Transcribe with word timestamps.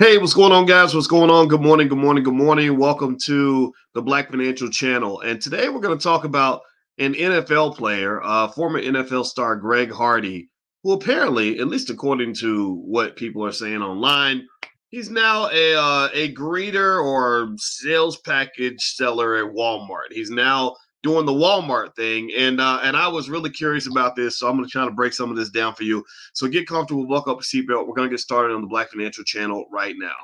Hey, 0.00 0.16
what's 0.16 0.32
going 0.32 0.52
on, 0.52 0.64
guys? 0.64 0.94
What's 0.94 1.08
going 1.08 1.28
on? 1.28 1.48
Good 1.48 1.60
morning, 1.60 1.88
good 1.88 1.98
morning, 1.98 2.22
good 2.22 2.32
morning. 2.32 2.78
Welcome 2.78 3.18
to 3.24 3.74
the 3.94 4.00
Black 4.00 4.30
Financial 4.30 4.70
Channel. 4.70 5.22
And 5.22 5.42
today 5.42 5.68
we're 5.68 5.80
going 5.80 5.98
to 5.98 6.00
talk 6.00 6.22
about 6.22 6.60
an 6.98 7.14
NFL 7.14 7.76
player, 7.76 8.22
uh, 8.22 8.46
former 8.46 8.80
NFL 8.80 9.26
star 9.26 9.56
Greg 9.56 9.90
Hardy, 9.90 10.50
who 10.84 10.92
apparently, 10.92 11.58
at 11.58 11.66
least 11.66 11.90
according 11.90 12.34
to 12.34 12.74
what 12.74 13.16
people 13.16 13.44
are 13.44 13.50
saying 13.50 13.82
online, 13.82 14.46
he's 14.90 15.10
now 15.10 15.48
a 15.50 15.74
uh, 15.74 16.08
a 16.14 16.32
greeter 16.32 17.04
or 17.04 17.56
sales 17.56 18.18
package 18.18 18.80
seller 18.80 19.34
at 19.34 19.52
Walmart. 19.52 20.12
He's 20.12 20.30
now 20.30 20.76
doing 21.02 21.26
the 21.26 21.32
Walmart 21.32 21.94
thing, 21.94 22.30
and 22.36 22.60
uh, 22.60 22.80
and 22.82 22.96
I 22.96 23.08
was 23.08 23.30
really 23.30 23.50
curious 23.50 23.86
about 23.86 24.16
this, 24.16 24.38
so 24.38 24.48
I'm 24.48 24.56
going 24.56 24.66
to 24.66 24.70
try 24.70 24.84
to 24.84 24.90
break 24.90 25.12
some 25.12 25.30
of 25.30 25.36
this 25.36 25.50
down 25.50 25.74
for 25.74 25.84
you. 25.84 26.04
So 26.32 26.48
get 26.48 26.66
comfortable, 26.66 27.06
buckle 27.06 27.32
up 27.32 27.40
a 27.40 27.44
seatbelt. 27.44 27.86
We're 27.86 27.94
going 27.94 28.08
to 28.08 28.12
get 28.12 28.20
started 28.20 28.54
on 28.54 28.62
the 28.62 28.68
Black 28.68 28.90
Financial 28.90 29.24
Channel 29.24 29.66
right 29.70 29.94
now. 29.98 30.14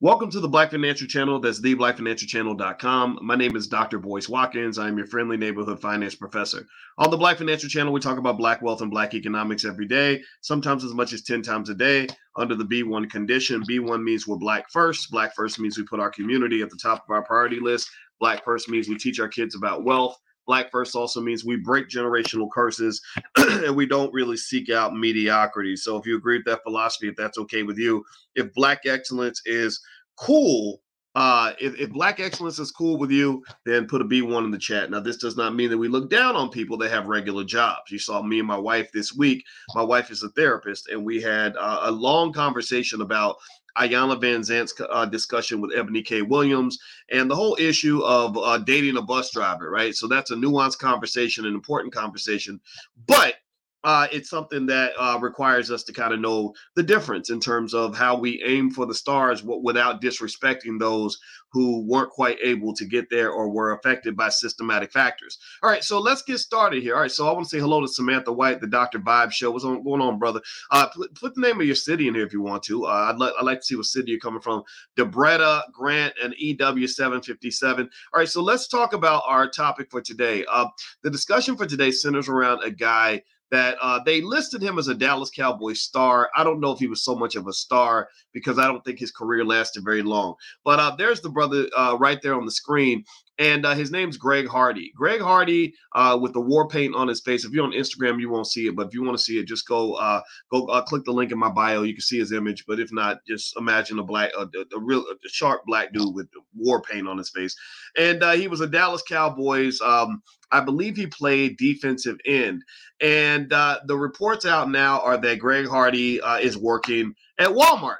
Welcome 0.00 0.30
to 0.30 0.38
the 0.38 0.46
Black 0.46 0.70
Financial 0.70 1.08
Channel. 1.08 1.40
That's 1.40 1.60
theblackfinancialchannel.com. 1.60 3.18
My 3.20 3.34
name 3.34 3.56
is 3.56 3.66
Dr. 3.66 3.98
Boyce 3.98 4.28
Watkins. 4.28 4.78
I 4.78 4.86
am 4.86 4.96
your 4.96 5.08
friendly 5.08 5.36
neighborhood 5.36 5.80
finance 5.80 6.14
professor. 6.14 6.68
On 6.98 7.10
the 7.10 7.16
Black 7.16 7.38
Financial 7.38 7.68
Channel, 7.68 7.92
we 7.92 7.98
talk 7.98 8.16
about 8.16 8.38
black 8.38 8.62
wealth 8.62 8.80
and 8.80 8.92
black 8.92 9.14
economics 9.14 9.64
every 9.64 9.88
day, 9.88 10.22
sometimes 10.40 10.84
as 10.84 10.94
much 10.94 11.12
as 11.12 11.22
10 11.22 11.42
times 11.42 11.68
a 11.68 11.74
day 11.74 12.06
under 12.36 12.54
the 12.54 12.62
B1 12.62 13.10
condition. 13.10 13.64
B1 13.68 14.04
means 14.04 14.24
we're 14.24 14.36
black 14.36 14.70
first. 14.70 15.10
Black 15.10 15.34
first 15.34 15.58
means 15.58 15.76
we 15.76 15.82
put 15.82 15.98
our 15.98 16.10
community 16.12 16.62
at 16.62 16.70
the 16.70 16.78
top 16.80 17.02
of 17.02 17.10
our 17.10 17.24
priority 17.24 17.58
list. 17.58 17.90
Black 18.20 18.44
first 18.44 18.68
means 18.68 18.88
we 18.88 18.96
teach 18.96 19.18
our 19.18 19.26
kids 19.26 19.56
about 19.56 19.82
wealth. 19.82 20.16
Black 20.48 20.70
first 20.70 20.96
also 20.96 21.20
means 21.20 21.44
we 21.44 21.56
break 21.56 21.88
generational 21.88 22.50
curses 22.50 23.02
and 23.36 23.76
we 23.76 23.84
don't 23.84 24.12
really 24.14 24.38
seek 24.38 24.70
out 24.70 24.94
mediocrity. 24.94 25.76
So 25.76 25.98
if 25.98 26.06
you 26.06 26.16
agree 26.16 26.38
with 26.38 26.46
that 26.46 26.62
philosophy, 26.62 27.06
if 27.06 27.16
that's 27.16 27.36
okay 27.36 27.62
with 27.64 27.76
you, 27.76 28.02
if 28.34 28.52
black 28.54 28.86
excellence 28.86 29.42
is 29.44 29.78
cool, 30.16 30.80
uh, 31.14 31.52
if, 31.60 31.78
if 31.78 31.90
black 31.90 32.18
excellence 32.18 32.58
is 32.58 32.70
cool 32.70 32.96
with 32.96 33.10
you, 33.10 33.44
then 33.66 33.86
put 33.86 34.00
a 34.00 34.04
B1 34.06 34.44
in 34.44 34.50
the 34.50 34.56
chat. 34.56 34.90
Now, 34.90 35.00
this 35.00 35.18
does 35.18 35.36
not 35.36 35.54
mean 35.54 35.68
that 35.68 35.76
we 35.76 35.88
look 35.88 36.08
down 36.08 36.34
on 36.34 36.48
people 36.48 36.78
that 36.78 36.90
have 36.90 37.08
regular 37.08 37.44
jobs. 37.44 37.90
You 37.90 37.98
saw 37.98 38.22
me 38.22 38.38
and 38.38 38.48
my 38.48 38.56
wife 38.56 38.90
this 38.92 39.14
week. 39.14 39.44
My 39.74 39.82
wife 39.82 40.10
is 40.10 40.22
a 40.22 40.30
therapist, 40.30 40.88
and 40.88 41.04
we 41.04 41.20
had 41.20 41.56
uh, 41.58 41.80
a 41.82 41.90
long 41.90 42.32
conversation 42.32 43.02
about 43.02 43.36
Iyanla 43.76 44.20
Vanzant's 44.20 44.74
uh, 44.90 45.06
discussion 45.06 45.60
with 45.60 45.72
Eboni 45.72 46.04
K. 46.04 46.22
Williams 46.22 46.78
and 47.10 47.30
the 47.30 47.34
whole 47.36 47.56
issue 47.60 48.00
of 48.02 48.36
uh, 48.36 48.58
dating 48.58 48.96
a 48.96 49.02
bus 49.02 49.30
driver, 49.30 49.70
right? 49.70 49.94
So 49.94 50.06
that's 50.06 50.30
a 50.30 50.36
nuanced 50.36 50.78
conversation, 50.78 51.46
an 51.46 51.54
important 51.54 51.92
conversation. 51.92 52.60
But 53.06 53.34
uh, 53.84 54.08
it's 54.10 54.28
something 54.28 54.66
that 54.66 54.92
uh, 54.98 55.18
requires 55.20 55.70
us 55.70 55.84
to 55.84 55.92
kind 55.92 56.12
of 56.12 56.20
know 56.20 56.52
the 56.74 56.82
difference 56.82 57.30
in 57.30 57.38
terms 57.38 57.74
of 57.74 57.96
how 57.96 58.16
we 58.18 58.42
aim 58.44 58.70
for 58.70 58.86
the 58.86 58.94
stars 58.94 59.40
w- 59.40 59.62
without 59.62 60.02
disrespecting 60.02 60.78
those 60.78 61.18
who 61.52 61.86
weren't 61.86 62.10
quite 62.10 62.38
able 62.42 62.74
to 62.74 62.84
get 62.84 63.08
there 63.08 63.30
or 63.30 63.48
were 63.48 63.72
affected 63.72 64.16
by 64.16 64.28
systematic 64.28 64.92
factors. 64.92 65.38
All 65.62 65.70
right, 65.70 65.84
so 65.84 66.00
let's 66.00 66.22
get 66.22 66.38
started 66.38 66.82
here. 66.82 66.94
All 66.94 67.02
right, 67.02 67.10
so 67.10 67.28
I 67.28 67.32
want 67.32 67.44
to 67.44 67.50
say 67.50 67.60
hello 67.60 67.80
to 67.80 67.88
Samantha 67.88 68.32
White, 68.32 68.60
the 68.60 68.66
Dr. 68.66 68.98
Vibe 68.98 69.30
Show. 69.30 69.52
What's 69.52 69.64
on, 69.64 69.82
going 69.84 70.02
on, 70.02 70.18
brother? 70.18 70.40
Uh, 70.72 70.88
put, 70.88 71.14
put 71.14 71.34
the 71.36 71.40
name 71.40 71.60
of 71.60 71.66
your 71.66 71.76
city 71.76 72.08
in 72.08 72.14
here 72.14 72.26
if 72.26 72.32
you 72.32 72.42
want 72.42 72.64
to. 72.64 72.84
Uh, 72.84 73.12
I'd, 73.12 73.18
like 73.18 73.32
I'd 73.38 73.44
like 73.44 73.60
to 73.60 73.64
see 73.64 73.76
what 73.76 73.86
city 73.86 74.10
you're 74.10 74.20
coming 74.20 74.40
from. 74.40 74.64
Debretta, 74.96 75.62
Grant, 75.72 76.14
and 76.22 76.34
EW757. 76.34 77.78
All 77.78 77.86
right, 78.14 78.28
so 78.28 78.42
let's 78.42 78.66
talk 78.66 78.92
about 78.92 79.22
our 79.26 79.48
topic 79.48 79.88
for 79.90 80.02
today. 80.02 80.44
Uh, 80.50 80.66
the 81.02 81.10
discussion 81.10 81.56
for 81.56 81.64
today 81.64 81.92
centers 81.92 82.28
around 82.28 82.64
a 82.64 82.70
guy– 82.70 83.22
that 83.50 83.76
uh, 83.80 84.00
they 84.04 84.20
listed 84.20 84.62
him 84.62 84.78
as 84.78 84.88
a 84.88 84.94
Dallas 84.94 85.30
Cowboys 85.30 85.80
star. 85.80 86.30
I 86.36 86.44
don't 86.44 86.60
know 86.60 86.72
if 86.72 86.78
he 86.78 86.86
was 86.86 87.02
so 87.02 87.14
much 87.14 87.34
of 87.34 87.46
a 87.46 87.52
star 87.52 88.08
because 88.32 88.58
I 88.58 88.66
don't 88.66 88.84
think 88.84 88.98
his 88.98 89.10
career 89.10 89.44
lasted 89.44 89.84
very 89.84 90.02
long. 90.02 90.34
But 90.64 90.80
uh, 90.80 90.94
there's 90.96 91.20
the 91.20 91.30
brother 91.30 91.66
uh, 91.76 91.96
right 91.98 92.20
there 92.22 92.34
on 92.34 92.44
the 92.44 92.52
screen. 92.52 93.04
And 93.38 93.64
uh, 93.64 93.74
his 93.74 93.90
name's 93.90 94.16
Greg 94.16 94.48
Hardy. 94.48 94.92
Greg 94.96 95.20
Hardy 95.20 95.74
uh, 95.94 96.18
with 96.20 96.32
the 96.32 96.40
war 96.40 96.68
paint 96.68 96.94
on 96.94 97.08
his 97.08 97.20
face. 97.20 97.44
If 97.44 97.52
you're 97.52 97.64
on 97.64 97.72
Instagram, 97.72 98.20
you 98.20 98.30
won't 98.30 98.48
see 98.48 98.66
it. 98.66 98.76
But 98.76 98.88
if 98.88 98.94
you 98.94 99.02
want 99.02 99.16
to 99.16 99.22
see 99.22 99.38
it, 99.38 99.46
just 99.46 99.66
go 99.66 99.94
uh, 99.94 100.22
go 100.50 100.66
click 100.82 101.04
the 101.04 101.12
link 101.12 101.32
in 101.32 101.38
my 101.38 101.50
bio. 101.50 101.82
You 101.82 101.94
can 101.94 102.02
see 102.02 102.18
his 102.18 102.32
image. 102.32 102.64
But 102.66 102.80
if 102.80 102.92
not, 102.92 103.18
just 103.26 103.56
imagine 103.56 103.98
a 103.98 104.04
black, 104.04 104.30
a, 104.38 104.46
a 104.74 104.80
real 104.80 105.00
a 105.00 105.28
sharp 105.28 105.62
black 105.66 105.92
dude 105.92 106.14
with 106.14 106.28
war 106.54 106.82
paint 106.82 107.08
on 107.08 107.18
his 107.18 107.30
face. 107.30 107.54
And 107.96 108.22
he 108.38 108.48
was 108.48 108.60
a 108.60 108.66
Dallas 108.66 109.02
Cowboys 109.02 109.80
um, 109.80 110.22
I 110.50 110.60
believe 110.60 110.96
he 110.96 111.06
played 111.06 111.56
defensive 111.58 112.18
end. 112.24 112.64
And 113.00 113.52
uh, 113.52 113.80
the 113.86 113.96
reports 113.96 114.46
out 114.46 114.70
now 114.70 115.00
are 115.00 115.18
that 115.18 115.38
Greg 115.38 115.66
Hardy 115.66 116.20
uh, 116.20 116.38
is 116.38 116.56
working 116.56 117.14
at 117.38 117.48
Walmart. 117.48 117.98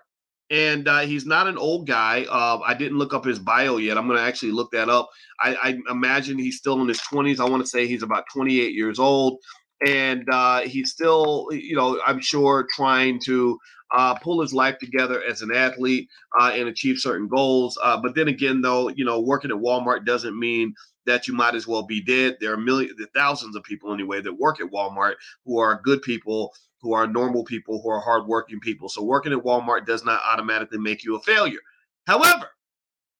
And 0.51 0.89
uh, 0.89 1.01
he's 1.01 1.27
not 1.27 1.47
an 1.47 1.59
old 1.59 1.87
guy. 1.87 2.25
Uh, 2.29 2.59
I 2.65 2.75
didn't 2.75 2.99
look 2.99 3.13
up 3.13 3.25
his 3.25 3.39
bio 3.39 3.77
yet. 3.77 3.99
I'm 3.99 4.07
going 4.07 4.19
to 4.19 4.25
actually 4.25 4.53
look 4.53 4.71
that 4.73 4.89
up. 4.89 5.11
I, 5.41 5.55
I, 5.63 5.79
imagine 5.91 6.39
he's 6.39 6.57
still 6.57 6.81
in 6.81 6.89
his 6.89 7.01
20s. 7.01 7.39
I 7.39 7.49
want 7.49 7.63
to 7.63 7.69
say 7.69 7.87
he's 7.87 8.03
about 8.03 8.25
28 8.33 8.75
years 8.75 8.99
old. 8.99 9.39
And 9.87 10.27
uh, 10.33 10.61
he's 10.63 10.91
still, 10.91 11.49
you 11.53 11.77
know, 11.77 12.01
I'm 12.05 12.21
sure 12.21 12.67
trying 12.75 13.21
to 13.27 13.59
uh, 13.91 14.15
pull 14.15 14.41
his 14.41 14.53
life 14.53 14.79
together 14.79 15.23
as 15.23 15.43
an 15.43 15.55
athlete 15.55 16.09
uh, 16.39 16.53
and 16.55 16.69
achieve 16.69 16.99
certain 16.99 17.29
goals. 17.29 17.79
Uh, 17.83 18.01
but 18.01 18.15
then 18.15 18.29
again, 18.29 18.61
though, 18.61 18.89
you 18.89 19.05
know, 19.05 19.21
working 19.21 19.51
at 19.51 19.57
Walmart 19.57 20.05
doesn't 20.05 20.39
mean 20.39 20.75
that 21.07 21.27
you 21.27 21.35
might 21.35 21.55
as 21.55 21.67
well 21.67 21.83
be 21.83 22.03
dead. 22.03 22.37
There 22.41 22.53
are 22.53 22.59
millions, 22.59 22.93
thousands 23.15 23.57
of 23.57 23.63
people 23.63 23.93
anyway 23.93 24.21
that 24.21 24.39
work 24.39 24.61
at 24.61 24.71
Walmart 24.71 25.15
who 25.45 25.59
are 25.59 25.81
good 25.83 26.03
people, 26.03 26.53
who 26.81 26.95
are 26.95 27.07
normal 27.07 27.45
people, 27.45 27.81
who 27.83 27.91
are 27.91 28.01
hardworking 28.01 28.61
people. 28.61 28.89
So 28.89 29.03
working 29.03 29.33
at 29.33 29.39
Walmart 29.39 29.87
does 29.87 30.05
not 30.05 30.21
automatically 30.25 30.79
make 30.79 31.05
you 31.05 31.17
a 31.17 31.21
failure. 31.21 31.61
However, 32.07 32.49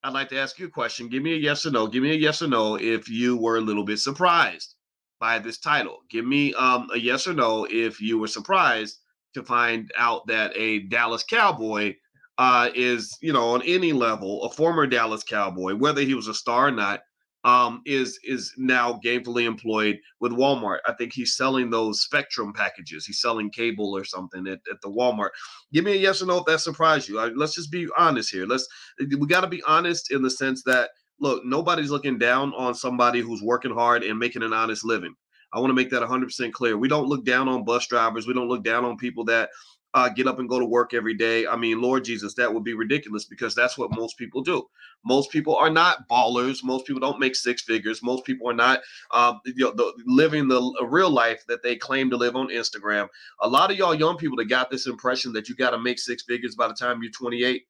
I'd 0.03 0.13
like 0.15 0.29
to 0.29 0.39
ask 0.39 0.59
you 0.59 0.67
a 0.67 0.71
question. 0.71 1.09
Give 1.09 1.23
me 1.23 1.35
a 1.35 1.39
yes 1.39 1.67
or 1.67 1.71
no. 1.71 1.87
Give 1.87 2.03
me 2.03 2.13
a 2.13 2.15
yes 2.15 2.41
or 2.41 2.47
no 2.47 2.77
if 2.77 3.09
you 3.09 3.37
were 3.37 3.57
a 3.57 3.61
little 3.61 3.85
bit 3.85 3.99
surprised 3.99 4.75
by 5.19 5.39
this 5.41 5.59
title. 5.59 5.99
Give 6.09 6.25
me 6.25 6.55
um, 6.55 6.89
a 6.95 6.99
yes 6.99 7.27
or 7.27 7.35
no 7.35 7.67
if 7.69 8.01
you 8.01 8.19
were 8.19 8.29
surprised 8.29 8.99
to 9.35 9.43
find 9.43 9.91
out 9.99 10.27
that 10.29 10.53
a 10.57 10.81
Dallas 10.81 11.25
Cowboy 11.25 11.97
uh, 12.39 12.71
is, 12.75 13.19
you 13.21 13.33
know, 13.33 13.49
on 13.51 13.63
any 13.63 13.93
level, 13.93 14.45
a 14.45 14.51
former 14.51 14.87
Dallas 14.87 15.25
Cowboy, 15.25 15.75
whether 15.75 16.03
he 16.03 16.15
was 16.15 16.29
a 16.29 16.35
star 16.35 16.69
or 16.69 16.71
not, 16.71 17.01
um, 17.45 17.83
is 17.87 18.19
is 18.25 18.53
now 18.57 19.01
gainfully 19.05 19.45
employed 19.45 19.99
with 20.21 20.33
Walmart. 20.33 20.79
I 20.87 20.93
think 20.95 21.13
he's 21.13 21.37
selling 21.37 21.71
those 21.71 22.03
Spectrum 22.03 22.53
packages. 22.53 23.07
He's 23.07 23.21
selling 23.21 23.51
cable 23.51 23.97
or 23.97 24.05
something 24.05 24.47
at, 24.47 24.61
at 24.71 24.81
the 24.83 24.91
Walmart. 24.91 25.31
Give 25.73 25.85
me 25.85 25.93
a 25.93 25.97
yes 25.97 26.23
or 26.23 26.27
no 26.27 26.39
if 26.39 26.47
that 26.47 26.61
surprised 26.61 27.09
you. 27.09 27.19
I, 27.19 27.27
let's 27.29 27.55
just 27.55 27.71
be 27.71 27.89
honest 27.97 28.31
here. 28.31 28.47
Let's 28.47 28.67
we 28.99 29.27
got 29.27 29.43
to 29.43 29.49
be 29.49 29.63
honest 29.63 30.11
in 30.11 30.23
the 30.23 30.31
sense 30.31 30.63
that 30.65 30.91
look, 31.21 31.45
nobody's 31.45 31.91
looking 31.91 32.19
down 32.19 32.53
on 32.55 32.75
somebody 32.75 33.21
who's 33.21 33.43
working 33.43 33.75
hard 33.75 34.03
and 34.03 34.19
making 34.19 34.43
an 34.43 34.53
honest 34.53 34.85
living. 34.85 35.15
I 35.53 35.61
want 35.61 35.71
to 35.71 35.75
make 35.75 35.91
that 35.91 36.03
100% 36.03 36.53
clear. 36.53 36.77
We 36.77 36.89
don't 36.89 37.09
look 37.09 37.25
down 37.25 37.49
on 37.49 37.65
bus 37.65 37.87
drivers. 37.87 38.27
We 38.27 38.35
don't 38.35 38.49
look 38.49 38.65
down 38.65 38.85
on 38.85 38.99
people 38.99 39.25
that 39.27 39.49
uh, 39.95 40.09
get 40.09 40.27
up 40.27 40.39
and 40.39 40.49
go 40.49 40.59
to 40.59 40.67
work 40.67 40.93
every 40.93 41.15
day. 41.15 41.47
I 41.47 41.57
mean, 41.57 41.81
Lord 41.81 42.05
Jesus, 42.05 42.35
that 42.35 42.53
would 42.53 42.65
be 42.65 42.75
ridiculous 42.75 43.25
because 43.25 43.55
that's 43.55 43.79
what 43.79 43.95
most 43.95 44.19
people 44.19 44.43
do. 44.43 44.65
Most 45.05 45.31
people 45.31 45.57
are 45.57 45.71
not 45.71 46.09
ballers. 46.09 46.63
Most 46.63 46.87
people 46.87 47.01
don't 47.01 47.21
make 47.21 47.35
six 47.35 47.63
figures. 47.63 48.03
Most 48.03 48.25
people 48.25 48.49
are 48.51 48.55
not 48.55 48.81
um, 49.13 49.41
you 49.45 49.65
know, 49.65 49.73
the, 49.73 49.93
living 50.07 50.49
the 50.49 50.87
real 50.87 51.11
life 51.11 51.45
that 51.49 51.63
they 51.63 51.77
claim 51.77 52.11
to 52.11 52.17
live 52.17 52.37
on 52.37 52.49
Instagram. 52.49 53.09
A 53.41 53.49
lot 53.49 53.71
of 53.71 53.79
y'all 53.79 53.95
young 53.95 54.17
people 54.17 54.37
that 54.37 54.47
got 54.47 54.71
this 54.71 54.87
impression 54.87 55.33
that 55.33 55.49
you 55.49 55.55
got 55.55 55.71
to 55.71 55.79
make 55.79 55.99
six 55.99 56.23
figures 56.23 56.55
by 56.55 56.69
the 56.69 56.75
time 56.75 57.03
you're 57.03 57.13
28 57.13 57.65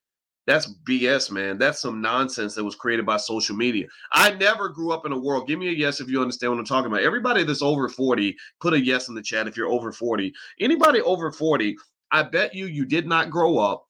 that's 0.49 0.73
BS, 0.89 1.31
man. 1.31 1.59
That's 1.59 1.79
some 1.79 2.01
nonsense 2.01 2.55
that 2.55 2.65
was 2.65 2.75
created 2.75 3.05
by 3.05 3.19
social 3.19 3.55
media. 3.55 3.87
I 4.13 4.31
never 4.31 4.71
grew 4.71 4.93
up 4.93 5.05
in 5.05 5.13
a 5.13 5.19
world. 5.19 5.47
Give 5.47 5.59
me 5.59 5.69
a 5.69 5.73
yes 5.73 6.01
if 6.01 6.09
you 6.09 6.23
understand 6.23 6.51
what 6.51 6.59
I'm 6.59 6.65
talking 6.65 6.91
about. 6.91 7.03
Everybody 7.03 7.45
that's 7.45 7.61
over 7.61 7.87
40, 7.87 8.35
put 8.59 8.73
a 8.73 8.83
yes 8.83 9.09
in 9.09 9.15
the 9.15 9.21
chat 9.21 9.47
if 9.47 9.59
you're 9.59 9.69
over 9.69 9.93
40. 9.93 10.33
Anybody 10.59 11.03
over 11.03 11.31
40, 11.31 11.77
I 12.11 12.23
bet 12.23 12.55
you 12.55 12.67
you 12.67 12.85
did 12.85 13.07
not 13.07 13.31
grow 13.31 13.59
up 13.59 13.85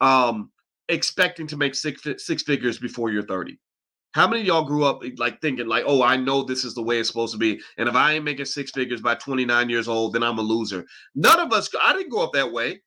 um, 0.00 0.50
expecting 0.88 1.46
to 1.48 1.56
make 1.56 1.74
six 1.74 2.02
six 2.18 2.42
figures 2.42 2.78
before 2.78 3.10
you're 3.10 3.26
30. 3.26 3.58
How 4.12 4.28
many 4.28 4.42
y'all 4.42 4.64
grew 4.64 4.84
up 4.84 5.00
like 5.16 5.40
thinking 5.40 5.66
like, 5.66 5.84
oh, 5.86 6.02
I 6.02 6.16
know 6.16 6.42
this 6.42 6.64
is 6.64 6.74
the 6.74 6.82
way 6.82 6.98
it's 6.98 7.08
supposed 7.08 7.32
to 7.32 7.38
be, 7.38 7.60
and 7.78 7.88
if 7.88 7.94
I 7.94 8.12
ain't 8.12 8.24
making 8.24 8.44
six 8.44 8.70
figures 8.70 9.00
by 9.00 9.14
29 9.14 9.70
years 9.70 9.88
old, 9.88 10.12
then 10.12 10.22
I'm 10.22 10.38
a 10.38 10.42
loser. 10.42 10.84
None 11.14 11.40
of 11.40 11.52
us. 11.52 11.70
I 11.82 11.92
didn't 11.94 12.10
grow 12.10 12.24
up 12.24 12.32
that 12.34 12.52
way. 12.52 12.82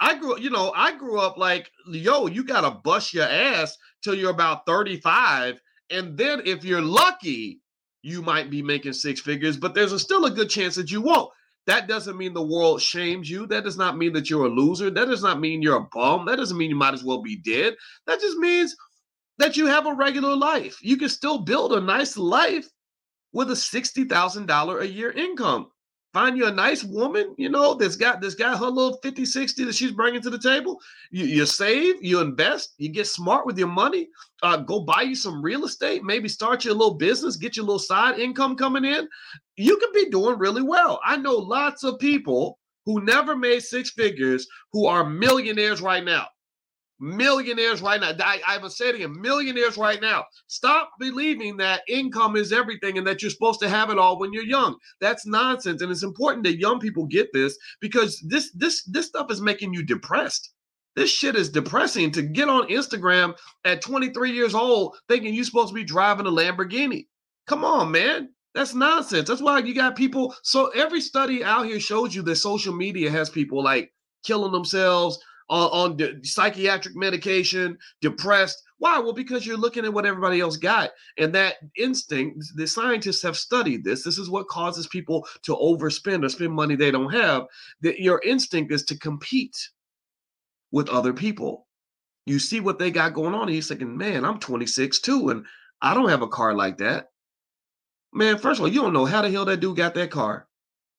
I 0.00 0.18
grew, 0.18 0.38
you 0.40 0.48
know, 0.48 0.72
I 0.74 0.96
grew 0.96 1.20
up 1.20 1.36
like, 1.36 1.70
yo, 1.86 2.26
you 2.26 2.42
gotta 2.42 2.70
bust 2.70 3.12
your 3.12 3.26
ass 3.26 3.76
till 4.02 4.14
you're 4.14 4.30
about 4.30 4.64
35. 4.64 5.60
And 5.90 6.16
then 6.16 6.40
if 6.46 6.64
you're 6.64 6.80
lucky, 6.80 7.60
you 8.02 8.22
might 8.22 8.48
be 8.48 8.62
making 8.62 8.94
six 8.94 9.20
figures, 9.20 9.58
but 9.58 9.74
there's 9.74 9.92
a, 9.92 9.98
still 9.98 10.24
a 10.24 10.30
good 10.30 10.48
chance 10.48 10.74
that 10.76 10.90
you 10.90 11.02
won't. 11.02 11.30
That 11.70 11.86
doesn't 11.86 12.18
mean 12.18 12.34
the 12.34 12.42
world 12.42 12.82
shames 12.82 13.30
you. 13.30 13.46
That 13.46 13.62
does 13.62 13.76
not 13.76 13.96
mean 13.96 14.12
that 14.14 14.28
you're 14.28 14.46
a 14.46 14.48
loser. 14.48 14.90
That 14.90 15.04
does 15.04 15.22
not 15.22 15.38
mean 15.38 15.62
you're 15.62 15.76
a 15.76 15.86
bum. 15.92 16.26
That 16.26 16.34
doesn't 16.34 16.58
mean 16.58 16.68
you 16.68 16.74
might 16.74 16.94
as 16.94 17.04
well 17.04 17.22
be 17.22 17.36
dead. 17.36 17.76
That 18.08 18.18
just 18.18 18.38
means 18.38 18.74
that 19.38 19.56
you 19.56 19.66
have 19.66 19.86
a 19.86 19.94
regular 19.94 20.34
life. 20.34 20.80
You 20.82 20.96
can 20.96 21.08
still 21.08 21.38
build 21.38 21.72
a 21.72 21.80
nice 21.80 22.16
life 22.16 22.66
with 23.32 23.52
a 23.52 23.54
$60,000 23.54 24.80
a 24.80 24.88
year 24.88 25.12
income. 25.12 25.68
Find 26.12 26.36
you 26.36 26.46
a 26.46 26.50
nice 26.50 26.82
woman, 26.82 27.36
you 27.38 27.48
know, 27.48 27.74
that's 27.74 27.94
got 27.94 28.20
this 28.20 28.34
got 28.34 28.58
her 28.58 28.66
little 28.66 28.98
50, 29.00 29.24
60 29.24 29.62
that 29.62 29.74
she's 29.76 29.92
bringing 29.92 30.20
to 30.22 30.30
the 30.30 30.40
table. 30.40 30.76
You, 31.12 31.24
you 31.24 31.46
save, 31.46 32.02
you 32.02 32.20
invest, 32.20 32.74
you 32.78 32.88
get 32.88 33.06
smart 33.06 33.46
with 33.46 33.56
your 33.56 33.68
money. 33.68 34.08
Uh, 34.42 34.56
go 34.56 34.80
buy 34.80 35.02
you 35.02 35.14
some 35.14 35.40
real 35.40 35.64
estate, 35.64 36.02
maybe 36.02 36.28
start 36.28 36.64
your 36.64 36.74
little 36.74 36.94
business, 36.94 37.36
get 37.36 37.56
your 37.56 37.64
little 37.64 37.78
side 37.78 38.18
income 38.18 38.56
coming 38.56 38.84
in. 38.84 39.06
You 39.60 39.76
could 39.76 39.92
be 39.92 40.10
doing 40.10 40.38
really 40.38 40.62
well. 40.62 41.00
I 41.04 41.16
know 41.16 41.34
lots 41.34 41.84
of 41.84 41.98
people 41.98 42.58
who 42.86 43.04
never 43.04 43.36
made 43.36 43.60
six 43.60 43.90
figures 43.90 44.46
who 44.72 44.86
are 44.86 45.08
millionaires 45.08 45.80
right 45.80 46.04
now 46.04 46.26
millionaires 47.00 47.80
right 47.80 48.00
now. 48.00 48.12
I, 48.20 48.40
I 48.46 48.58
was 48.58 48.76
saying 48.76 49.20
millionaires 49.20 49.76
right 49.76 50.00
now. 50.00 50.24
Stop 50.46 50.92
believing 51.00 51.56
that 51.56 51.82
income 51.88 52.36
is 52.36 52.52
everything 52.52 52.98
and 52.98 53.06
that 53.06 53.22
you're 53.22 53.30
supposed 53.30 53.60
to 53.60 53.68
have 53.68 53.90
it 53.90 53.98
all 53.98 54.18
when 54.18 54.32
you're 54.32 54.44
young. 54.44 54.76
That's 55.00 55.26
nonsense. 55.26 55.82
And 55.82 55.90
it's 55.90 56.02
important 56.02 56.44
that 56.44 56.58
young 56.58 56.78
people 56.78 57.06
get 57.06 57.32
this 57.32 57.56
because 57.80 58.22
this 58.28 58.52
this 58.52 58.84
this 58.84 59.06
stuff 59.06 59.30
is 59.30 59.40
making 59.40 59.72
you 59.72 59.82
depressed. 59.82 60.52
This 60.96 61.10
shit 61.10 61.36
is 61.36 61.48
depressing 61.48 62.10
to 62.12 62.22
get 62.22 62.48
on 62.48 62.68
Instagram 62.68 63.34
at 63.64 63.80
23 63.80 64.32
years 64.32 64.54
old 64.54 64.96
thinking 65.08 65.32
you're 65.32 65.44
supposed 65.44 65.68
to 65.68 65.74
be 65.74 65.84
driving 65.84 66.26
a 66.26 66.30
Lamborghini. 66.30 67.06
Come 67.46 67.64
on, 67.64 67.90
man. 67.90 68.28
That's 68.54 68.74
nonsense. 68.74 69.28
That's 69.28 69.42
why 69.42 69.60
you 69.60 69.74
got 69.74 69.96
people. 69.96 70.34
So 70.42 70.68
every 70.68 71.00
study 71.00 71.44
out 71.44 71.66
here 71.66 71.80
shows 71.80 72.14
you 72.14 72.22
that 72.22 72.36
social 72.36 72.74
media 72.74 73.10
has 73.10 73.30
people 73.30 73.62
like 73.62 73.92
killing 74.24 74.52
themselves, 74.52 75.18
uh, 75.50 75.66
on, 75.68 76.00
on 76.00 76.24
psychiatric 76.24 76.96
medication, 76.96 77.76
depressed. 78.00 78.62
Why? 78.78 78.98
Well, 78.98 79.12
because 79.12 79.44
you're 79.44 79.56
looking 79.56 79.84
at 79.84 79.92
what 79.92 80.06
everybody 80.06 80.40
else 80.40 80.56
got. 80.56 80.90
And 81.18 81.34
that 81.34 81.56
instinct, 81.76 82.44
the 82.54 82.66
scientists 82.66 83.22
have 83.22 83.36
studied 83.36 83.84
this. 83.84 84.04
This 84.04 84.16
is 84.16 84.30
what 84.30 84.48
causes 84.48 84.86
people 84.86 85.26
to 85.42 85.56
overspend 85.56 86.24
or 86.24 86.28
spend 86.28 86.52
money 86.52 86.76
they 86.76 86.90
don't 86.90 87.12
have. 87.12 87.46
That 87.82 88.00
your 88.00 88.20
instinct 88.24 88.72
is 88.72 88.84
to 88.84 88.98
compete 88.98 89.56
with 90.70 90.88
other 90.88 91.12
people. 91.12 91.66
You 92.26 92.38
see 92.38 92.60
what 92.60 92.78
they 92.78 92.90
got 92.90 93.14
going 93.14 93.34
on, 93.34 93.48
and 93.48 93.52
you're 93.52 93.62
thinking, 93.62 93.96
man, 93.96 94.24
I'm 94.24 94.38
26 94.38 95.00
too, 95.00 95.30
and 95.30 95.44
I 95.82 95.94
don't 95.94 96.10
have 96.10 96.22
a 96.22 96.28
car 96.28 96.54
like 96.54 96.78
that. 96.78 97.08
Man, 98.12 98.38
first 98.38 98.58
of 98.58 98.64
all, 98.64 98.72
you 98.72 98.82
don't 98.82 98.92
know 98.92 99.04
how 99.04 99.22
the 99.22 99.30
hell 99.30 99.44
that 99.44 99.60
dude 99.60 99.76
got 99.76 99.94
that 99.94 100.10
car. 100.10 100.46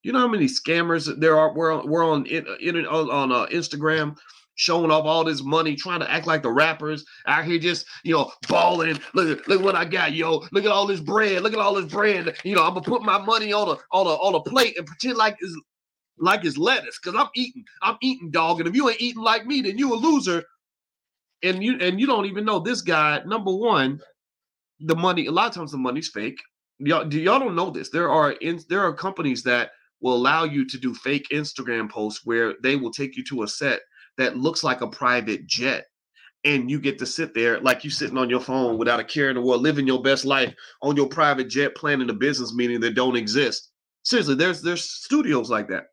You 0.03 0.11
know 0.11 0.19
how 0.19 0.27
many 0.27 0.45
scammers 0.45 1.19
there 1.19 1.37
are? 1.37 1.53
We're 1.53 1.73
on, 1.73 1.87
we're 1.87 2.05
on, 2.05 2.25
on, 2.27 3.09
on 3.11 3.31
uh, 3.31 3.45
Instagram 3.47 4.17
showing 4.55 4.91
off 4.91 5.05
all 5.05 5.23
this 5.23 5.43
money, 5.43 5.75
trying 5.75 5.99
to 5.99 6.11
act 6.11 6.27
like 6.27 6.43
the 6.43 6.51
rappers 6.51 7.05
out 7.27 7.45
here 7.45 7.57
just, 7.59 7.85
you 8.03 8.13
know, 8.13 8.31
balling. 8.47 8.99
Look, 9.13 9.47
look 9.47 9.61
what 9.61 9.75
I 9.75 9.85
got, 9.85 10.13
yo. 10.13 10.43
Look 10.51 10.65
at 10.65 10.71
all 10.71 10.87
this 10.87 10.99
bread. 10.99 11.41
Look 11.41 11.53
at 11.53 11.59
all 11.59 11.73
this 11.73 11.91
bread. 11.91 12.35
You 12.43 12.55
know, 12.55 12.63
I'm 12.63 12.73
gonna 12.73 12.81
put 12.81 13.03
my 13.03 13.17
money 13.17 13.53
on 13.53 13.69
a 13.69 13.77
on 13.91 14.05
a 14.05 14.09
on 14.09 14.35
a 14.35 14.41
plate 14.41 14.77
and 14.77 14.85
pretend 14.85 15.17
like 15.17 15.35
it's 15.39 15.59
like 16.17 16.45
it's 16.45 16.57
lettuce. 16.57 16.99
Cause 16.99 17.15
I'm 17.17 17.29
eating, 17.35 17.63
I'm 17.81 17.97
eating 18.01 18.29
dog. 18.31 18.59
And 18.59 18.69
if 18.69 18.75
you 18.75 18.89
ain't 18.89 19.01
eating 19.01 19.23
like 19.23 19.45
me, 19.45 19.61
then 19.61 19.77
you 19.77 19.93
a 19.93 19.95
loser. 19.95 20.43
And 21.43 21.63
you 21.63 21.77
and 21.79 21.99
you 21.99 22.05
don't 22.05 22.25
even 22.27 22.45
know 22.45 22.59
this 22.59 22.81
guy, 22.81 23.21
number 23.25 23.51
one, 23.53 23.99
the 24.79 24.95
money, 24.95 25.25
a 25.25 25.31
lot 25.31 25.47
of 25.47 25.55
times 25.55 25.71
the 25.71 25.77
money's 25.77 26.09
fake. 26.09 26.37
Y'all, 26.83 27.13
y'all 27.13 27.39
don't 27.39 27.55
know 27.55 27.69
this? 27.69 27.89
There 27.89 28.09
are 28.09 28.31
in 28.33 28.59
there 28.69 28.81
are 28.81 28.93
companies 28.93 29.43
that 29.43 29.71
will 30.01 30.15
allow 30.15 30.43
you 30.43 30.67
to 30.67 30.77
do 30.77 30.95
fake 30.95 31.27
Instagram 31.31 31.89
posts 31.89 32.25
where 32.25 32.55
they 32.63 32.75
will 32.75 32.91
take 32.91 33.15
you 33.15 33.23
to 33.25 33.43
a 33.43 33.47
set 33.47 33.81
that 34.17 34.37
looks 34.37 34.63
like 34.63 34.81
a 34.81 34.87
private 34.87 35.45
jet 35.45 35.85
and 36.43 36.71
you 36.71 36.79
get 36.79 36.97
to 36.99 37.05
sit 37.05 37.33
there 37.33 37.59
like 37.61 37.83
you 37.83 37.89
sitting 37.89 38.17
on 38.17 38.29
your 38.29 38.39
phone 38.39 38.77
without 38.77 38.99
a 38.99 39.03
care 39.03 39.29
in 39.29 39.35
the 39.35 39.41
world, 39.41 39.61
living 39.61 39.85
your 39.85 40.01
best 40.01 40.25
life 40.25 40.53
on 40.81 40.95
your 40.95 41.07
private 41.07 41.49
jet, 41.49 41.75
planning 41.75 42.09
a 42.09 42.13
business 42.13 42.53
meeting 42.53 42.79
that 42.79 42.95
don't 42.95 43.15
exist. 43.15 43.69
Seriously, 44.03 44.35
there's 44.35 44.61
there's 44.61 44.83
studios 44.83 45.49
like 45.49 45.67
that. 45.69 45.85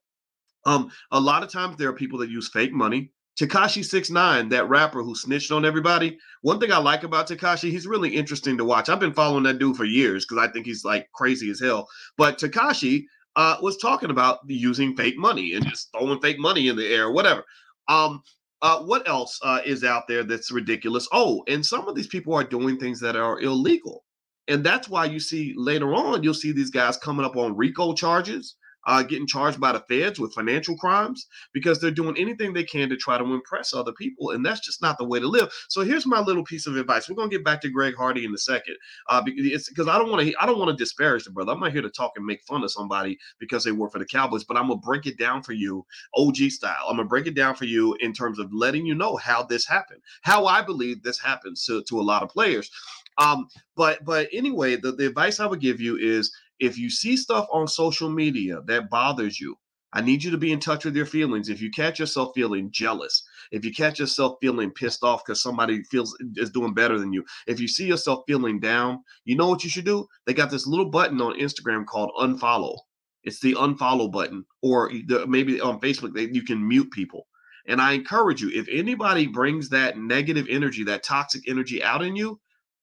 Um, 0.65 0.91
a 1.13 1.21
lot 1.21 1.43
of 1.43 1.53
times 1.53 1.77
there 1.77 1.89
are 1.89 1.95
people 1.95 2.19
that 2.21 2.31
use 2.31 2.49
fake 2.49 2.73
money. 2.73 3.13
Tekashi 3.41 3.85
Six 3.85 4.11
Nine, 4.11 4.49
that 4.49 4.69
rapper 4.69 5.03
who 5.03 5.15
snitched 5.15 5.53
on 5.53 5.65
everybody. 5.65 6.19
One 6.43 6.59
thing 6.59 6.73
I 6.73 6.79
like 6.79 7.05
about 7.05 7.29
Tekashi, 7.29 7.71
he's 7.71 7.87
really 7.87 8.11
interesting 8.11 8.59
to 8.59 8.65
watch. 8.65 8.89
I've 8.89 8.99
been 8.99 9.15
following 9.15 9.45
that 9.45 9.59
dude 9.59 9.77
for 9.77 9.85
years 9.85 10.27
because 10.27 10.43
I 10.43 10.51
think 10.51 10.67
he's 10.67 10.85
like 10.85 11.09
crazy 11.15 11.49
as 11.51 11.61
hell. 11.61 11.87
But 12.17 12.39
Tekashi 12.39 13.05
uh, 13.37 13.57
was 13.63 13.77
talking 13.77 14.11
about 14.11 14.41
using 14.47 14.97
fake 14.97 15.17
money 15.17 15.55
and 15.55 15.65
just 15.65 15.91
throwing 15.93 16.21
fake 16.21 16.41
money 16.41 16.67
in 16.67 16.77
the 16.77 16.93
air, 16.93 17.13
whatever. 17.13 17.45
Um, 17.89 18.23
uh, 18.61 18.81
what 18.81 19.09
else 19.09 19.39
uh, 19.45 19.61
is 19.65 19.85
out 19.85 20.09
there 20.09 20.25
that's 20.25 20.51
ridiculous? 20.51 21.07
Oh, 21.13 21.45
and 21.47 21.65
some 21.65 21.87
of 21.87 21.95
these 21.95 22.09
people 22.09 22.35
are 22.35 22.43
doing 22.43 22.77
things 22.77 22.99
that 23.01 23.15
are 23.15 23.41
illegal. 23.41 24.05
And 24.49 24.65
that's 24.65 24.89
why 24.89 25.05
you 25.05 25.21
see 25.21 25.55
later 25.57 25.95
on, 25.95 26.25
you'll 26.25 26.35
see 26.35 26.51
these 26.51 26.71
guys 26.71 26.97
coming 26.97 27.25
up 27.25 27.37
on 27.37 27.57
RICO 27.57 27.95
charges 27.95 28.57
uh, 28.89 29.03
getting 29.03 29.27
charged 29.27 29.61
by 29.61 29.71
the 29.71 29.81
feds 29.81 30.19
with 30.19 30.33
financial 30.33 30.75
crimes 30.77 31.27
because 31.53 31.79
they're 31.79 31.91
doing 31.91 32.17
anything 32.17 32.55
they 32.55 32.65
can 32.65 32.89
to 32.89 32.97
try 32.97 33.19
to 33.19 33.25
impress 33.25 33.75
other 33.75 33.93
people, 33.93 34.31
and 34.31 34.45
that's 34.45 34.61
just 34.61 34.81
not 34.81 34.97
the 34.97 35.05
way 35.05 35.21
to 35.21 35.29
live. 35.29 35.53
So 35.69 35.83
here's 35.83 36.07
my 36.07 36.21
little 36.21 36.43
piece 36.43 36.67
of 36.67 36.75
advice. 36.75 37.07
We're 37.07 37.15
gonna 37.15 37.29
get 37.29 37.45
back 37.45 37.61
to 37.61 37.71
Greg 37.71 37.95
Hardy 37.95 38.25
in 38.25 38.33
a 38.35 38.39
second, 38.39 38.77
uh, 39.11 39.23
because 39.23 39.89
I 39.89 39.99
don't 39.99 40.11
want 40.11 40.27
to 40.27 40.35
I 40.41 40.47
don't 40.47 40.59
want 40.59 40.71
to 40.71 40.83
disparage 40.83 41.25
the 41.25 41.31
brother. 41.31 41.53
I'm 41.53 41.61
not 41.61 41.73
here 41.73 41.83
to 41.83 41.91
talk 41.91 42.13
and 42.17 42.25
make 42.25 42.43
fun 42.45 42.65
of 42.65 42.73
somebody 42.73 43.19
because 43.39 43.63
they 43.63 43.73
work 43.73 43.93
for 43.93 43.99
the 43.99 44.07
Cowboys, 44.07 44.45
but 44.45 44.57
I'm 44.57 44.69
gonna 44.69 44.81
break 44.81 45.05
it 45.05 45.19
down 45.19 45.43
for 45.43 45.53
you, 45.53 45.85
OG 46.17 46.37
style. 46.49 46.87
I'm 46.89 46.97
gonna 46.97 47.09
break 47.09 47.27
it 47.27 47.35
down 47.35 47.57
for 47.57 47.67
you 47.67 47.95
in 48.01 48.15
terms 48.15 48.39
of 48.39 48.51
letting 48.55 48.87
you 48.87 48.95
know 48.95 49.17
how 49.17 49.43
this 49.43 49.67
happened, 49.67 50.01
how 50.23 50.47
I 50.47 50.63
believe 50.63 51.03
this 51.03 51.21
happens 51.21 51.67
to, 51.67 51.83
to 51.85 52.01
a 52.01 52.03
lot 52.03 52.23
of 52.23 52.31
players. 52.31 52.71
Um, 53.19 53.49
but 53.77 54.03
but 54.05 54.29
anyway, 54.33 54.77
the, 54.77 54.93
the 54.93 55.07
advice 55.07 55.41
I 55.41 55.47
would 55.47 55.61
give 55.61 55.81
you 55.81 55.97
is 55.97 56.33
if 56.61 56.79
you 56.79 56.91
see 56.91 57.17
stuff 57.17 57.47
on 57.53 57.69
social 57.69 58.11
media 58.11 58.61
that 58.67 58.91
bothers 58.91 59.41
you, 59.41 59.57
I 59.93 60.03
need 60.03 60.23
you 60.23 60.31
to 60.31 60.39
be 60.39 60.53
in 60.53 60.61
touch 60.61 60.85
with 60.85 60.95
your 60.95 61.07
feelings. 61.07 61.49
If 61.49 61.63
you 61.63 61.71
catch 61.71 61.99
yourself 61.99 62.33
feeling 62.35 62.71
jealous, 62.71 63.23
if 63.53 63.65
you 63.65 63.73
catch 63.73 63.99
yourself 63.99 64.37
feeling 64.41 64.71
pissed 64.71 65.03
off 65.03 65.25
because 65.25 65.43
somebody 65.43 65.83
feels 65.85 66.17
is 66.37 66.51
doing 66.51 66.75
better 66.75 66.99
than 66.99 67.13
you, 67.13 67.25
if 67.47 67.59
you 67.59 67.69
see 67.69 67.87
yourself 67.87 68.25
feeling 68.27 68.61
down, 68.61 69.03
you 69.25 69.35
know 69.35 69.49
what 69.49 69.65
you 69.65 69.71
should 69.71 69.87
do? 69.87 70.07
They 70.27 70.35
got 70.35 70.51
this 70.51 70.67
little 70.67 70.91
button 70.91 71.21
on 71.23 71.39
Instagram 71.39 71.87
called 71.87 72.11
unfollow. 72.21 72.77
It's 73.25 73.41
the 73.41 73.55
unfollow 73.55 74.13
button, 74.13 74.45
or 74.63 74.91
the, 75.07 75.27
maybe 75.27 75.61
on 75.61 75.81
Facebook 75.81 76.15
they, 76.15 76.29
you 76.31 76.43
can 76.43 76.67
mute 76.67 76.91
people. 76.91 77.27
And 77.67 77.81
I 77.81 77.93
encourage 77.93 78.41
you, 78.41 78.51
if 78.51 78.67
anybody 78.71 79.27
brings 79.27 79.69
that 79.71 79.99
negative 79.99 80.47
energy, 80.49 80.85
that 80.85 81.03
toxic 81.03 81.49
energy 81.49 81.83
out 81.83 82.03
in 82.03 82.15
you, 82.17 82.41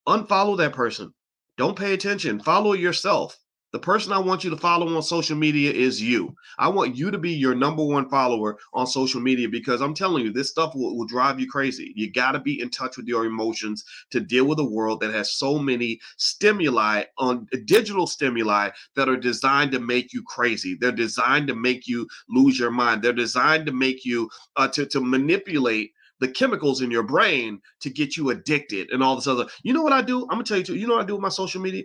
unfollow 0.08 0.56
that 0.58 0.72
person. 0.72 1.12
Don't 1.56 1.78
pay 1.78 1.94
attention. 1.94 2.40
Follow 2.40 2.74
yourself. 2.74 3.36
The 3.76 3.82
person 3.82 4.10
I 4.10 4.18
want 4.18 4.42
you 4.42 4.48
to 4.48 4.56
follow 4.56 4.96
on 4.96 5.02
social 5.02 5.36
media 5.36 5.70
is 5.70 6.00
you. 6.00 6.34
I 6.58 6.66
want 6.66 6.96
you 6.96 7.10
to 7.10 7.18
be 7.18 7.32
your 7.32 7.54
number 7.54 7.84
one 7.84 8.08
follower 8.08 8.56
on 8.72 8.86
social 8.86 9.20
media 9.20 9.50
because 9.50 9.82
I'm 9.82 9.92
telling 9.92 10.24
you, 10.24 10.32
this 10.32 10.48
stuff 10.48 10.74
will, 10.74 10.96
will 10.96 11.04
drive 11.04 11.38
you 11.38 11.46
crazy. 11.46 11.92
You 11.94 12.10
got 12.10 12.32
to 12.32 12.40
be 12.40 12.58
in 12.58 12.70
touch 12.70 12.96
with 12.96 13.06
your 13.06 13.26
emotions 13.26 13.84
to 14.12 14.20
deal 14.20 14.46
with 14.46 14.60
a 14.60 14.64
world 14.64 15.00
that 15.00 15.12
has 15.12 15.34
so 15.34 15.58
many 15.58 16.00
stimuli 16.16 17.02
on 17.18 17.46
digital 17.66 18.06
stimuli 18.06 18.70
that 18.94 19.10
are 19.10 19.16
designed 19.18 19.72
to 19.72 19.78
make 19.78 20.10
you 20.14 20.22
crazy. 20.26 20.74
They're 20.80 20.90
designed 20.90 21.46
to 21.48 21.54
make 21.54 21.86
you 21.86 22.08
lose 22.30 22.58
your 22.58 22.70
mind. 22.70 23.02
They're 23.02 23.12
designed 23.12 23.66
to 23.66 23.72
make 23.72 24.06
you 24.06 24.30
uh, 24.56 24.68
to, 24.68 24.86
to 24.86 25.02
manipulate 25.02 25.92
the 26.20 26.28
chemicals 26.28 26.80
in 26.80 26.90
your 26.90 27.02
brain 27.02 27.60
to 27.80 27.90
get 27.90 28.16
you 28.16 28.30
addicted 28.30 28.90
and 28.90 29.02
all 29.02 29.16
this 29.16 29.26
other. 29.26 29.46
You 29.64 29.74
know 29.74 29.82
what 29.82 29.92
I 29.92 30.00
do? 30.00 30.22
I'm 30.22 30.28
gonna 30.28 30.44
tell 30.44 30.56
you 30.56 30.64
too. 30.64 30.76
You 30.76 30.86
know 30.86 30.94
what 30.94 31.04
I 31.04 31.06
do 31.06 31.16
with 31.16 31.22
my 31.22 31.28
social 31.28 31.60
media? 31.60 31.84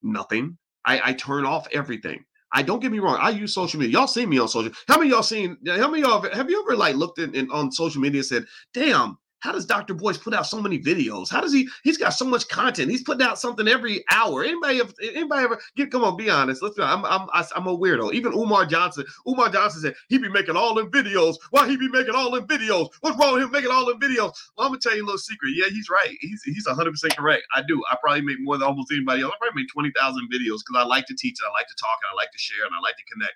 Nothing. 0.00 0.58
I, 0.84 1.10
I 1.10 1.12
turn 1.14 1.44
off 1.44 1.66
everything. 1.72 2.24
I 2.52 2.62
don't 2.62 2.80
get 2.80 2.92
me 2.92 3.00
wrong. 3.00 3.18
I 3.20 3.30
use 3.30 3.52
social 3.52 3.80
media. 3.80 3.98
Y'all 3.98 4.06
see 4.06 4.26
me 4.26 4.38
on 4.38 4.48
social. 4.48 4.72
How 4.86 4.96
many 4.96 5.10
y'all 5.10 5.24
seen? 5.24 5.56
How 5.66 5.90
many 5.90 6.02
y'all 6.02 6.22
have 6.32 6.48
you 6.48 6.62
ever 6.62 6.76
like 6.76 6.94
looked 6.94 7.18
in, 7.18 7.34
in 7.34 7.50
on 7.50 7.72
social 7.72 8.00
media 8.00 8.20
and 8.20 8.26
said, 8.26 8.44
"Damn, 8.72 9.18
how 9.44 9.52
does 9.52 9.66
Dr. 9.66 9.92
Boyce 9.92 10.16
put 10.16 10.32
out 10.32 10.46
so 10.46 10.58
many 10.58 10.78
videos? 10.78 11.30
How 11.30 11.42
does 11.42 11.52
he? 11.52 11.68
He's 11.82 11.98
got 11.98 12.14
so 12.14 12.24
much 12.24 12.48
content. 12.48 12.90
He's 12.90 13.02
putting 13.02 13.26
out 13.26 13.38
something 13.38 13.68
every 13.68 14.02
hour. 14.10 14.42
Anybody, 14.42 14.80
anybody 15.02 15.44
ever 15.44 15.60
get? 15.76 15.90
Come 15.90 16.02
on, 16.02 16.16
be 16.16 16.30
honest. 16.30 16.62
Let's 16.62 16.76
be. 16.76 16.82
I'm, 16.82 17.04
I'm, 17.04 17.28
I'm 17.34 17.66
a 17.66 17.76
weirdo. 17.76 18.14
Even 18.14 18.32
Umar 18.32 18.64
Johnson. 18.64 19.04
Umar 19.28 19.50
Johnson 19.50 19.82
said 19.82 19.94
he 20.08 20.16
be 20.16 20.30
making 20.30 20.56
all 20.56 20.74
them 20.74 20.90
videos. 20.90 21.36
Why 21.50 21.68
he 21.68 21.76
be 21.76 21.90
making 21.90 22.14
all 22.14 22.30
them 22.30 22.46
videos? 22.46 22.88
What's 23.02 23.18
wrong 23.18 23.34
with 23.34 23.42
him 23.42 23.50
making 23.50 23.70
all 23.70 23.84
them 23.84 24.00
videos? 24.00 24.32
Well, 24.56 24.66
I'm 24.66 24.68
gonna 24.68 24.78
tell 24.80 24.96
you 24.96 25.04
a 25.04 25.04
little 25.04 25.18
secret. 25.18 25.52
Yeah, 25.54 25.68
he's 25.68 25.90
right. 25.90 26.16
He's 26.20 26.42
he's 26.44 26.66
100 26.66 26.90
percent 26.90 27.14
correct. 27.14 27.42
I 27.54 27.62
do. 27.68 27.82
I 27.90 27.98
probably 28.00 28.22
make 28.22 28.40
more 28.40 28.56
than 28.56 28.66
almost 28.66 28.90
anybody 28.92 29.20
else. 29.20 29.34
I 29.34 29.44
probably 29.44 29.62
make 29.64 29.70
20,000 29.70 30.26
videos 30.32 30.64
because 30.64 30.76
I 30.76 30.84
like 30.84 31.04
to 31.06 31.14
teach 31.14 31.36
and 31.42 31.50
I 31.50 31.52
like 31.52 31.68
to 31.68 31.76
talk 31.78 31.98
and 32.02 32.08
I 32.10 32.14
like 32.16 32.32
to 32.32 32.38
share 32.38 32.64
and 32.64 32.74
I 32.74 32.80
like 32.80 32.96
to 32.96 33.04
connect. 33.12 33.34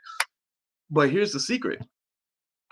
But 0.90 1.10
here's 1.10 1.32
the 1.32 1.40
secret. 1.40 1.82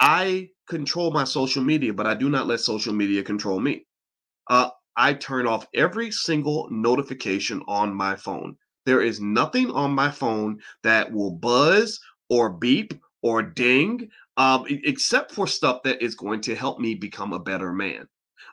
I 0.01 0.51
control 0.69 1.11
my 1.13 1.25
social 1.25 1.63
media, 1.63 1.93
but 1.93 2.07
I 2.07 2.15
do 2.15 2.29
not 2.29 2.47
let 2.47 2.61
social 2.61 2.93
media 2.93 3.23
control 3.23 3.61
me 3.61 3.87
uh, 4.49 4.71
I 4.97 5.15
turn 5.15 5.47
off 5.47 5.67
every 5.75 6.11
single 6.11 6.69
notification 6.71 7.63
on 7.69 7.95
my 7.95 8.17
phone. 8.17 8.57
There 8.87 9.03
is 9.03 9.21
nothing 9.21 9.71
on 9.71 9.93
my 9.93 10.11
phone 10.11 10.61
that 10.83 11.13
will 11.13 11.33
buzz 11.33 12.01
or 12.31 12.51
beep 12.51 12.95
or 13.23 13.43
ding, 13.43 14.09
um, 14.37 14.65
except 14.69 15.33
for 15.33 15.47
stuff 15.47 15.83
that 15.85 16.03
is 16.03 16.15
going 16.15 16.41
to 16.43 16.55
help 16.55 16.79
me 16.79 16.95
become 16.95 17.33
a 17.33 17.39
better 17.39 17.73
man. 17.73 18.07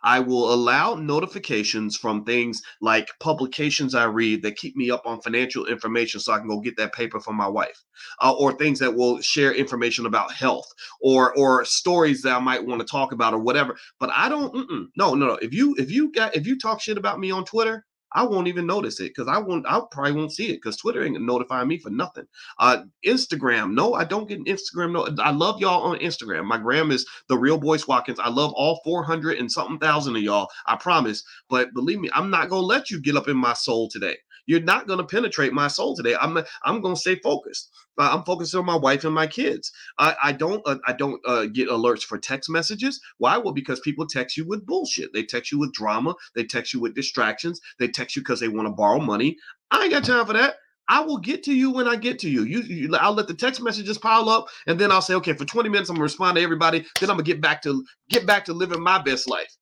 I 0.04 0.20
will 0.20 0.54
allow 0.54 0.96
notifications 0.96 1.98
from 1.98 2.24
things 2.24 2.62
like 2.82 3.10
publications 3.20 3.96
I 3.96 4.06
read 4.06 4.42
that 4.44 4.58
keep 4.58 4.76
me 4.76 4.92
up 4.92 5.04
on 5.06 5.22
financial 5.22 5.66
information 5.66 6.20
so 6.20 6.34
I 6.34 6.40
can 6.40 6.48
go 6.48 6.60
get 6.60 6.78
that 6.78 6.94
paper 6.94 7.20
for 7.20 7.34
my 7.34 7.48
wife, 7.48 7.84
uh, 8.22 8.34
or 8.34 8.54
things 8.54 8.80
that 8.80 8.96
will 8.96 9.22
share 9.22 9.54
information 9.54 10.06
about 10.06 10.32
health 10.32 10.72
or 11.02 11.34
or 11.38 11.66
stories 11.66 12.22
that 12.24 12.36
I 12.36 12.40
might 12.40 12.66
want 12.66 12.82
to 12.82 12.88
talk 12.88 13.12
about 13.12 13.34
or 13.34 13.40
whatever. 13.40 13.78
But 14.00 14.10
I 14.14 14.30
don't. 14.30 14.54
No, 14.96 15.14
no, 15.16 15.28
no. 15.28 15.36
If 15.36 15.54
you 15.54 15.76
if 15.78 15.92
you 15.92 16.12
got 16.12 16.36
if 16.36 16.46
you 16.46 16.58
talk 16.58 16.82
shit 16.82 16.98
about 16.98 17.20
me 17.20 17.32
on 17.32 17.46
Twitter, 17.46 17.86
I 18.15 18.24
won't 18.24 18.48
even 18.48 18.65
notice 18.65 19.00
it 19.00 19.13
because 19.15 19.27
I 19.27 19.38
won't. 19.38 19.65
I 19.67 19.82
probably 19.91 20.13
won't 20.13 20.34
see 20.34 20.51
it 20.51 20.58
because 20.58 20.77
Twitter 20.77 21.03
ain't 21.03 21.20
notifying 21.22 21.67
me 21.67 21.77
for 21.77 21.89
nothing. 21.89 22.25
Uh, 22.60 22.84
Instagram, 23.05 23.74
no, 23.74 23.93
I 23.93 24.03
don't 24.03 24.27
get 24.27 24.43
Instagram. 24.46 24.91
No, 24.91 25.24
I 25.24 25.32
love 25.32 25.60
y'all 25.60 25.84
on 25.84 26.00
Instagram. 26.00 26.46
My 26.46 26.58
gram 26.58 26.91
is 26.91 27.05
the 27.27 27.38
real 27.38 27.58
Boyce 27.58 27.88
Watkins. 27.88 28.20
I 28.20 28.29
love 28.29 28.53
all 28.53 28.82
four 28.84 29.03
hundred 29.03 29.38
and 29.38 29.51
something 29.51 29.79
thousand 29.79 30.15
of 30.15 30.22
y'all. 30.22 30.50
I 30.67 30.75
promise. 30.75 31.24
But 31.50 31.74
believe 31.74 32.00
me, 32.00 32.10
I'm 32.13 32.29
not 32.29 32.50
gonna 32.50 32.62
let 32.65 32.89
you 32.89 33.01
get 33.01 33.15
up 33.15 33.27
in 33.27 33.38
my 33.38 33.53
soul 33.53 33.89
today. 33.89 34.17
You're 34.46 34.62
not 34.62 34.88
going 34.88 35.00
to 35.00 35.06
penetrate 35.06 35.54
my 35.54 35.68
soul 35.68 35.96
today. 35.96 36.16
I'm 36.20 36.38
I'm 36.64 36.82
going 36.82 36.96
to 36.96 37.02
stay 37.02 37.16
focused. 37.16 37.70
I'm 37.98 38.24
focused 38.24 38.56
on 38.56 38.66
my 38.66 38.76
wife 38.76 39.04
and 39.04 39.14
my 39.14 39.28
kids. 39.28 39.72
I, 40.00 40.16
I 40.22 40.32
don't 40.32 40.62
uh, 40.66 40.78
I 40.88 40.94
don't 40.94 41.22
uh, 41.26 41.46
get 41.46 41.70
alerts 41.70 42.04
for 42.04 42.18
text 42.18 42.50
messages. 42.50 43.00
Why? 43.18 43.38
Well, 43.38 43.54
because 43.54 43.80
people 43.82 44.08
text 44.08 44.38
you 44.38 44.46
with 44.48 44.66
bullshit. 44.66 45.14
They 45.14 45.24
text 45.24 45.52
you 45.52 45.60
with 45.60 45.74
drama. 45.74 46.16
They 46.36 46.44
text 46.44 46.74
you 46.74 46.80
with 46.80 46.96
distractions. 46.96 47.62
They 47.80 47.88
text 47.88 48.16
you 48.16 48.22
because 48.22 48.40
they 48.40 48.48
want 48.48 48.68
to 48.68 48.74
borrow 48.74 49.00
money. 49.00 49.38
I 49.72 49.84
ain't 49.84 49.92
got 49.92 50.04
time 50.04 50.26
for 50.26 50.34
that. 50.34 50.56
I 50.90 51.00
will 51.00 51.18
get 51.18 51.44
to 51.44 51.54
you 51.54 51.72
when 51.72 51.88
I 51.88 51.96
get 51.96 52.20
to 52.20 52.30
you. 52.30 52.44
you. 52.44 52.60
You, 52.62 52.96
I'll 52.98 53.14
let 53.14 53.28
the 53.28 53.34
text 53.34 53.62
messages 53.62 53.98
pile 53.98 54.28
up, 54.28 54.48
and 54.68 54.78
then 54.78 54.92
I'll 54.92 55.02
say, 55.02 55.14
okay, 55.16 55.34
for 55.34 55.46
20 55.46 55.70
minutes, 55.70 55.90
I'm 55.90 55.96
gonna 55.96 56.04
respond 56.04 56.36
to 56.36 56.44
everybody. 56.44 56.86
Then 57.00 57.10
I'm 57.10 57.16
gonna 57.16 57.24
get 57.24 57.42
back 57.42 57.62
to 57.64 57.86
get 58.10 58.26
back 58.26 58.46
to 58.46 58.54
living 58.54 58.82
my 58.82 59.02
best 59.02 59.30
life. 59.30 59.56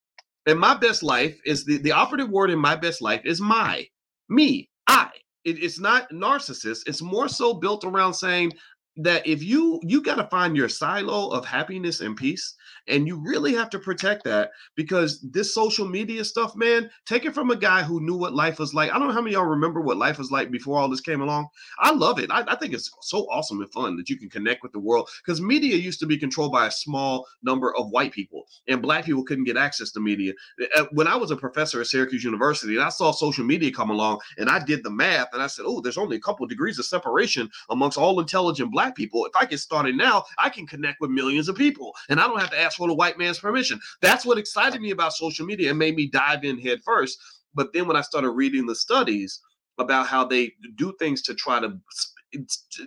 And 0.48 0.60
my 0.60 0.74
best 0.76 1.04
life 1.04 1.40
is 1.46 1.66
the 1.66 1.78
the 1.78 1.92
operative 1.92 2.30
word 2.30 2.50
in 2.50 2.60
my 2.60 2.76
best 2.76 3.02
life 3.02 3.22
is 3.26 3.40
my 3.40 3.86
me. 4.30 4.70
I. 4.92 5.10
It, 5.44 5.64
it's 5.64 5.80
not 5.80 6.10
narcissist. 6.12 6.82
It's 6.86 7.02
more 7.02 7.28
so 7.28 7.54
built 7.54 7.84
around 7.84 8.14
saying 8.14 8.52
that 8.98 9.26
if 9.26 9.42
you 9.42 9.80
you 9.84 10.02
got 10.02 10.16
to 10.16 10.28
find 10.28 10.56
your 10.56 10.68
silo 10.68 11.30
of 11.30 11.46
happiness 11.46 12.02
and 12.02 12.18
peace 12.18 12.56
and 12.88 13.08
you 13.08 13.22
really 13.24 13.54
have 13.54 13.70
to 13.70 13.80
protect 13.80 14.24
that 14.26 14.52
because 14.76 15.22
this 15.22 15.54
social 15.54 15.88
media 15.88 16.26
stuff, 16.26 16.56
man, 16.56 16.90
take 17.06 17.26
it 17.26 17.34
from 17.34 17.52
a 17.52 17.56
guy 17.56 17.84
who 17.84 18.02
knew 18.02 18.16
what 18.16 18.34
life 18.34 18.60
was 18.60 18.74
like. 18.74 18.92
I 18.92 19.00
don't 19.00 19.08
know 19.08 19.14
how 19.14 19.22
many 19.22 19.36
y'all 19.36 19.46
remember 19.46 19.82
what 19.82 19.98
life 19.98 20.18
was 20.18 20.32
like 20.32 20.52
before 20.52 20.78
all 20.78 20.90
this 20.90 21.00
came 21.00 21.22
along. 21.22 21.48
I 21.80 21.92
love 21.92 22.20
it. 22.20 22.32
I, 22.32 22.44
I 22.48 22.56
think 22.56 22.74
it's 22.74 22.92
so 23.02 23.20
awesome 23.32 23.62
and 23.62 23.72
fun 23.72 23.96
that 23.98 24.10
you 24.10 24.18
can 24.18 24.30
connect 24.30 24.64
with 24.64 24.74
the 24.74 24.80
world 24.80 25.10
because 25.24 25.42
media 25.42 25.78
used 25.78 26.00
to 26.02 26.06
be 26.06 26.18
controlled 26.18 26.52
by 26.52 26.68
a 26.68 26.72
small 26.72 27.26
number 27.44 27.76
of 27.76 27.90
white 27.90 28.12
people 28.12 28.44
and 28.68 28.82
black 28.82 29.06
people 29.06 29.24
couldn't 29.24 29.46
get 29.46 29.58
access 29.58 29.92
to 29.92 30.00
media. 30.00 30.34
Uh, 30.76 30.86
when 30.92 31.08
I 31.08 31.16
was 31.16 31.32
a 31.32 31.38
professor 31.38 31.80
at 31.80 31.88
Syracuse 31.88 32.24
University 32.24 32.76
and 32.76 32.84
I 32.84 32.90
saw 32.90 33.12
social 33.12 33.46
media 33.46 33.72
come 33.72 33.90
along 33.90 34.20
and 34.38 34.50
I 34.50 34.60
did 34.60 34.84
the 34.84 34.92
math 34.92 35.30
and 35.34 35.42
I 35.42 35.48
said, 35.48 35.66
oh, 35.66 35.82
there's 35.82 35.98
only 35.98 36.18
a 36.18 36.22
couple 36.22 36.46
degrees 36.48 36.80
of 36.80 36.86
separation 36.86 37.50
amongst 37.70 37.98
all 37.98 38.20
intelligent 38.20 38.72
black 38.72 38.81
people. 38.90 39.26
If 39.26 39.36
I 39.36 39.46
get 39.46 39.60
started 39.60 39.96
now, 39.96 40.24
I 40.40 40.50
can 40.50 40.66
connect 40.66 41.00
with 41.00 41.12
millions 41.12 41.48
of 41.48 41.56
people 41.56 41.94
and 42.10 42.20
I 42.20 42.28
don't 42.28 42.40
have 42.40 42.50
to 42.52 42.60
ask 42.60 42.78
for 42.78 42.88
the 42.88 42.96
white 42.96 43.20
man's 43.20 43.38
permission. 43.38 43.80
That's 44.02 44.26
what 44.26 44.40
excited 44.40 44.82
me 44.82 44.90
about 44.92 45.14
social 45.14 45.46
media 45.46 45.70
and 45.70 45.78
made 45.78 45.96
me 45.96 46.08
dive 46.08 46.44
in 46.44 46.60
head 46.60 46.82
first. 46.84 47.20
But 47.54 47.74
then 47.74 47.88
when 47.88 47.98
I 47.98 48.02
started 48.02 48.32
reading 48.32 48.66
the 48.66 48.76
studies 48.76 49.40
about 49.78 50.08
how 50.08 50.26
they 50.26 50.54
do 50.76 50.94
things 51.00 51.22
to 51.24 51.36
try 51.36 51.60
to 51.60 51.78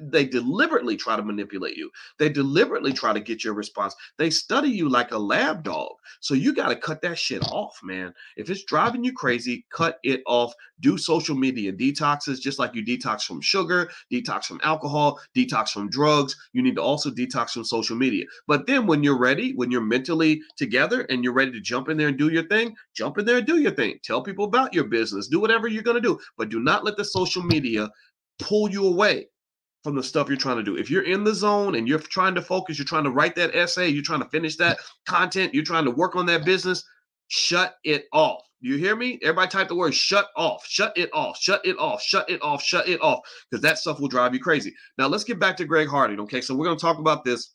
they 0.00 0.24
deliberately 0.24 0.96
try 0.96 1.16
to 1.16 1.22
manipulate 1.22 1.76
you. 1.76 1.90
They 2.18 2.28
deliberately 2.28 2.92
try 2.92 3.12
to 3.12 3.20
get 3.20 3.44
your 3.44 3.54
response. 3.54 3.94
They 4.16 4.30
study 4.30 4.68
you 4.68 4.88
like 4.88 5.12
a 5.12 5.18
lab 5.18 5.62
dog. 5.62 5.92
So 6.20 6.34
you 6.34 6.54
got 6.54 6.68
to 6.68 6.76
cut 6.76 7.02
that 7.02 7.18
shit 7.18 7.42
off, 7.50 7.78
man. 7.82 8.14
If 8.36 8.48
it's 8.48 8.64
driving 8.64 9.04
you 9.04 9.12
crazy, 9.12 9.66
cut 9.70 9.98
it 10.02 10.22
off. 10.26 10.54
Do 10.80 10.96
social 10.96 11.36
media 11.36 11.72
detoxes 11.72 12.40
just 12.40 12.58
like 12.58 12.74
you 12.74 12.84
detox 12.84 13.22
from 13.22 13.40
sugar, 13.40 13.90
detox 14.12 14.44
from 14.44 14.60
alcohol, 14.62 15.20
detox 15.36 15.70
from 15.70 15.90
drugs. 15.90 16.36
You 16.52 16.62
need 16.62 16.76
to 16.76 16.82
also 16.82 17.10
detox 17.10 17.50
from 17.50 17.64
social 17.64 17.96
media. 17.96 18.24
But 18.46 18.66
then 18.66 18.86
when 18.86 19.02
you're 19.02 19.18
ready, 19.18 19.52
when 19.54 19.70
you're 19.70 19.80
mentally 19.80 20.40
together 20.56 21.02
and 21.02 21.22
you're 21.22 21.32
ready 21.32 21.52
to 21.52 21.60
jump 21.60 21.88
in 21.88 21.96
there 21.96 22.08
and 22.08 22.18
do 22.18 22.30
your 22.30 22.46
thing, 22.48 22.74
jump 22.94 23.18
in 23.18 23.24
there 23.24 23.38
and 23.38 23.46
do 23.46 23.58
your 23.58 23.72
thing. 23.72 23.98
Tell 24.02 24.22
people 24.22 24.46
about 24.46 24.74
your 24.74 24.84
business. 24.84 25.28
Do 25.28 25.40
whatever 25.40 25.68
you're 25.68 25.82
going 25.82 25.96
to 25.96 26.00
do, 26.00 26.18
but 26.36 26.48
do 26.48 26.60
not 26.60 26.84
let 26.84 26.96
the 26.96 27.04
social 27.04 27.42
media 27.42 27.90
pull 28.38 28.68
you 28.70 28.86
away 28.86 29.28
from 29.84 29.94
the 29.94 30.02
stuff 30.02 30.28
you're 30.28 30.36
trying 30.36 30.56
to 30.56 30.62
do. 30.62 30.76
If 30.76 30.90
you're 30.90 31.02
in 31.02 31.22
the 31.22 31.34
zone 31.34 31.74
and 31.74 31.86
you're 31.86 31.98
trying 31.98 32.34
to 32.34 32.42
focus, 32.42 32.78
you're 32.78 32.86
trying 32.86 33.04
to 33.04 33.10
write 33.10 33.36
that 33.36 33.54
essay, 33.54 33.88
you're 33.88 34.02
trying 34.02 34.22
to 34.22 34.28
finish 34.30 34.56
that 34.56 34.78
content, 35.06 35.54
you're 35.54 35.62
trying 35.62 35.84
to 35.84 35.90
work 35.90 36.16
on 36.16 36.26
that 36.26 36.44
business, 36.44 36.82
shut 37.28 37.76
it 37.84 38.06
off. 38.12 38.40
You 38.60 38.78
hear 38.78 38.96
me? 38.96 39.18
Everybody 39.22 39.50
type 39.50 39.68
the 39.68 39.74
word 39.74 39.94
shut 39.94 40.28
off, 40.36 40.64
shut 40.66 40.96
it 40.96 41.10
off, 41.12 41.38
shut 41.38 41.60
it 41.66 41.78
off, 41.78 42.02
shut 42.02 42.28
it 42.30 42.40
off, 42.40 42.62
shut 42.62 42.88
it 42.88 42.98
off, 43.02 43.20
because 43.50 43.60
that 43.60 43.76
stuff 43.78 44.00
will 44.00 44.08
drive 44.08 44.32
you 44.32 44.40
crazy. 44.40 44.74
Now 44.96 45.06
let's 45.06 45.24
get 45.24 45.38
back 45.38 45.54
to 45.58 45.66
Greg 45.66 45.86
Hardy. 45.86 46.16
Okay, 46.18 46.40
so 46.40 46.56
we're 46.56 46.64
going 46.64 46.78
to 46.78 46.80
talk 46.80 46.98
about 46.98 47.24
this 47.24 47.53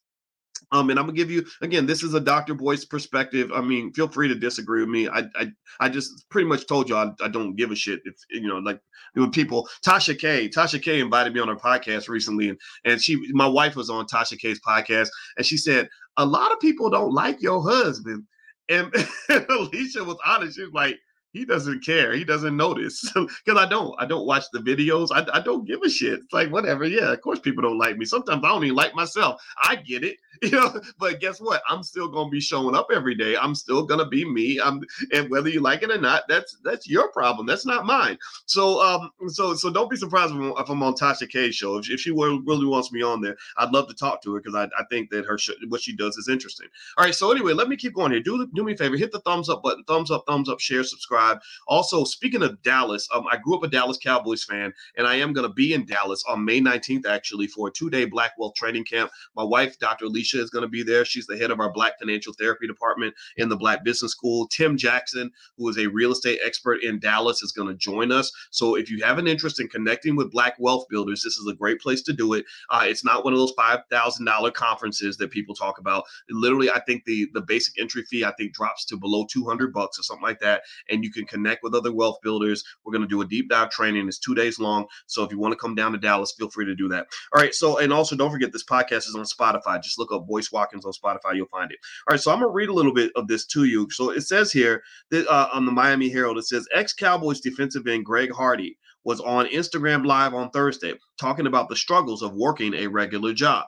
um, 0.71 0.89
and 0.89 0.99
I'm 0.99 1.05
gonna 1.05 1.17
give 1.17 1.31
you 1.31 1.45
again. 1.61 1.85
This 1.85 2.03
is 2.03 2.13
a 2.13 2.19
Dr. 2.19 2.53
Boyce 2.53 2.85
perspective. 2.85 3.51
I 3.53 3.61
mean, 3.61 3.91
feel 3.93 4.07
free 4.07 4.27
to 4.27 4.35
disagree 4.35 4.81
with 4.81 4.89
me. 4.89 5.07
I 5.07 5.23
I, 5.35 5.51
I 5.79 5.89
just 5.89 6.29
pretty 6.29 6.47
much 6.47 6.67
told 6.67 6.89
you 6.89 6.95
I, 6.95 7.11
I 7.21 7.27
don't 7.27 7.55
give 7.55 7.71
a 7.71 7.75
shit. 7.75 8.01
If 8.05 8.15
you 8.29 8.47
know, 8.47 8.57
like 8.57 8.81
when 9.13 9.31
people, 9.31 9.67
Tasha 9.85 10.17
K, 10.17 10.49
Tasha 10.49 10.81
K 10.81 10.99
invited 10.99 11.33
me 11.33 11.39
on 11.39 11.47
her 11.47 11.55
podcast 11.55 12.07
recently, 12.07 12.49
and 12.49 12.59
and 12.85 13.01
she, 13.01 13.17
my 13.31 13.47
wife 13.47 13.75
was 13.75 13.89
on 13.89 14.05
Tasha 14.05 14.37
K's 14.37 14.59
podcast, 14.65 15.09
and 15.37 15.45
she 15.45 15.57
said 15.57 15.89
a 16.17 16.25
lot 16.25 16.51
of 16.51 16.59
people 16.59 16.89
don't 16.89 17.13
like 17.13 17.41
your 17.41 17.61
husband, 17.61 18.25
and, 18.69 18.93
Alicia 19.49 20.03
was 20.03 20.17
honest. 20.25 20.57
She 20.57 20.63
was 20.63 20.73
like, 20.73 20.99
he 21.31 21.45
doesn't 21.45 21.85
care. 21.85 22.13
He 22.13 22.23
doesn't 22.23 22.57
notice 22.57 23.01
because 23.13 23.59
I 23.59 23.67
don't. 23.67 23.93
I 23.99 24.05
don't 24.05 24.25
watch 24.25 24.45
the 24.51 24.59
videos. 24.59 25.09
I, 25.11 25.25
I 25.31 25.41
don't 25.41 25.65
give 25.65 25.81
a 25.83 25.89
shit. 25.89 26.19
It's 26.19 26.33
like 26.33 26.51
whatever. 26.51 26.85
Yeah, 26.85 27.11
of 27.11 27.21
course 27.21 27.39
people 27.39 27.61
don't 27.61 27.77
like 27.77 27.97
me. 27.97 28.05
Sometimes 28.05 28.43
I 28.43 28.47
don't 28.49 28.63
even 28.63 28.75
like 28.75 28.95
myself. 28.95 29.41
I 29.63 29.75
get 29.75 30.03
it, 30.03 30.17
you 30.41 30.51
know. 30.51 30.79
But 30.98 31.19
guess 31.19 31.39
what? 31.41 31.62
I'm 31.67 31.83
still 31.83 32.07
gonna 32.07 32.29
be 32.29 32.39
showing 32.39 32.75
up 32.75 32.88
every 32.93 33.15
day. 33.15 33.36
I'm 33.36 33.55
still 33.55 33.83
gonna 33.86 34.07
be 34.07 34.25
me. 34.25 34.59
I'm 34.62 34.81
and 35.12 35.29
whether 35.29 35.50
you 35.50 35.62
like 35.62 35.83
it 35.83 35.91
or 35.91 36.00
not, 36.00 36.24
that's 36.27 36.57
that's 36.63 36.88
your 36.88 37.12
problem. 37.12 37.48
That's 37.48 37.65
not 37.65 37.86
mine. 37.86 38.17
So 38.45 38.81
um 38.81 39.12
so 39.27 39.53
so 39.55 39.69
don't 39.69 39.89
be 39.89 39.98
surprised 39.98 40.33
if 40.33 40.39
I'm, 40.39 40.53
if 40.57 40.69
I'm 40.69 40.83
on 40.83 40.93
Tasha 40.93 41.29
K's 41.29 41.55
show. 41.55 41.77
If, 41.77 41.89
if 41.89 42.00
she 42.00 42.12
really 42.12 42.65
wants 42.65 42.91
me 42.91 43.01
on 43.01 43.21
there, 43.21 43.38
I'd 43.57 43.71
love 43.71 43.88
to 43.88 43.93
talk 43.95 44.21
to 44.24 44.33
her 44.36 44.41
because 44.41 44.55
I, 44.55 44.65
I 44.79 44.86
think 44.89 45.09
that 45.09 45.25
her 45.25 45.38
show, 45.38 45.53
what 45.67 45.81
she 45.81 45.95
does 45.95 46.17
is 46.17 46.29
interesting. 46.29 46.67
All 46.98 47.05
right. 47.05 47.15
So 47.15 47.31
anyway, 47.31 47.53
let 47.53 47.69
me 47.69 47.75
keep 47.75 47.95
going 47.95 48.12
here. 48.12 48.21
Do 48.21 48.48
do 48.53 48.63
me 48.63 48.74
a 48.74 48.77
favor. 48.77 48.98
Hit 48.98 49.12
the 49.12 49.21
thumbs 49.21 49.50
up 49.50 49.63
button. 49.63 49.83
Thumbs 49.86 50.12
up. 50.12 50.24
Thumbs 50.27 50.50
up. 50.50 50.59
Share. 50.59 50.83
Subscribe. 50.83 51.39
Also, 51.67 52.03
speaking 52.03 52.43
of 52.43 52.62
Dallas, 52.62 53.07
um, 53.13 53.25
I 53.31 53.38
grew 53.38 53.55
up 53.55 53.63
a 53.63 53.67
Dallas 53.67 53.98
Cowboys 53.98 54.43
fan, 54.43 54.74
and 54.98 55.07
I 55.07 55.15
am 55.15 55.33
to 55.33 55.50
be 55.50 55.74
in 55.74 55.86
Dallas 55.86 56.24
on 56.27 56.43
May 56.43 56.62
19th, 56.62 57.07
actually, 57.07 57.48
for 57.48 57.67
a 57.67 57.71
two 57.71 57.89
day 57.89 58.05
blackwell 58.05 58.51
training 58.51 58.86
camp. 58.86 59.12
My 59.36 59.43
wife, 59.43 59.77
Dr. 59.79 60.05
Alicia, 60.05 60.28
is 60.38 60.50
going 60.50 60.63
to 60.63 60.69
be 60.69 60.83
there. 60.83 61.05
She's 61.05 61.27
the 61.27 61.38
head 61.38 61.51
of 61.51 61.59
our 61.59 61.71
Black 61.71 62.00
Financial 62.00 62.33
Therapy 62.33 62.67
Department 62.67 63.13
in 63.38 63.50
the 63.50 63.57
Black 63.57 63.83
Business 63.83 64.12
School. 64.12 64.48
Tim 64.48 64.77
Jackson, 64.77 65.31
who 65.57 65.69
is 65.69 65.77
a 65.77 65.88
real 65.88 66.12
estate 66.12 66.39
expert 66.43 66.83
in 66.83 67.00
Dallas, 67.00 67.41
is 67.41 67.51
going 67.51 67.67
to 67.67 67.75
join 67.75 68.12
us. 68.12 68.31
So 68.51 68.75
if 68.75 68.89
you 68.89 69.03
have 69.03 69.17
an 69.17 69.27
interest 69.27 69.59
in 69.59 69.67
connecting 69.67 70.15
with 70.15 70.31
Black 70.31 70.55
wealth 70.59 70.86
builders, 70.89 71.24
this 71.24 71.38
is 71.38 71.48
a 71.50 71.55
great 71.55 71.79
place 71.79 72.01
to 72.03 72.13
do 72.13 72.33
it. 72.33 72.45
Uh, 72.69 72.83
it's 72.86 73.03
not 73.03 73.24
one 73.24 73.33
of 73.33 73.39
those 73.39 73.53
$5,000 73.53 74.53
conferences 74.53 75.17
that 75.17 75.31
people 75.31 75.55
talk 75.55 75.79
about. 75.79 76.03
Literally, 76.29 76.69
I 76.69 76.79
think 76.81 77.05
the, 77.05 77.27
the 77.33 77.41
basic 77.41 77.79
entry 77.79 78.03
fee, 78.03 78.24
I 78.24 78.33
think, 78.38 78.53
drops 78.53 78.86
to 78.86 78.98
below 78.98 79.25
200 79.29 79.74
bucks 79.74 80.00
or 80.00 80.03
something 80.03 80.24
like 80.24 80.39
that. 80.39 80.63
And 80.89 81.03
you 81.03 81.12
can 81.12 81.25
connect 81.25 81.63
with 81.63 81.75
other 81.75 81.93
wealth 81.93 82.19
builders. 82.21 82.63
We're 82.83 82.93
going 82.93 83.01
to 83.03 83.07
do 83.07 83.21
a 83.21 83.27
deep 83.27 83.50
dive 83.50 83.69
training. 83.69 84.07
It's 84.07 84.19
two 84.19 84.36
days 84.36 84.59
long. 84.59 84.86
So 85.07 85.24
if 85.24 85.31
you 85.31 85.39
want 85.39 85.53
to 85.53 85.57
come 85.57 85.75
down 85.75 85.91
to 85.93 85.98
Dallas, 85.98 86.33
feel 86.38 86.50
free 86.50 86.65
to 86.65 86.75
do 86.75 86.88
that. 86.89 87.07
All 87.33 87.41
right. 87.41 87.53
So, 87.53 87.79
and 87.79 87.93
also 87.93 88.15
don't 88.15 88.31
forget 88.31 88.51
this 88.51 88.63
podcast 88.63 89.07
is 89.07 89.15
on 89.15 89.24
Spotify. 89.24 89.81
Just 89.81 90.00
look 90.00 90.08
up 90.11 90.27
Boyce 90.27 90.51
Watkins 90.51 90.85
on 90.85 90.93
Spotify. 90.93 91.35
You'll 91.35 91.47
find 91.47 91.71
it. 91.71 91.79
All 92.07 92.13
right. 92.13 92.19
So 92.19 92.31
I'm 92.31 92.39
to 92.39 92.47
read 92.47 92.69
a 92.69 92.73
little 92.73 92.93
bit 92.93 93.11
of 93.15 93.27
this 93.27 93.45
to 93.47 93.65
you. 93.65 93.89
So 93.91 94.11
it 94.11 94.21
says 94.21 94.51
here 94.51 94.83
that 95.11 95.27
uh, 95.27 95.49
on 95.53 95.65
the 95.65 95.71
Miami 95.71 96.09
Herald, 96.09 96.37
it 96.37 96.45
says 96.45 96.67
ex 96.73 96.93
Cowboys 96.93 97.41
defensive 97.41 97.87
end 97.87 98.05
Greg 98.05 98.31
Hardy 98.31 98.77
was 99.03 99.21
on 99.21 99.45
Instagram 99.47 100.05
Live 100.05 100.33
on 100.33 100.49
Thursday 100.51 100.93
talking 101.19 101.47
about 101.47 101.69
the 101.69 101.75
struggles 101.75 102.21
of 102.21 102.33
working 102.33 102.73
a 102.73 102.87
regular 102.87 103.33
job. 103.33 103.65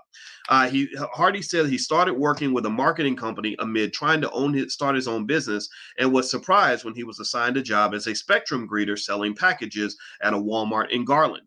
Uh, 0.50 0.69
he 0.69 0.89
Hardy 1.13 1.41
said 1.41 1.67
he 1.67 1.77
started 1.77 2.15
working 2.15 2.51
with 2.51 2.65
a 2.65 2.69
marketing 2.69 3.15
company 3.15 3.55
amid 3.60 3.93
trying 3.93 4.21
to 4.21 4.31
own 4.31 4.53
his 4.53 4.74
start 4.74 4.95
his 4.95 5.07
own 5.07 5.25
business 5.25 5.69
and 6.00 6.12
was 6.12 6.29
surprised 6.29 6.83
when 6.83 6.95
he 6.95 7.03
was 7.03 7.19
assigned 7.19 7.57
a 7.57 7.62
job 7.62 7.93
as 7.93 8.07
a 8.07 8.15
Spectrum 8.15 8.67
greeter 8.67 8.98
selling 8.98 9.36
packages 9.36 9.95
at 10.21 10.33
a 10.33 10.38
Walmart 10.38 10.89
in 10.89 11.05
Garland. 11.05 11.43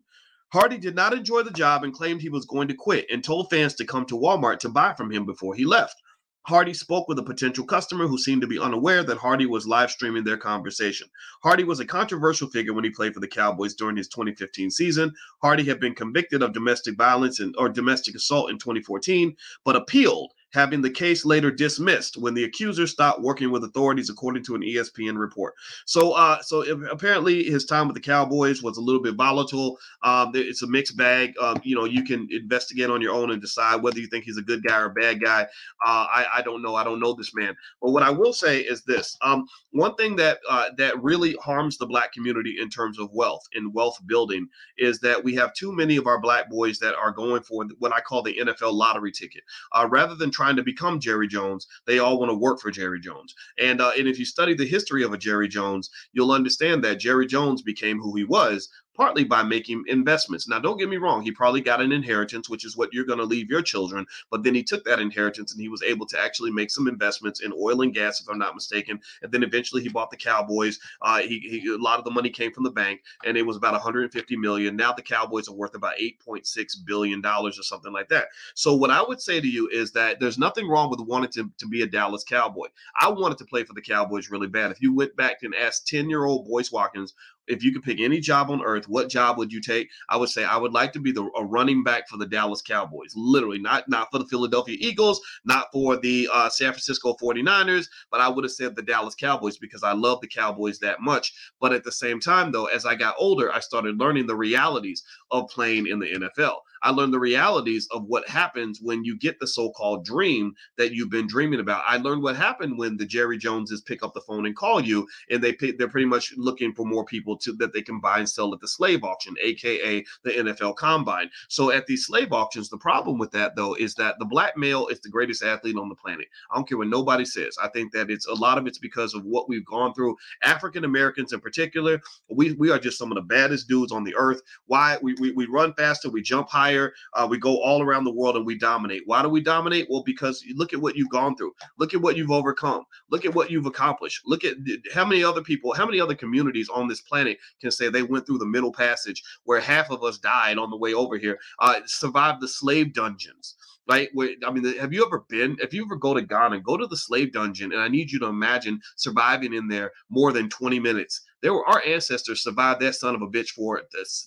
Hardy 0.55 0.77
did 0.77 0.95
not 0.95 1.11
enjoy 1.13 1.43
the 1.43 1.51
job 1.51 1.83
and 1.83 1.93
claimed 1.93 2.21
he 2.21 2.29
was 2.29 2.45
going 2.45 2.69
to 2.69 2.73
quit 2.73 3.05
and 3.11 3.21
told 3.21 3.49
fans 3.49 3.73
to 3.73 3.83
come 3.83 4.05
to 4.05 4.15
Walmart 4.15 4.59
to 4.59 4.69
buy 4.69 4.93
from 4.93 5.11
him 5.11 5.25
before 5.25 5.53
he 5.53 5.65
left. 5.65 6.01
Hardy 6.43 6.73
spoke 6.73 7.09
with 7.09 7.19
a 7.19 7.23
potential 7.23 7.65
customer 7.65 8.07
who 8.07 8.17
seemed 8.17 8.39
to 8.39 8.47
be 8.47 8.57
unaware 8.57 9.03
that 9.03 9.17
Hardy 9.17 9.47
was 9.47 9.67
live 9.67 9.91
streaming 9.91 10.23
their 10.23 10.37
conversation. 10.37 11.09
Hardy 11.43 11.65
was 11.65 11.81
a 11.81 11.85
controversial 11.85 12.47
figure 12.47 12.73
when 12.73 12.85
he 12.85 12.89
played 12.89 13.13
for 13.13 13.19
the 13.19 13.27
Cowboys 13.27 13.73
during 13.73 13.97
his 13.97 14.07
2015 14.07 14.71
season. 14.71 15.13
Hardy 15.41 15.65
had 15.65 15.81
been 15.81 15.93
convicted 15.93 16.41
of 16.41 16.53
domestic 16.53 16.95
violence 16.95 17.41
and 17.41 17.53
or 17.57 17.67
domestic 17.67 18.15
assault 18.15 18.49
in 18.49 18.57
2014, 18.57 19.35
but 19.65 19.75
appealed 19.75 20.31
having 20.55 20.81
the 20.81 20.89
case 20.89 21.25
later 21.25 21.51
dismissed 21.51 22.17
when 22.17 22.33
the 22.33 22.45
accuser 22.45 22.87
stopped 22.87 23.21
working 23.21 23.51
with 23.51 23.63
authorities, 23.63 24.09
according 24.09 24.43
to 24.45 24.55
an 24.55 24.61
ESPN 24.61 25.17
report. 25.17 25.53
So, 25.85 26.13
uh, 26.13 26.41
so 26.41 26.63
apparently 26.89 27.43
his 27.43 27.65
time 27.65 27.87
with 27.87 27.95
the 27.95 28.01
Cowboys 28.01 28.63
was 28.63 28.77
a 28.77 28.81
little 28.81 29.01
bit 29.01 29.15
volatile. 29.15 29.77
Um, 30.03 30.31
it's 30.33 30.63
a 30.63 30.67
mixed 30.67 30.97
bag. 30.97 31.33
Um, 31.39 31.59
you 31.63 31.75
know, 31.75 31.85
you 31.85 32.03
can 32.03 32.27
investigate 32.31 32.89
on 32.89 33.01
your 33.01 33.13
own 33.13 33.31
and 33.31 33.41
decide 33.41 33.83
whether 33.83 33.99
you 33.99 34.07
think 34.07 34.23
he's 34.23 34.37
a 34.37 34.41
good 34.41 34.63
guy 34.63 34.79
or 34.79 34.85
a 34.85 34.93
bad 34.93 35.21
guy. 35.21 35.43
Uh, 35.85 36.07
I, 36.09 36.25
I 36.37 36.41
don't 36.41 36.61
know. 36.61 36.75
I 36.75 36.83
don't 36.83 36.99
know 36.99 37.13
this 37.13 37.35
man. 37.35 37.55
But 37.81 37.91
what 37.91 38.03
I 38.03 38.09
will 38.09 38.33
say 38.33 38.61
is 38.61 38.83
this: 38.83 39.17
um, 39.21 39.45
one 39.71 39.95
thing 39.95 40.15
that 40.15 40.39
uh, 40.49 40.69
that 40.77 41.01
really 41.03 41.35
harms 41.41 41.77
the 41.77 41.85
black 41.85 42.13
community 42.13 42.57
in 42.61 42.69
terms 42.69 42.97
of 42.97 43.11
wealth 43.11 43.43
and 43.53 43.73
wealth 43.73 43.99
building 44.05 44.47
is 44.77 44.99
that 44.99 45.21
we 45.21 45.35
have 45.35 45.53
too 45.53 45.73
many 45.73 45.97
of 45.97 46.07
our 46.07 46.19
black 46.19 46.49
boys 46.49 46.79
that 46.79 46.95
are 46.95 47.11
going 47.11 47.43
for 47.43 47.65
what 47.79 47.93
I 47.93 47.99
call 47.99 48.21
the 48.21 48.37
NFL 48.37 48.73
lottery 48.73 49.11
ticket. 49.11 49.43
Uh, 49.73 49.87
rather 49.89 50.15
than 50.15 50.31
trying 50.31 50.44
to 50.53 50.63
become 50.63 50.99
Jerry 50.99 51.27
Jones, 51.27 51.67
they 51.85 51.99
all 51.99 52.19
want 52.19 52.29
to 52.29 52.37
work 52.37 52.59
for 52.59 52.71
Jerry 52.71 52.99
Jones. 52.99 53.33
And 53.59 53.81
uh, 53.81 53.91
and 53.97 54.07
if 54.07 54.19
you 54.19 54.25
study 54.25 54.53
the 54.53 54.65
history 54.65 55.03
of 55.03 55.13
a 55.13 55.17
Jerry 55.17 55.47
Jones, 55.47 55.89
you'll 56.13 56.31
understand 56.31 56.83
that 56.83 56.99
Jerry 56.99 57.25
Jones 57.25 57.61
became 57.61 57.99
who 57.99 58.15
he 58.15 58.23
was 58.23 58.69
partly 58.95 59.23
by 59.23 59.43
making 59.43 59.83
investments. 59.87 60.47
Now, 60.47 60.59
don't 60.59 60.77
get 60.77 60.89
me 60.89 60.97
wrong, 60.97 61.21
he 61.21 61.31
probably 61.31 61.61
got 61.61 61.81
an 61.81 61.91
inheritance, 61.91 62.49
which 62.49 62.65
is 62.65 62.77
what 62.77 62.93
you're 62.93 63.05
going 63.05 63.19
to 63.19 63.25
leave 63.25 63.49
your 63.49 63.61
children. 63.61 64.05
But 64.31 64.43
then 64.43 64.55
he 64.55 64.63
took 64.63 64.83
that 64.85 64.99
inheritance 64.99 65.51
and 65.51 65.61
he 65.61 65.69
was 65.69 65.83
able 65.83 66.05
to 66.07 66.19
actually 66.19 66.51
make 66.51 66.71
some 66.71 66.87
investments 66.87 67.41
in 67.41 67.53
oil 67.53 67.81
and 67.81 67.93
gas, 67.93 68.21
if 68.21 68.29
I'm 68.29 68.37
not 68.37 68.55
mistaken. 68.55 68.99
And 69.21 69.31
then 69.31 69.43
eventually 69.43 69.81
he 69.81 69.89
bought 69.89 70.11
the 70.11 70.17
Cowboys. 70.17 70.79
Uh, 71.01 71.19
he, 71.19 71.39
he, 71.39 71.69
a 71.69 71.77
lot 71.77 71.99
of 71.99 72.05
the 72.05 72.11
money 72.11 72.29
came 72.29 72.51
from 72.51 72.63
the 72.63 72.71
bank, 72.71 73.01
and 73.25 73.37
it 73.37 73.45
was 73.45 73.57
about 73.57 73.73
150 73.73 74.37
million. 74.37 74.75
Now 74.75 74.93
the 74.93 75.01
Cowboys 75.01 75.47
are 75.47 75.55
worth 75.55 75.75
about 75.75 75.97
8.6 75.97 76.45
billion 76.85 77.21
dollars 77.21 77.59
or 77.59 77.63
something 77.63 77.91
like 77.91 78.09
that. 78.09 78.27
So 78.53 78.75
what 78.75 78.91
I 78.91 79.01
would 79.01 79.21
say 79.21 79.41
to 79.41 79.47
you 79.47 79.67
is 79.69 79.91
that 79.93 80.19
there's 80.19 80.37
nothing 80.37 80.67
wrong 80.67 80.89
with 80.89 80.99
wanting 80.99 81.31
to, 81.31 81.49
to 81.57 81.67
be 81.67 81.81
a 81.81 81.87
Dallas 81.87 82.23
Cowboy. 82.23 82.67
I 82.99 83.09
wanted 83.09 83.37
to 83.39 83.45
play 83.45 83.63
for 83.63 83.73
the 83.73 83.81
Cowboys 83.81 84.29
really 84.29 84.47
bad. 84.47 84.71
If 84.71 84.81
you 84.81 84.93
went 84.93 85.15
back 85.15 85.43
and 85.43 85.53
asked 85.55 85.87
10 85.87 86.09
year 86.09 86.25
old 86.25 86.47
Boyce 86.47 86.71
Watkins 86.71 87.13
if 87.47 87.63
you 87.63 87.71
could 87.71 87.83
pick 87.83 87.99
any 87.99 88.19
job 88.19 88.49
on 88.49 88.63
earth, 88.63 88.87
what 88.87 89.09
job 89.09 89.37
would 89.37 89.51
you 89.51 89.61
take? 89.61 89.89
I 90.09 90.17
would 90.17 90.29
say 90.29 90.43
I 90.43 90.57
would 90.57 90.73
like 90.73 90.93
to 90.93 90.99
be 90.99 91.11
the 91.11 91.29
a 91.37 91.43
running 91.43 91.83
back 91.83 92.07
for 92.07 92.17
the 92.17 92.25
Dallas 92.25 92.61
Cowboys. 92.61 93.13
Literally, 93.15 93.59
not 93.59 93.87
not 93.89 94.09
for 94.11 94.19
the 94.19 94.25
Philadelphia 94.25 94.77
Eagles, 94.79 95.21
not 95.43 95.67
for 95.71 95.97
the 95.97 96.29
uh, 96.31 96.49
San 96.49 96.71
Francisco 96.71 97.15
49ers, 97.21 97.87
but 98.11 98.21
I 98.21 98.29
would 98.29 98.43
have 98.43 98.51
said 98.51 98.75
the 98.75 98.81
Dallas 98.81 99.15
Cowboys 99.15 99.57
because 99.57 99.83
I 99.83 99.93
love 99.93 100.21
the 100.21 100.27
Cowboys 100.27 100.79
that 100.79 101.01
much. 101.01 101.33
But 101.59 101.73
at 101.73 101.83
the 101.83 101.91
same 101.91 102.19
time, 102.19 102.51
though, 102.51 102.65
as 102.65 102.85
I 102.85 102.95
got 102.95 103.15
older, 103.17 103.51
I 103.51 103.59
started 103.59 103.99
learning 103.99 104.27
the 104.27 104.35
realities 104.35 105.03
of 105.31 105.49
playing 105.49 105.87
in 105.87 105.99
the 105.99 106.07
NFL. 106.07 106.57
I 106.85 106.91
learned 106.91 107.13
the 107.13 107.19
realities 107.19 107.87
of 107.89 108.05
what 108.05 108.29
happens 108.29 108.79
when 108.79 109.03
you 109.03 109.17
get 109.17 109.39
the 109.39 109.47
so-called 109.47 110.05
dream 110.05 110.53
that 110.77 110.93
you've 110.93 111.09
been 111.09 111.25
dreaming 111.25 111.59
about. 111.59 111.83
I 111.87 111.97
learned 111.97 112.21
what 112.21 112.35
happened 112.35 112.77
when 112.77 112.95
the 112.95 113.07
Jerry 113.07 113.39
Joneses 113.39 113.81
pick 113.81 114.03
up 114.03 114.13
the 114.13 114.21
phone 114.21 114.45
and 114.45 114.55
call 114.55 114.79
you, 114.79 115.07
and 115.31 115.43
they 115.43 115.53
pay, 115.53 115.71
they're 115.71 115.89
pretty 115.89 116.05
much 116.05 116.35
looking 116.37 116.73
for 116.73 116.85
more 116.85 117.03
people 117.03 117.37
to 117.39 117.53
that 117.53 117.73
they 117.73 117.81
can 117.81 117.99
buy 117.99 118.19
and 118.19 118.29
sell 118.29 118.53
at 118.53 118.59
the 118.59 118.67
slave 118.67 119.03
auction, 119.03 119.33
aka 119.41 120.05
the 120.23 120.29
NFL 120.29 120.75
Combine. 120.75 121.31
So 121.49 121.71
at 121.71 121.87
these 121.87 122.05
slave 122.05 122.31
auctions, 122.31 122.69
the 122.69 122.77
problem 122.77 123.17
with 123.17 123.31
that 123.31 123.55
though 123.55 123.73
is 123.73 123.95
that 123.95 124.19
the 124.19 124.25
black 124.25 124.55
male 124.55 124.85
is 124.87 124.99
the 124.99 125.09
greatest 125.09 125.43
athlete 125.43 125.77
on 125.77 125.89
the 125.89 125.95
planet. 125.95 126.27
I 126.51 126.55
don't 126.55 126.69
care 126.69 126.77
what 126.77 126.87
nobody 126.87 127.25
says. 127.25 127.57
I 127.63 127.69
think 127.69 127.93
that 127.93 128.11
it's 128.11 128.27
a 128.27 128.33
lot 128.33 128.59
of 128.59 128.67
it's 128.67 128.77
because 128.77 129.15
of 129.15 129.25
what 129.25 129.49
we've 129.49 129.65
gone 129.65 129.95
through. 129.95 130.15
African 130.43 130.83
Americans 130.83 131.33
in 131.33 131.39
particular, 131.39 131.99
we 132.29 132.53
we 132.53 132.69
are 132.69 132.77
just 132.77 132.99
some 132.99 133.11
of 133.11 133.15
the 133.15 133.23
baddest 133.23 133.67
dudes 133.67 133.91
on 133.91 134.03
the 134.03 134.13
earth. 134.15 134.43
Why 134.67 134.99
we 135.01 135.15
we, 135.15 135.31
we 135.31 135.47
run 135.47 135.73
faster, 135.73 136.11
we 136.11 136.21
jump 136.21 136.47
higher 136.47 136.74
uh, 137.13 137.27
we 137.29 137.37
go 137.37 137.61
all 137.61 137.81
around 137.81 138.03
the 138.03 138.13
world 138.13 138.35
and 138.35 138.45
we 138.45 138.57
dominate. 138.57 139.03
Why 139.05 139.21
do 139.21 139.29
we 139.29 139.41
dominate? 139.41 139.87
Well, 139.89 140.03
because 140.03 140.43
look 140.55 140.73
at 140.73 140.81
what 140.81 140.95
you've 140.95 141.09
gone 141.09 141.35
through. 141.35 141.53
Look 141.77 141.93
at 141.93 142.01
what 142.01 142.17
you've 142.17 142.31
overcome. 142.31 142.83
Look 143.09 143.25
at 143.25 143.33
what 143.33 143.51
you've 143.51 143.65
accomplished. 143.65 144.21
Look 144.25 144.43
at 144.43 144.55
how 144.93 145.05
many 145.05 145.23
other 145.23 145.41
people, 145.41 145.73
how 145.73 145.85
many 145.85 145.99
other 145.99 146.15
communities 146.15 146.69
on 146.69 146.87
this 146.87 147.01
planet 147.01 147.37
can 147.61 147.71
say 147.71 147.89
they 147.89 148.03
went 148.03 148.25
through 148.25 148.39
the 148.39 148.45
Middle 148.45 148.73
Passage 148.73 149.21
where 149.43 149.59
half 149.59 149.89
of 149.91 150.03
us 150.03 150.17
died 150.17 150.57
on 150.57 150.69
the 150.69 150.77
way 150.77 150.93
over 150.93 151.17
here, 151.17 151.39
uh, 151.59 151.79
survived 151.85 152.41
the 152.41 152.47
slave 152.47 152.93
dungeons 152.93 153.55
right? 153.87 154.09
I 154.45 154.51
mean, 154.51 154.77
have 154.77 154.93
you 154.93 155.05
ever 155.05 155.25
been? 155.29 155.57
If 155.61 155.73
you 155.73 155.85
ever 155.85 155.95
go 155.95 156.13
to 156.13 156.21
Ghana, 156.21 156.61
go 156.61 156.77
to 156.77 156.87
the 156.87 156.97
slave 156.97 157.31
dungeon, 157.31 157.71
and 157.71 157.81
I 157.81 157.87
need 157.87 158.11
you 158.11 158.19
to 158.19 158.27
imagine 158.27 158.79
surviving 158.95 159.53
in 159.53 159.67
there 159.67 159.91
more 160.09 160.31
than 160.31 160.49
20 160.49 160.79
minutes. 160.79 161.21
There 161.45 161.53
were 161.53 161.69
our 161.69 161.83
ancestors 161.85 162.41
survived 162.41 162.81
that 162.81 162.95
son 162.95 163.13
of 163.13 163.21
a 163.21 163.27
bitch 163.27 163.49
for 163.49 163.79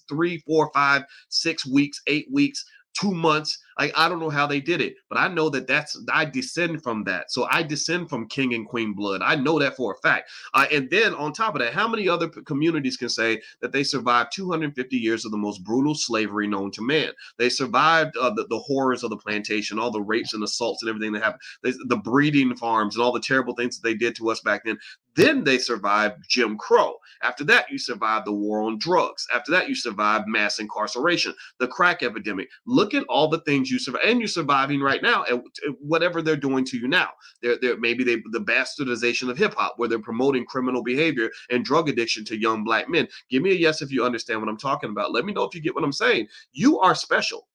three, 0.09 0.39
four, 0.47 0.71
five, 0.73 1.03
six 1.29 1.67
weeks, 1.67 2.01
eight 2.07 2.29
weeks 2.33 2.65
two 2.95 3.13
months. 3.13 3.59
Like 3.79 3.93
I 3.97 4.09
don't 4.09 4.21
know 4.21 4.31
how 4.31 4.47
they 4.47 4.61
did 4.61 4.81
it, 4.81 4.97
but 5.09 5.19
I 5.19 5.29
know 5.29 5.49
that 5.51 5.67
that's 5.67 6.01
I 6.13 6.25
descend 6.25 6.83
from 6.83 7.05
that. 7.05 7.31
So 7.31 7.47
I 7.51 7.63
descend 7.63 8.09
from 8.09 8.29
king 8.29 8.55
and 8.55 8.67
queen 8.67 8.93
blood. 8.93 9.23
I 9.23 9.37
know 9.37 9.59
that 9.59 9.77
for 9.77 9.93
a 9.93 9.97
fact. 9.97 10.31
Uh, 10.55 10.67
and 10.73 10.91
then 10.91 11.15
on 11.15 11.33
top 11.33 11.55
of 11.55 11.61
that, 11.61 11.73
how 11.73 11.87
many 11.87 12.09
other 12.09 12.29
communities 12.29 12.97
can 12.97 13.09
say 13.09 13.41
that 13.61 13.73
they 13.73 13.85
survived 13.85 14.33
250 14.35 14.97
years 14.97 15.25
of 15.25 15.31
the 15.31 15.39
most 15.39 15.63
brutal 15.63 15.95
slavery 15.95 16.47
known 16.47 16.71
to 16.73 16.83
man? 16.83 17.11
They 17.39 17.49
survived 17.49 18.17
uh, 18.17 18.31
the, 18.31 18.47
the 18.49 18.59
horrors 18.59 19.05
of 19.05 19.11
the 19.11 19.17
plantation, 19.17 19.79
all 19.79 19.91
the 19.91 20.03
rapes 20.03 20.35
and 20.35 20.43
assaults 20.43 20.83
and 20.83 20.89
everything 20.89 21.13
that 21.13 21.23
happened, 21.23 21.43
the 21.63 21.97
breeding 21.97 22.57
farms 22.57 22.97
and 22.97 23.03
all 23.03 23.13
the 23.13 23.21
terrible 23.21 23.55
things 23.55 23.79
that 23.79 23.89
they 23.89 23.95
did 23.95 24.17
to 24.17 24.31
us 24.31 24.41
back 24.41 24.65
then. 24.65 24.79
Then 25.19 25.43
they 25.43 25.59
survived 25.59 26.25
Jim 26.29 26.57
Crow. 26.57 26.95
After 27.23 27.43
that, 27.45 27.69
you 27.73 27.77
survived 27.77 28.27
the 28.27 28.33
war 28.33 28.61
on 28.61 28.79
drugs. 28.79 29.27
After 29.35 29.51
that, 29.51 29.69
you 29.69 29.75
survived 29.75 30.29
mass 30.29 30.61
incarceration, 30.61 31.35
the 31.59 31.67
crack 31.67 32.05
epidemic. 32.05 32.49
Look 32.67 32.95
at 32.95 33.03
all 33.09 33.27
the 33.27 33.41
things 33.41 33.68
you 33.71 33.79
and 34.05 34.21
you're 34.21 34.29
surviving 34.29 34.81
right 34.81 35.03
now 35.03 35.25
at 35.25 35.43
whatever 35.81 36.23
they're 36.23 36.37
doing 36.37 36.65
to 36.67 36.79
you 36.79 36.89
now. 36.89 37.11
They're, 37.43 37.59
they're 37.61 37.79
maybe 37.79 38.05
they, 38.05 38.17
the 38.31 38.41
bastardization 38.41 39.31
of 39.31 39.39
hip 39.39 39.55
hop, 39.55 39.75
where 39.77 39.89
they're 39.89 39.99
promoting 39.99 40.45
criminal 40.45 40.83
behavior 40.83 41.31
and 41.51 41.65
drug 41.65 41.89
addiction 41.89 42.25
to 42.27 42.41
young 42.41 42.65
black 42.65 42.89
men. 42.89 43.09
Give 43.31 43.43
me 43.43 43.51
a 43.51 43.55
yes 43.55 43.83
if 43.83 43.91
you 43.91 44.05
understand 44.05 44.41
what 44.41 44.49
I'm 44.49 44.59
talking 44.59 44.91
about. 44.91 45.13
Let 45.13 45.25
me 45.25 45.33
know 45.33 45.45
if 45.45 45.55
you 45.55 45.61
get 45.61 45.75
what 45.75 45.85
I'm 45.85 45.93
saying. 45.93 46.29
You 46.53 46.79
are 46.81 46.95
special. 46.95 47.49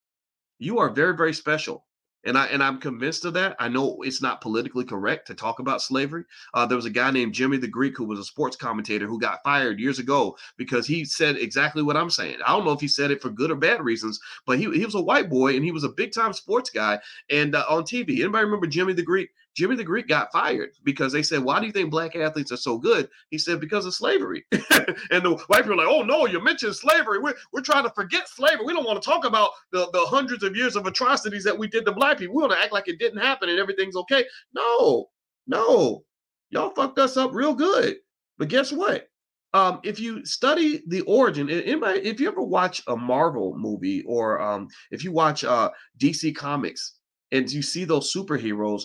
You 0.60 0.80
are 0.80 0.89
very, 0.89 1.15
very 1.15 1.34
special 1.34 1.86
and 2.24 2.38
I 2.38 2.48
and 2.48 2.64
I'm 2.64 2.80
convinced 2.80 3.26
of 3.26 3.34
that. 3.34 3.56
I 3.60 3.68
know 3.68 4.02
it's 4.02 4.22
not 4.22 4.42
politically 4.42 4.86
correct 4.86 5.28
to 5.28 5.34
talk 5.34 5.60
about 5.60 5.82
slavery. 5.82 6.24
Uh, 6.54 6.66
there 6.66 6.76
was 6.76 6.86
a 6.86 6.92
guy 6.92 7.12
named 7.12 7.34
Jimmy 7.34 7.58
the 7.58 7.68
Greek 7.68 7.98
who 7.98 8.06
was 8.06 8.20
a 8.20 8.24
sports 8.24 8.56
commentator 8.56 9.08
who 9.08 9.20
got 9.20 9.44
fired 9.44 9.80
years 9.80 10.00
ago 10.00 10.38
because 10.58 10.88
he 10.88 11.06
said 11.06 11.36
exactly 11.38 11.84
what 11.84 11.98
I'm 11.98 12.10
saying. 12.10 12.38
I 12.46 12.52
don't 12.52 12.66
know 12.66 12.72
if 12.72 12.82
he 12.82 12.88
said 12.88 13.12
it 13.12 13.22
for 13.22 13.30
good 13.30 13.52
or 13.52 13.56
bad 13.56 13.82
reasons, 13.82 14.20
but 14.46 14.58
he, 14.58 14.66
he 14.72 14.86
was 14.86 14.96
a 14.96 15.02
white 15.02 15.30
boy 15.30 15.56
and 15.56 15.66
he 15.66 15.72
was 15.72 15.84
a 15.84 15.90
big 15.90 16.14
time 16.14 16.34
sports 16.34 16.70
guy 16.70 17.00
and 17.30 17.56
uh, 17.56 17.66
on 17.70 17.84
TV. 17.84 18.20
Anybody 18.20 18.46
remember 18.46 18.68
Jimmy 18.68 18.94
the 18.94 19.04
Greek? 19.04 19.30
Jimmy 19.56 19.76
the 19.76 19.84
Greek 19.84 20.08
got 20.08 20.32
fired 20.32 20.72
because 20.84 21.13
they 21.13 21.22
said, 21.22 21.44
Why 21.44 21.60
do 21.60 21.68
you 21.68 21.72
think 21.72 21.92
black 21.92 22.16
athletes 22.16 22.52
are 22.52 22.58
so 22.58 22.78
good? 22.78 23.10
He 23.30 23.38
said, 23.38 23.60
Because 23.60 23.86
of 23.86 23.94
slavery. 23.94 24.46
and 24.52 25.24
the 25.24 25.44
white 25.48 25.63
people 25.63 25.74
are 25.74 25.86
like, 25.86 25.88
Oh, 25.88 26.02
no, 26.02 26.26
you 26.26 26.42
mentioned 26.42 26.76
slavery. 26.76 27.20
We're, 27.20 27.36
we're 27.52 27.62
trying 27.62 27.84
to 27.84 27.92
forget 27.92 28.28
slavery. 28.28 28.66
We 28.66 28.74
don't 28.74 28.86
want 28.86 29.02
to 29.02 29.08
talk 29.08 29.26
about 29.26 29.52
the, 29.72 29.89
the 29.92 30.02
hundreds 30.02 30.44
of 30.44 30.56
years 30.56 30.76
of 30.76 30.88
atrocities 30.88 31.44
that 31.44 31.58
we 31.58 31.68
did 31.68 31.86
to 31.86 31.92
black 31.92 32.18
people. 32.18 32.36
We 32.36 32.42
want 32.42 32.54
to 32.54 32.63
act 32.63 32.74
like 32.74 32.88
it 32.88 33.00
didn't 33.00 33.22
happen 33.22 33.50
and 33.50 33.60
everything's 33.60 33.96
okay. 33.96 34.26
No, 34.54 35.10
no. 35.48 36.04
Y'all 36.50 36.72
fucked 36.72 37.00
us 37.00 37.18
up 37.18 37.32
real 37.34 37.54
good. 37.54 37.98
But 38.38 38.50
guess 38.50 38.72
what? 38.72 39.08
Um, 39.54 39.80
if 39.84 40.00
you 40.00 40.26
study 40.26 40.82
the 40.88 41.02
origin, 41.02 41.48
anybody, 41.48 42.00
if 42.00 42.20
you 42.20 42.28
ever 42.28 42.42
watch 42.42 42.82
a 42.88 42.96
Marvel 42.96 43.56
movie 43.56 44.04
or 44.08 44.42
um, 44.42 44.68
if 44.89 45.04
you 45.04 45.12
watch 45.12 45.44
uh, 45.44 45.70
DC 46.00 46.36
Comics 46.36 46.96
and 47.32 47.52
you 47.52 47.62
see 47.62 47.86
those 47.86 48.12
superheroes, 48.12 48.84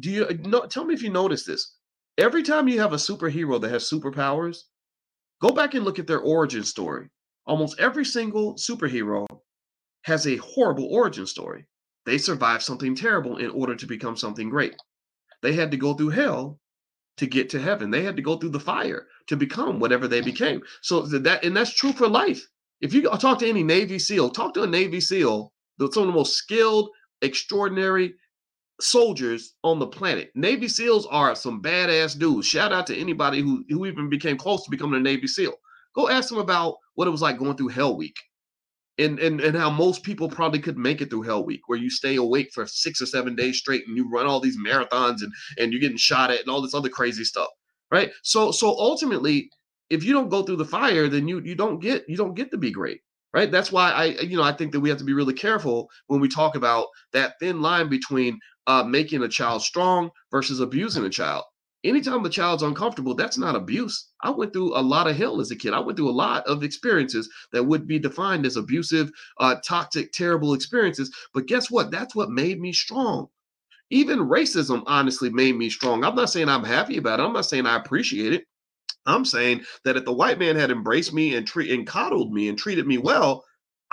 do 0.00 0.10
you 0.10 0.26
no, 0.44 0.66
tell 0.66 0.84
me 0.84 0.94
if 0.94 1.02
you 1.02 1.10
notice 1.10 1.44
this? 1.44 1.76
Every 2.18 2.42
time 2.42 2.68
you 2.68 2.80
have 2.80 2.92
a 2.92 2.96
superhero 2.96 3.60
that 3.60 3.70
has 3.70 3.90
superpowers, 3.90 4.58
go 5.40 5.50
back 5.50 5.74
and 5.74 5.84
look 5.84 5.98
at 5.98 6.06
their 6.06 6.20
origin 6.20 6.62
story. 6.62 7.08
Almost 7.46 7.78
every 7.78 8.04
single 8.04 8.54
superhero 8.54 9.26
has 10.02 10.26
a 10.26 10.36
horrible 10.36 10.86
origin 10.86 11.26
story. 11.26 11.66
They 12.06 12.18
survived 12.18 12.62
something 12.62 12.94
terrible 12.94 13.38
in 13.38 13.50
order 13.50 13.74
to 13.74 13.86
become 13.86 14.16
something 14.16 14.48
great. 14.48 14.76
They 15.42 15.54
had 15.54 15.70
to 15.70 15.76
go 15.76 15.94
through 15.94 16.10
hell 16.10 16.60
to 17.16 17.26
get 17.26 17.50
to 17.50 17.60
heaven. 17.60 17.90
They 17.90 18.02
had 18.02 18.16
to 18.16 18.22
go 18.22 18.36
through 18.36 18.50
the 18.50 18.60
fire 18.60 19.06
to 19.26 19.36
become 19.36 19.78
whatever 19.78 20.08
they 20.08 20.20
became. 20.20 20.62
So 20.82 21.02
that 21.02 21.44
and 21.44 21.56
that's 21.56 21.74
true 21.74 21.92
for 21.92 22.08
life. 22.08 22.46
If 22.80 22.92
you 22.92 23.02
talk 23.02 23.38
to 23.38 23.48
any 23.48 23.62
Navy 23.62 23.98
SEAL, 23.98 24.30
talk 24.30 24.54
to 24.54 24.62
a 24.62 24.66
Navy 24.66 25.00
SEAL, 25.00 25.52
some 25.78 26.02
of 26.02 26.06
the 26.08 26.12
most 26.12 26.34
skilled, 26.34 26.90
extraordinary, 27.22 28.14
soldiers 28.80 29.54
on 29.62 29.78
the 29.78 29.86
planet. 29.86 30.30
Navy 30.34 30.68
SEALs 30.68 31.06
are 31.06 31.34
some 31.34 31.62
badass 31.62 32.18
dudes. 32.18 32.46
Shout 32.46 32.72
out 32.72 32.86
to 32.88 32.96
anybody 32.96 33.40
who, 33.40 33.64
who 33.68 33.86
even 33.86 34.08
became 34.08 34.36
close 34.36 34.64
to 34.64 34.70
becoming 34.70 34.98
a 34.98 35.02
Navy 35.02 35.26
SEAL. 35.26 35.54
Go 35.94 36.08
ask 36.08 36.28
them 36.28 36.38
about 36.38 36.76
what 36.94 37.06
it 37.06 37.12
was 37.12 37.22
like 37.22 37.38
going 37.38 37.56
through 37.56 37.68
Hell 37.68 37.96
Week. 37.96 38.16
And, 38.96 39.18
and 39.18 39.40
and 39.40 39.56
how 39.56 39.70
most 39.70 40.04
people 40.04 40.28
probably 40.28 40.60
could 40.60 40.78
make 40.78 41.00
it 41.00 41.10
through 41.10 41.22
Hell 41.22 41.44
Week, 41.44 41.62
where 41.66 41.78
you 41.78 41.90
stay 41.90 42.14
awake 42.14 42.52
for 42.54 42.64
six 42.64 43.02
or 43.02 43.06
seven 43.06 43.34
days 43.34 43.58
straight 43.58 43.88
and 43.88 43.96
you 43.96 44.08
run 44.08 44.26
all 44.26 44.38
these 44.38 44.56
marathons 44.56 45.22
and 45.22 45.32
and 45.58 45.72
you're 45.72 45.80
getting 45.80 45.96
shot 45.96 46.30
at 46.30 46.38
and 46.38 46.48
all 46.48 46.62
this 46.62 46.74
other 46.74 46.88
crazy 46.88 47.24
stuff, 47.24 47.48
right? 47.90 48.12
So 48.22 48.52
so 48.52 48.68
ultimately, 48.68 49.50
if 49.90 50.04
you 50.04 50.12
don't 50.12 50.28
go 50.28 50.44
through 50.44 50.58
the 50.58 50.64
fire, 50.64 51.08
then 51.08 51.26
you 51.26 51.40
you 51.40 51.56
don't 51.56 51.80
get 51.80 52.04
you 52.08 52.16
don't 52.16 52.34
get 52.34 52.52
to 52.52 52.56
be 52.56 52.70
great 52.70 53.00
right? 53.34 53.50
That's 53.50 53.72
why 53.72 53.90
I, 53.90 54.04
you 54.20 54.36
know, 54.36 54.44
I 54.44 54.52
think 54.52 54.70
that 54.72 54.80
we 54.80 54.88
have 54.88 54.98
to 54.98 55.04
be 55.04 55.12
really 55.12 55.34
careful 55.34 55.90
when 56.06 56.20
we 56.20 56.28
talk 56.28 56.54
about 56.54 56.86
that 57.12 57.34
thin 57.40 57.60
line 57.60 57.88
between 57.88 58.38
uh, 58.66 58.82
making 58.82 59.22
a 59.22 59.28
child 59.28 59.62
strong 59.62 60.10
versus 60.30 60.60
abusing 60.60 61.04
a 61.04 61.10
child. 61.10 61.44
Anytime 61.84 62.22
the 62.22 62.30
child's 62.30 62.62
uncomfortable, 62.62 63.14
that's 63.14 63.36
not 63.36 63.54
abuse. 63.54 64.08
I 64.22 64.30
went 64.30 64.54
through 64.54 64.74
a 64.74 64.80
lot 64.80 65.06
of 65.06 65.16
hell 65.16 65.38
as 65.40 65.50
a 65.50 65.56
kid. 65.56 65.74
I 65.74 65.80
went 65.80 65.98
through 65.98 66.08
a 66.08 66.12
lot 66.12 66.46
of 66.46 66.64
experiences 66.64 67.28
that 67.52 67.64
would 67.64 67.86
be 67.86 67.98
defined 67.98 68.46
as 68.46 68.56
abusive, 68.56 69.10
uh, 69.38 69.56
toxic, 69.62 70.10
terrible 70.12 70.54
experiences. 70.54 71.14
But 71.34 71.46
guess 71.46 71.70
what? 71.70 71.90
That's 71.90 72.14
what 72.14 72.30
made 72.30 72.58
me 72.58 72.72
strong. 72.72 73.28
Even 73.90 74.20
racism 74.20 74.82
honestly 74.86 75.28
made 75.28 75.56
me 75.56 75.68
strong. 75.68 76.04
I'm 76.04 76.14
not 76.14 76.30
saying 76.30 76.48
I'm 76.48 76.64
happy 76.64 76.96
about 76.96 77.20
it. 77.20 77.24
I'm 77.24 77.34
not 77.34 77.44
saying 77.44 77.66
I 77.66 77.76
appreciate 77.76 78.32
it. 78.32 78.46
I'm 79.04 79.26
saying 79.26 79.62
that 79.84 79.98
if 79.98 80.06
the 80.06 80.12
white 80.12 80.38
man 80.38 80.56
had 80.56 80.70
embraced 80.70 81.12
me 81.12 81.34
and 81.34 81.46
treat 81.46 81.70
and 81.70 81.86
coddled 81.86 82.32
me 82.32 82.48
and 82.48 82.56
treated 82.56 82.86
me 82.86 82.96
well, 82.96 83.44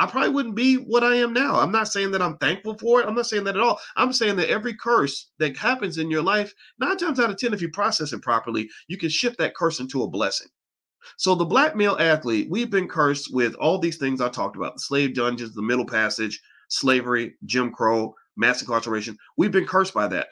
I 0.01 0.07
probably 0.07 0.31
wouldn't 0.31 0.55
be 0.55 0.77
what 0.77 1.03
I 1.03 1.17
am 1.17 1.31
now. 1.31 1.59
I'm 1.59 1.71
not 1.71 1.87
saying 1.87 2.09
that 2.11 2.23
I'm 2.23 2.35
thankful 2.37 2.75
for 2.79 2.99
it. 2.99 3.07
I'm 3.07 3.13
not 3.13 3.27
saying 3.27 3.43
that 3.43 3.55
at 3.55 3.61
all. 3.61 3.79
I'm 3.95 4.11
saying 4.11 4.35
that 4.37 4.49
every 4.49 4.73
curse 4.73 5.29
that 5.37 5.55
happens 5.55 5.99
in 5.99 6.09
your 6.09 6.23
life, 6.23 6.55
nine 6.79 6.97
times 6.97 7.19
out 7.19 7.29
of 7.29 7.37
10, 7.37 7.53
if 7.53 7.61
you 7.61 7.69
process 7.69 8.11
it 8.11 8.23
properly, 8.23 8.67
you 8.87 8.97
can 8.97 9.09
shift 9.09 9.37
that 9.37 9.53
curse 9.53 9.79
into 9.79 10.01
a 10.01 10.09
blessing. 10.09 10.47
So, 11.17 11.35
the 11.35 11.45
black 11.45 11.75
male 11.75 11.97
athlete, 11.99 12.47
we've 12.49 12.71
been 12.71 12.87
cursed 12.87 13.31
with 13.31 13.53
all 13.55 13.77
these 13.77 13.97
things 13.97 14.21
I 14.21 14.29
talked 14.29 14.55
about 14.55 14.73
the 14.73 14.79
slave 14.79 15.13
dungeons, 15.13 15.53
the 15.53 15.61
middle 15.61 15.85
passage, 15.85 16.41
slavery, 16.69 17.35
Jim 17.45 17.71
Crow, 17.71 18.15
mass 18.35 18.59
incarceration. 18.59 19.15
We've 19.37 19.51
been 19.51 19.67
cursed 19.67 19.93
by 19.93 20.07
that. 20.07 20.29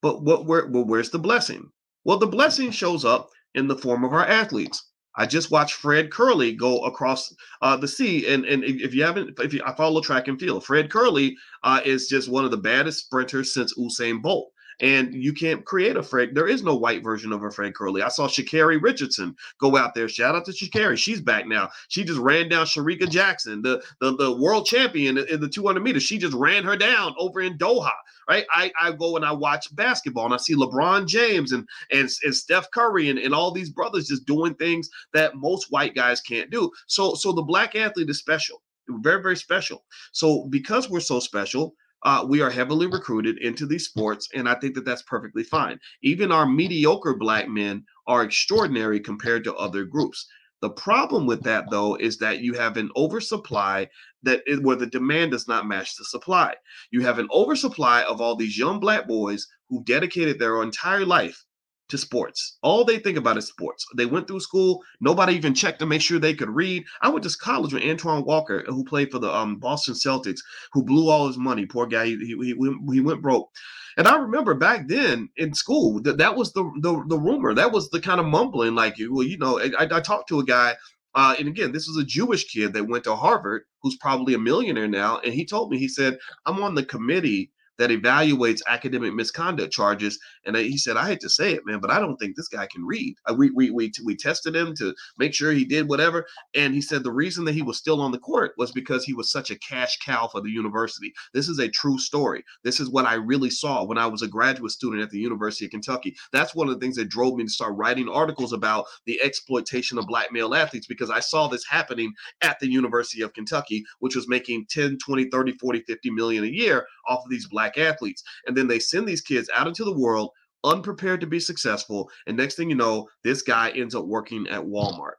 But 0.00 0.22
what 0.22 0.46
where, 0.46 0.68
well, 0.68 0.86
where's 0.86 1.10
the 1.10 1.18
blessing? 1.18 1.70
Well, 2.04 2.16
the 2.16 2.26
blessing 2.26 2.70
shows 2.70 3.04
up 3.04 3.28
in 3.54 3.68
the 3.68 3.76
form 3.76 4.04
of 4.04 4.14
our 4.14 4.26
athletes. 4.26 4.82
I 5.16 5.26
just 5.26 5.50
watched 5.50 5.74
Fred 5.74 6.10
Kerley 6.10 6.56
go 6.56 6.84
across 6.84 7.34
uh, 7.60 7.76
the 7.76 7.88
sea, 7.88 8.32
and 8.32 8.44
and 8.44 8.64
if 8.64 8.94
you 8.94 9.02
haven't, 9.02 9.38
if 9.40 9.52
you 9.52 9.62
I 9.64 9.74
follow 9.74 10.00
track 10.00 10.28
and 10.28 10.40
field, 10.40 10.64
Fred 10.64 10.88
Kerley 10.88 11.34
uh, 11.62 11.80
is 11.84 12.08
just 12.08 12.30
one 12.30 12.44
of 12.44 12.50
the 12.50 12.56
baddest 12.56 13.04
sprinters 13.04 13.52
since 13.52 13.76
Usain 13.78 14.22
Bolt. 14.22 14.52
And 14.82 15.14
you 15.14 15.32
can't 15.32 15.64
create 15.64 15.96
a 15.96 16.02
Fred. 16.02 16.34
There 16.34 16.48
is 16.48 16.62
no 16.62 16.74
white 16.74 17.02
version 17.02 17.32
of 17.32 17.42
a 17.42 17.50
Fred 17.50 17.72
Kerley. 17.72 18.02
I 18.02 18.08
saw 18.08 18.26
Sha'Carri 18.26 18.82
Richardson 18.82 19.34
go 19.58 19.76
out 19.76 19.94
there. 19.94 20.08
Shout 20.08 20.34
out 20.34 20.44
to 20.46 20.52
Sha'Carri. 20.52 20.98
She's 20.98 21.20
back 21.20 21.46
now. 21.46 21.70
She 21.88 22.04
just 22.04 22.18
ran 22.18 22.48
down 22.48 22.66
Shericka 22.66 23.08
Jackson, 23.08 23.62
the, 23.62 23.82
the, 24.00 24.16
the 24.16 24.36
world 24.36 24.66
champion 24.66 25.18
in 25.18 25.40
the 25.40 25.48
200 25.48 25.80
meters. 25.80 26.02
She 26.02 26.18
just 26.18 26.34
ran 26.34 26.64
her 26.64 26.76
down 26.76 27.14
over 27.18 27.40
in 27.40 27.56
Doha 27.56 27.92
right? 28.28 28.46
I, 28.50 28.72
I 28.80 28.92
go 28.92 29.16
and 29.16 29.24
I 29.24 29.32
watch 29.32 29.74
basketball 29.74 30.26
and 30.26 30.34
I 30.34 30.38
see 30.38 30.54
LeBron 30.54 31.06
James 31.06 31.52
and 31.52 31.68
and, 31.90 32.08
and 32.24 32.34
Steph 32.34 32.70
Curry 32.70 33.10
and, 33.10 33.18
and 33.18 33.34
all 33.34 33.50
these 33.50 33.70
brothers 33.70 34.08
just 34.08 34.26
doing 34.26 34.54
things 34.54 34.88
that 35.12 35.36
most 35.36 35.70
white 35.70 35.94
guys 35.94 36.20
can't 36.20 36.50
do. 36.50 36.70
So 36.86 37.14
so 37.14 37.32
the 37.32 37.42
black 37.42 37.74
athlete 37.74 38.10
is 38.10 38.18
special, 38.18 38.62
very 38.88 39.22
very 39.22 39.36
special. 39.36 39.84
So 40.12 40.46
because 40.46 40.88
we're 40.88 41.00
so 41.00 41.20
special, 41.20 41.74
uh, 42.04 42.24
we 42.28 42.40
are 42.40 42.50
heavily 42.50 42.86
recruited 42.86 43.38
into 43.38 43.66
these 43.66 43.86
sports, 43.86 44.28
and 44.34 44.48
I 44.48 44.54
think 44.54 44.74
that 44.74 44.84
that's 44.84 45.02
perfectly 45.02 45.44
fine. 45.44 45.78
Even 46.02 46.32
our 46.32 46.46
mediocre 46.46 47.14
black 47.14 47.48
men 47.48 47.84
are 48.06 48.22
extraordinary 48.24 49.00
compared 49.00 49.44
to 49.44 49.54
other 49.54 49.84
groups. 49.84 50.26
The 50.60 50.70
problem 50.70 51.26
with 51.26 51.42
that, 51.42 51.64
though, 51.70 51.96
is 51.96 52.18
that 52.18 52.40
you 52.40 52.54
have 52.54 52.76
an 52.76 52.90
oversupply 52.96 53.88
that 54.22 54.42
is, 54.46 54.60
where 54.60 54.76
the 54.76 54.86
demand 54.86 55.32
does 55.32 55.48
not 55.48 55.66
match 55.66 55.96
the 55.96 56.04
supply. 56.04 56.54
You 56.92 57.02
have 57.02 57.18
an 57.18 57.28
oversupply 57.32 58.02
of 58.02 58.20
all 58.20 58.36
these 58.36 58.56
young 58.56 58.78
black 58.78 59.08
boys 59.08 59.46
who 59.68 59.82
dedicated 59.84 60.38
their 60.38 60.62
entire 60.62 61.04
life 61.04 61.44
to 61.92 61.98
sports. 61.98 62.58
All 62.62 62.84
they 62.84 62.98
think 62.98 63.18
about 63.18 63.36
is 63.36 63.46
sports. 63.46 63.86
They 63.96 64.06
went 64.06 64.26
through 64.26 64.40
school. 64.40 64.82
Nobody 65.00 65.34
even 65.34 65.54
checked 65.54 65.78
to 65.80 65.86
make 65.86 66.00
sure 66.00 66.18
they 66.18 66.34
could 66.34 66.48
read. 66.48 66.84
I 67.02 67.10
went 67.10 67.22
to 67.24 67.36
college 67.36 67.74
with 67.74 67.84
Antoine 67.84 68.24
Walker, 68.24 68.64
who 68.66 68.82
played 68.82 69.10
for 69.10 69.18
the 69.18 69.30
um, 69.30 69.56
Boston 69.56 69.94
Celtics, 69.94 70.40
who 70.72 70.82
blew 70.82 71.10
all 71.10 71.26
his 71.26 71.36
money. 71.36 71.66
Poor 71.66 71.86
guy, 71.86 72.06
he, 72.06 72.16
he, 72.16 72.54
he, 72.90 73.00
went 73.00 73.20
broke. 73.20 73.50
And 73.98 74.08
I 74.08 74.16
remember 74.16 74.54
back 74.54 74.88
then 74.88 75.28
in 75.36 75.52
school 75.52 76.00
that 76.02 76.16
that 76.16 76.34
was 76.34 76.54
the, 76.54 76.64
the 76.80 77.04
the 77.08 77.18
rumor. 77.18 77.52
That 77.52 77.72
was 77.72 77.90
the 77.90 78.00
kind 78.00 78.20
of 78.20 78.26
mumbling, 78.26 78.74
like 78.74 78.96
you 78.96 79.14
well, 79.14 79.26
you 79.26 79.36
know. 79.36 79.60
I, 79.60 79.86
I 79.90 80.00
talked 80.00 80.30
to 80.30 80.40
a 80.40 80.44
guy, 80.44 80.74
uh, 81.14 81.34
and 81.38 81.46
again, 81.46 81.72
this 81.72 81.86
was 81.86 81.98
a 81.98 82.06
Jewish 82.06 82.44
kid 82.46 82.72
that 82.72 82.88
went 82.88 83.04
to 83.04 83.14
Harvard, 83.14 83.64
who's 83.82 83.98
probably 83.98 84.32
a 84.32 84.38
millionaire 84.38 84.88
now, 84.88 85.18
and 85.18 85.34
he 85.34 85.44
told 85.44 85.70
me 85.70 85.76
he 85.78 85.88
said, 85.88 86.16
"I'm 86.46 86.62
on 86.62 86.74
the 86.74 86.86
committee 86.86 87.51
that 87.78 87.90
evaluates 87.90 88.60
academic 88.68 89.14
misconduct 89.14 89.72
charges. 89.72 90.18
And 90.46 90.56
he 90.56 90.76
said, 90.76 90.96
I 90.96 91.06
hate 91.06 91.20
to 91.20 91.30
say 91.30 91.52
it, 91.52 91.62
man, 91.66 91.80
but 91.80 91.90
I 91.90 91.98
don't 91.98 92.16
think 92.16 92.36
this 92.36 92.48
guy 92.48 92.66
can 92.66 92.84
read. 92.84 93.16
Uh, 93.28 93.34
we, 93.34 93.50
we, 93.50 93.70
we, 93.70 93.92
we 94.04 94.16
tested 94.16 94.54
him 94.54 94.74
to 94.76 94.94
make 95.18 95.34
sure 95.34 95.52
he 95.52 95.64
did 95.64 95.88
whatever. 95.88 96.26
And 96.54 96.74
he 96.74 96.80
said 96.80 97.02
the 97.02 97.12
reason 97.12 97.44
that 97.44 97.54
he 97.54 97.62
was 97.62 97.78
still 97.78 98.00
on 98.00 98.12
the 98.12 98.18
court 98.18 98.52
was 98.58 98.72
because 98.72 99.04
he 99.04 99.14
was 99.14 99.30
such 99.30 99.50
a 99.50 99.58
cash 99.58 99.98
cow 99.98 100.28
for 100.28 100.40
the 100.40 100.50
university. 100.50 101.12
This 101.32 101.48
is 101.48 101.58
a 101.58 101.68
true 101.68 101.98
story. 101.98 102.44
This 102.62 102.80
is 102.80 102.90
what 102.90 103.06
I 103.06 103.14
really 103.14 103.50
saw 103.50 103.84
when 103.84 103.98
I 103.98 104.06
was 104.06 104.22
a 104.22 104.28
graduate 104.28 104.72
student 104.72 105.02
at 105.02 105.10
the 105.10 105.18
University 105.18 105.64
of 105.64 105.70
Kentucky. 105.70 106.14
That's 106.32 106.54
one 106.54 106.68
of 106.68 106.74
the 106.74 106.80
things 106.80 106.96
that 106.96 107.08
drove 107.08 107.36
me 107.36 107.44
to 107.44 107.50
start 107.50 107.76
writing 107.76 108.08
articles 108.08 108.52
about 108.52 108.86
the 109.06 109.20
exploitation 109.22 109.98
of 109.98 110.06
black 110.06 110.32
male 110.32 110.54
athletes 110.54 110.86
because 110.86 111.10
I 111.10 111.20
saw 111.20 111.48
this 111.48 111.66
happening 111.66 112.12
at 112.42 112.58
the 112.60 112.68
University 112.68 113.22
of 113.22 113.32
Kentucky, 113.32 113.84
which 114.00 114.16
was 114.16 114.28
making 114.28 114.66
10, 114.70 114.98
20, 115.04 115.30
30, 115.30 115.52
40, 115.52 115.80
50 115.80 116.10
million 116.10 116.44
a 116.44 116.48
year 116.48 116.86
off 117.08 117.24
of 117.24 117.30
these 117.30 117.48
black 117.48 117.61
black 117.62 117.78
athletes. 117.78 118.22
And 118.46 118.56
then 118.56 118.66
they 118.66 118.78
send 118.78 119.06
these 119.06 119.20
kids 119.20 119.48
out 119.54 119.66
into 119.66 119.84
the 119.84 119.98
world 119.98 120.30
unprepared 120.64 121.20
to 121.20 121.26
be 121.26 121.40
successful. 121.40 122.10
And 122.26 122.36
next 122.36 122.54
thing 122.54 122.70
you 122.70 122.76
know, 122.76 123.08
this 123.24 123.42
guy 123.42 123.70
ends 123.70 123.94
up 123.94 124.06
working 124.06 124.48
at 124.48 124.62
Walmart. 124.62 125.14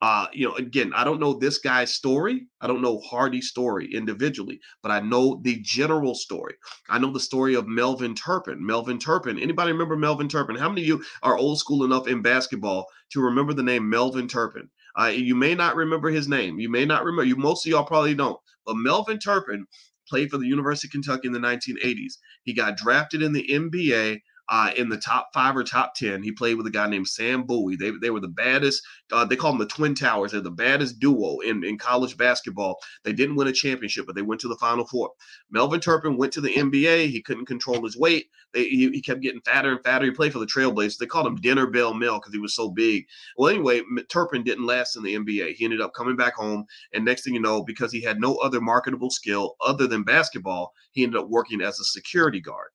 Uh, 0.00 0.26
you 0.32 0.46
know, 0.46 0.54
again, 0.54 0.92
I 0.94 1.02
don't 1.02 1.18
know 1.18 1.34
this 1.34 1.58
guy's 1.58 1.92
story. 1.92 2.46
I 2.60 2.68
don't 2.68 2.82
know 2.82 3.00
Hardy's 3.00 3.48
story 3.48 3.92
individually, 3.92 4.60
but 4.80 4.92
I 4.92 5.00
know 5.00 5.40
the 5.42 5.58
general 5.62 6.14
story. 6.14 6.54
I 6.88 7.00
know 7.00 7.12
the 7.12 7.18
story 7.18 7.54
of 7.54 7.66
Melvin 7.66 8.14
Turpin. 8.14 8.64
Melvin 8.64 9.00
Turpin. 9.00 9.40
Anybody 9.40 9.72
remember 9.72 9.96
Melvin 9.96 10.28
Turpin? 10.28 10.54
How 10.54 10.68
many 10.68 10.82
of 10.82 10.86
you 10.86 11.04
are 11.24 11.36
old 11.36 11.58
school 11.58 11.84
enough 11.84 12.06
in 12.06 12.22
basketball 12.22 12.86
to 13.10 13.20
remember 13.20 13.54
the 13.54 13.62
name 13.64 13.90
Melvin 13.90 14.28
Turpin? 14.28 14.70
Uh, 14.96 15.06
you 15.06 15.34
may 15.34 15.54
not 15.56 15.74
remember 15.74 16.10
his 16.10 16.28
name. 16.28 16.60
You 16.60 16.70
may 16.70 16.84
not 16.84 17.04
remember. 17.04 17.24
You 17.24 17.34
most 17.34 17.66
of 17.66 17.70
y'all 17.70 17.84
probably 17.84 18.14
don't. 18.14 18.38
But 18.66 18.76
Melvin 18.76 19.18
Turpin 19.18 19.66
played 20.08 20.30
for 20.30 20.38
the 20.38 20.46
University 20.46 20.88
of 20.88 20.92
Kentucky 20.92 21.26
in 21.26 21.32
the 21.32 21.38
1980s. 21.38 22.14
He 22.42 22.54
got 22.54 22.76
drafted 22.76 23.22
in 23.22 23.32
the 23.32 23.46
NBA 23.48 24.20
uh, 24.48 24.70
in 24.76 24.88
the 24.88 24.96
top 24.96 25.28
five 25.34 25.56
or 25.56 25.64
top 25.64 25.94
10. 25.94 26.22
He 26.22 26.32
played 26.32 26.54
with 26.54 26.66
a 26.66 26.70
guy 26.70 26.88
named 26.88 27.08
Sam 27.08 27.42
Bowie. 27.42 27.76
They, 27.76 27.90
they 28.00 28.10
were 28.10 28.20
the 28.20 28.28
baddest, 28.28 28.82
uh, 29.12 29.24
they 29.24 29.36
call 29.36 29.52
them 29.52 29.58
the 29.58 29.66
Twin 29.66 29.94
Towers. 29.94 30.32
They're 30.32 30.40
the 30.40 30.50
baddest 30.50 30.98
duo 30.98 31.38
in, 31.40 31.64
in 31.64 31.78
college 31.78 32.16
basketball. 32.16 32.78
They 33.04 33.12
didn't 33.12 33.36
win 33.36 33.48
a 33.48 33.52
championship, 33.52 34.06
but 34.06 34.14
they 34.14 34.22
went 34.22 34.40
to 34.42 34.48
the 34.48 34.56
Final 34.56 34.86
Four. 34.86 35.10
Melvin 35.50 35.80
Turpin 35.80 36.16
went 36.16 36.32
to 36.34 36.40
the 36.40 36.54
NBA. 36.54 37.10
He 37.10 37.20
couldn't 37.20 37.46
control 37.46 37.84
his 37.84 37.96
weight. 37.96 38.26
They, 38.54 38.64
he, 38.68 38.90
he 38.90 39.02
kept 39.02 39.20
getting 39.20 39.42
fatter 39.42 39.70
and 39.70 39.84
fatter. 39.84 40.06
He 40.06 40.10
played 40.10 40.32
for 40.32 40.38
the 40.38 40.46
Trailblazers. 40.46 40.98
They 40.98 41.06
called 41.06 41.26
him 41.26 41.36
Dinner 41.36 41.66
Bell 41.66 41.92
Mel 41.92 42.18
because 42.18 42.32
he 42.32 42.40
was 42.40 42.54
so 42.54 42.70
big. 42.70 43.06
Well, 43.36 43.50
anyway, 43.50 43.82
Turpin 44.10 44.42
didn't 44.42 44.66
last 44.66 44.96
in 44.96 45.02
the 45.02 45.14
NBA. 45.14 45.54
He 45.54 45.64
ended 45.64 45.80
up 45.80 45.92
coming 45.94 46.16
back 46.16 46.34
home. 46.34 46.64
And 46.94 47.04
next 47.04 47.24
thing 47.24 47.34
you 47.34 47.40
know, 47.40 47.62
because 47.62 47.92
he 47.92 48.02
had 48.02 48.20
no 48.20 48.36
other 48.36 48.60
marketable 48.60 49.10
skill 49.10 49.56
other 49.64 49.86
than 49.86 50.02
basketball, 50.02 50.72
he 50.92 51.04
ended 51.04 51.20
up 51.20 51.28
working 51.28 51.60
as 51.60 51.78
a 51.78 51.84
security 51.84 52.40
guard. 52.40 52.70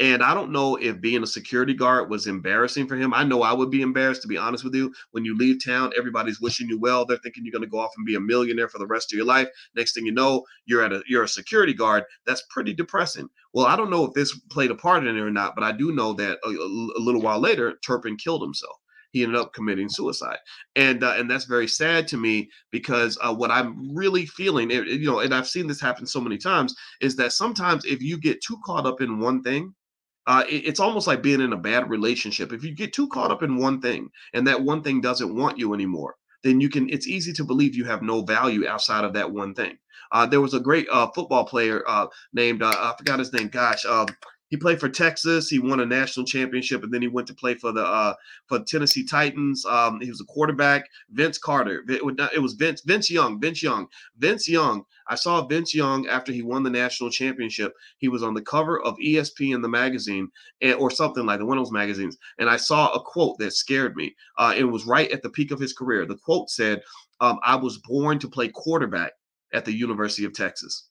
And 0.00 0.24
I 0.24 0.34
don't 0.34 0.50
know 0.50 0.74
if 0.76 1.00
being 1.00 1.22
a 1.22 1.26
security 1.26 1.72
guard 1.72 2.10
was 2.10 2.26
embarrassing 2.26 2.88
for 2.88 2.96
him. 2.96 3.14
I 3.14 3.22
know 3.22 3.42
I 3.42 3.52
would 3.52 3.70
be 3.70 3.80
embarrassed, 3.80 4.22
to 4.22 4.28
be 4.28 4.36
honest 4.36 4.64
with 4.64 4.74
you. 4.74 4.92
When 5.12 5.24
you 5.24 5.36
leave 5.36 5.64
town, 5.64 5.92
everybody's 5.96 6.40
wishing 6.40 6.68
you 6.68 6.80
well. 6.80 7.04
They're 7.04 7.18
thinking 7.18 7.44
you're 7.44 7.52
going 7.52 7.62
to 7.62 7.68
go 7.68 7.78
off 7.78 7.92
and 7.96 8.04
be 8.04 8.16
a 8.16 8.20
millionaire 8.20 8.68
for 8.68 8.78
the 8.78 8.88
rest 8.88 9.12
of 9.12 9.16
your 9.16 9.26
life. 9.26 9.48
Next 9.76 9.94
thing 9.94 10.04
you 10.04 10.12
know, 10.12 10.44
you're 10.66 10.82
at 10.82 10.92
a 10.92 11.02
you're 11.06 11.22
a 11.22 11.28
security 11.28 11.74
guard. 11.74 12.04
That's 12.26 12.42
pretty 12.50 12.74
depressing. 12.74 13.28
Well, 13.52 13.66
I 13.66 13.76
don't 13.76 13.90
know 13.90 14.04
if 14.04 14.14
this 14.14 14.36
played 14.50 14.72
a 14.72 14.74
part 14.74 15.06
in 15.06 15.16
it 15.16 15.20
or 15.20 15.30
not, 15.30 15.54
but 15.54 15.62
I 15.62 15.70
do 15.70 15.92
know 15.92 16.12
that 16.14 16.38
a, 16.44 16.48
a 16.48 17.00
little 17.00 17.22
while 17.22 17.38
later, 17.38 17.78
Turpin 17.84 18.16
killed 18.16 18.42
himself 18.42 18.76
he 19.14 19.22
ended 19.22 19.40
up 19.40 19.52
committing 19.52 19.88
suicide, 19.88 20.38
and 20.74 21.04
uh, 21.04 21.14
and 21.16 21.30
that's 21.30 21.44
very 21.44 21.68
sad 21.68 22.08
to 22.08 22.16
me 22.16 22.50
because 22.72 23.16
uh, 23.22 23.32
what 23.32 23.52
I'm 23.52 23.94
really 23.94 24.26
feeling, 24.26 24.72
you 24.72 25.06
know, 25.06 25.20
and 25.20 25.32
I've 25.32 25.46
seen 25.46 25.68
this 25.68 25.80
happen 25.80 26.04
so 26.04 26.20
many 26.20 26.36
times, 26.36 26.74
is 27.00 27.14
that 27.16 27.32
sometimes 27.32 27.84
if 27.84 28.02
you 28.02 28.18
get 28.18 28.42
too 28.42 28.58
caught 28.66 28.86
up 28.86 29.00
in 29.00 29.20
one 29.20 29.40
thing, 29.40 29.72
uh, 30.26 30.44
it, 30.48 30.66
it's 30.66 30.80
almost 30.80 31.06
like 31.06 31.22
being 31.22 31.40
in 31.40 31.52
a 31.52 31.56
bad 31.58 31.90
relationship. 31.90 32.52
If 32.52 32.64
you 32.64 32.74
get 32.74 32.92
too 32.92 33.08
caught 33.08 33.30
up 33.30 33.42
in 33.42 33.56
one 33.56 33.80
thing 33.80 34.10
and 34.32 34.46
that 34.46 34.62
one 34.62 34.82
thing 34.82 35.00
doesn't 35.00 35.34
want 35.34 35.58
you 35.58 35.74
anymore, 35.74 36.16
then 36.42 36.60
you 36.60 36.68
can. 36.68 36.88
It's 36.88 37.08
easy 37.08 37.32
to 37.34 37.44
believe 37.44 37.74
you 37.74 37.84
have 37.84 38.02
no 38.02 38.22
value 38.22 38.66
outside 38.66 39.04
of 39.04 39.12
that 39.14 39.30
one 39.30 39.54
thing. 39.54 39.78
Uh, 40.12 40.26
there 40.26 40.40
was 40.40 40.54
a 40.54 40.60
great 40.60 40.86
uh, 40.92 41.08
football 41.14 41.44
player 41.44 41.82
uh, 41.88 42.06
named 42.32 42.62
uh, 42.62 42.74
I 42.76 42.94
forgot 42.96 43.18
his 43.18 43.32
name. 43.32 43.48
Gosh, 43.48 43.84
um, 43.84 44.06
he 44.54 44.58
played 44.58 44.78
for 44.78 44.88
Texas. 44.88 45.48
He 45.48 45.58
won 45.58 45.80
a 45.80 45.84
national 45.84 46.24
championship, 46.24 46.84
and 46.84 46.94
then 46.94 47.02
he 47.02 47.08
went 47.08 47.26
to 47.26 47.34
play 47.34 47.54
for 47.56 47.72
the 47.72 47.84
uh, 47.84 48.14
for 48.46 48.60
Tennessee 48.60 49.04
Titans. 49.04 49.66
Um, 49.66 50.00
he 50.00 50.08
was 50.08 50.20
a 50.20 50.24
quarterback. 50.26 50.88
Vince 51.10 51.38
Carter. 51.38 51.82
It 51.88 52.40
was 52.40 52.52
Vince 52.52 52.80
Vince 52.82 53.10
Young. 53.10 53.40
Vince 53.40 53.64
Young. 53.64 53.88
Vince 54.16 54.48
Young. 54.48 54.84
I 55.08 55.16
saw 55.16 55.44
Vince 55.44 55.74
Young 55.74 56.06
after 56.06 56.30
he 56.30 56.42
won 56.42 56.62
the 56.62 56.70
national 56.70 57.10
championship. 57.10 57.74
He 57.98 58.06
was 58.06 58.22
on 58.22 58.32
the 58.32 58.42
cover 58.42 58.80
of 58.80 58.96
ESPN 58.98 59.60
the 59.60 59.68
magazine, 59.68 60.30
and, 60.60 60.74
or 60.74 60.88
something 60.88 61.26
like 61.26 61.40
the 61.40 61.46
one 61.46 61.58
of 61.58 61.64
those 61.64 61.72
magazines, 61.72 62.16
and 62.38 62.48
I 62.48 62.56
saw 62.56 62.92
a 62.92 63.02
quote 63.02 63.36
that 63.38 63.54
scared 63.54 63.96
me. 63.96 64.14
Uh, 64.38 64.54
it 64.56 64.62
was 64.62 64.86
right 64.86 65.10
at 65.10 65.22
the 65.22 65.30
peak 65.30 65.50
of 65.50 65.58
his 65.58 65.72
career. 65.72 66.06
The 66.06 66.14
quote 66.14 66.48
said, 66.48 66.80
um, 67.20 67.40
"I 67.42 67.56
was 67.56 67.78
born 67.78 68.20
to 68.20 68.28
play 68.28 68.50
quarterback." 68.50 69.14
at 69.52 69.64
the 69.64 69.72
University 69.72 70.24
of 70.24 70.32
Texas. 70.32 70.88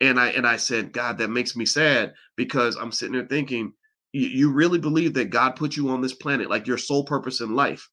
And 0.00 0.20
I 0.20 0.28
and 0.28 0.46
I 0.46 0.56
said, 0.56 0.92
God, 0.92 1.18
that 1.18 1.28
makes 1.28 1.56
me 1.56 1.64
sad 1.64 2.12
because 2.36 2.76
I'm 2.76 2.92
sitting 2.92 3.14
there 3.14 3.26
thinking, 3.26 3.72
you, 4.12 4.52
really 4.52 4.78
believe 4.78 5.14
that 5.14 5.30
God 5.30 5.56
put 5.56 5.76
you 5.76 5.88
on 5.90 6.00
this 6.00 6.14
planet, 6.14 6.50
like 6.50 6.66
your 6.66 6.78
sole 6.78 7.04
purpose 7.04 7.40
in 7.40 7.54
life 7.54 7.88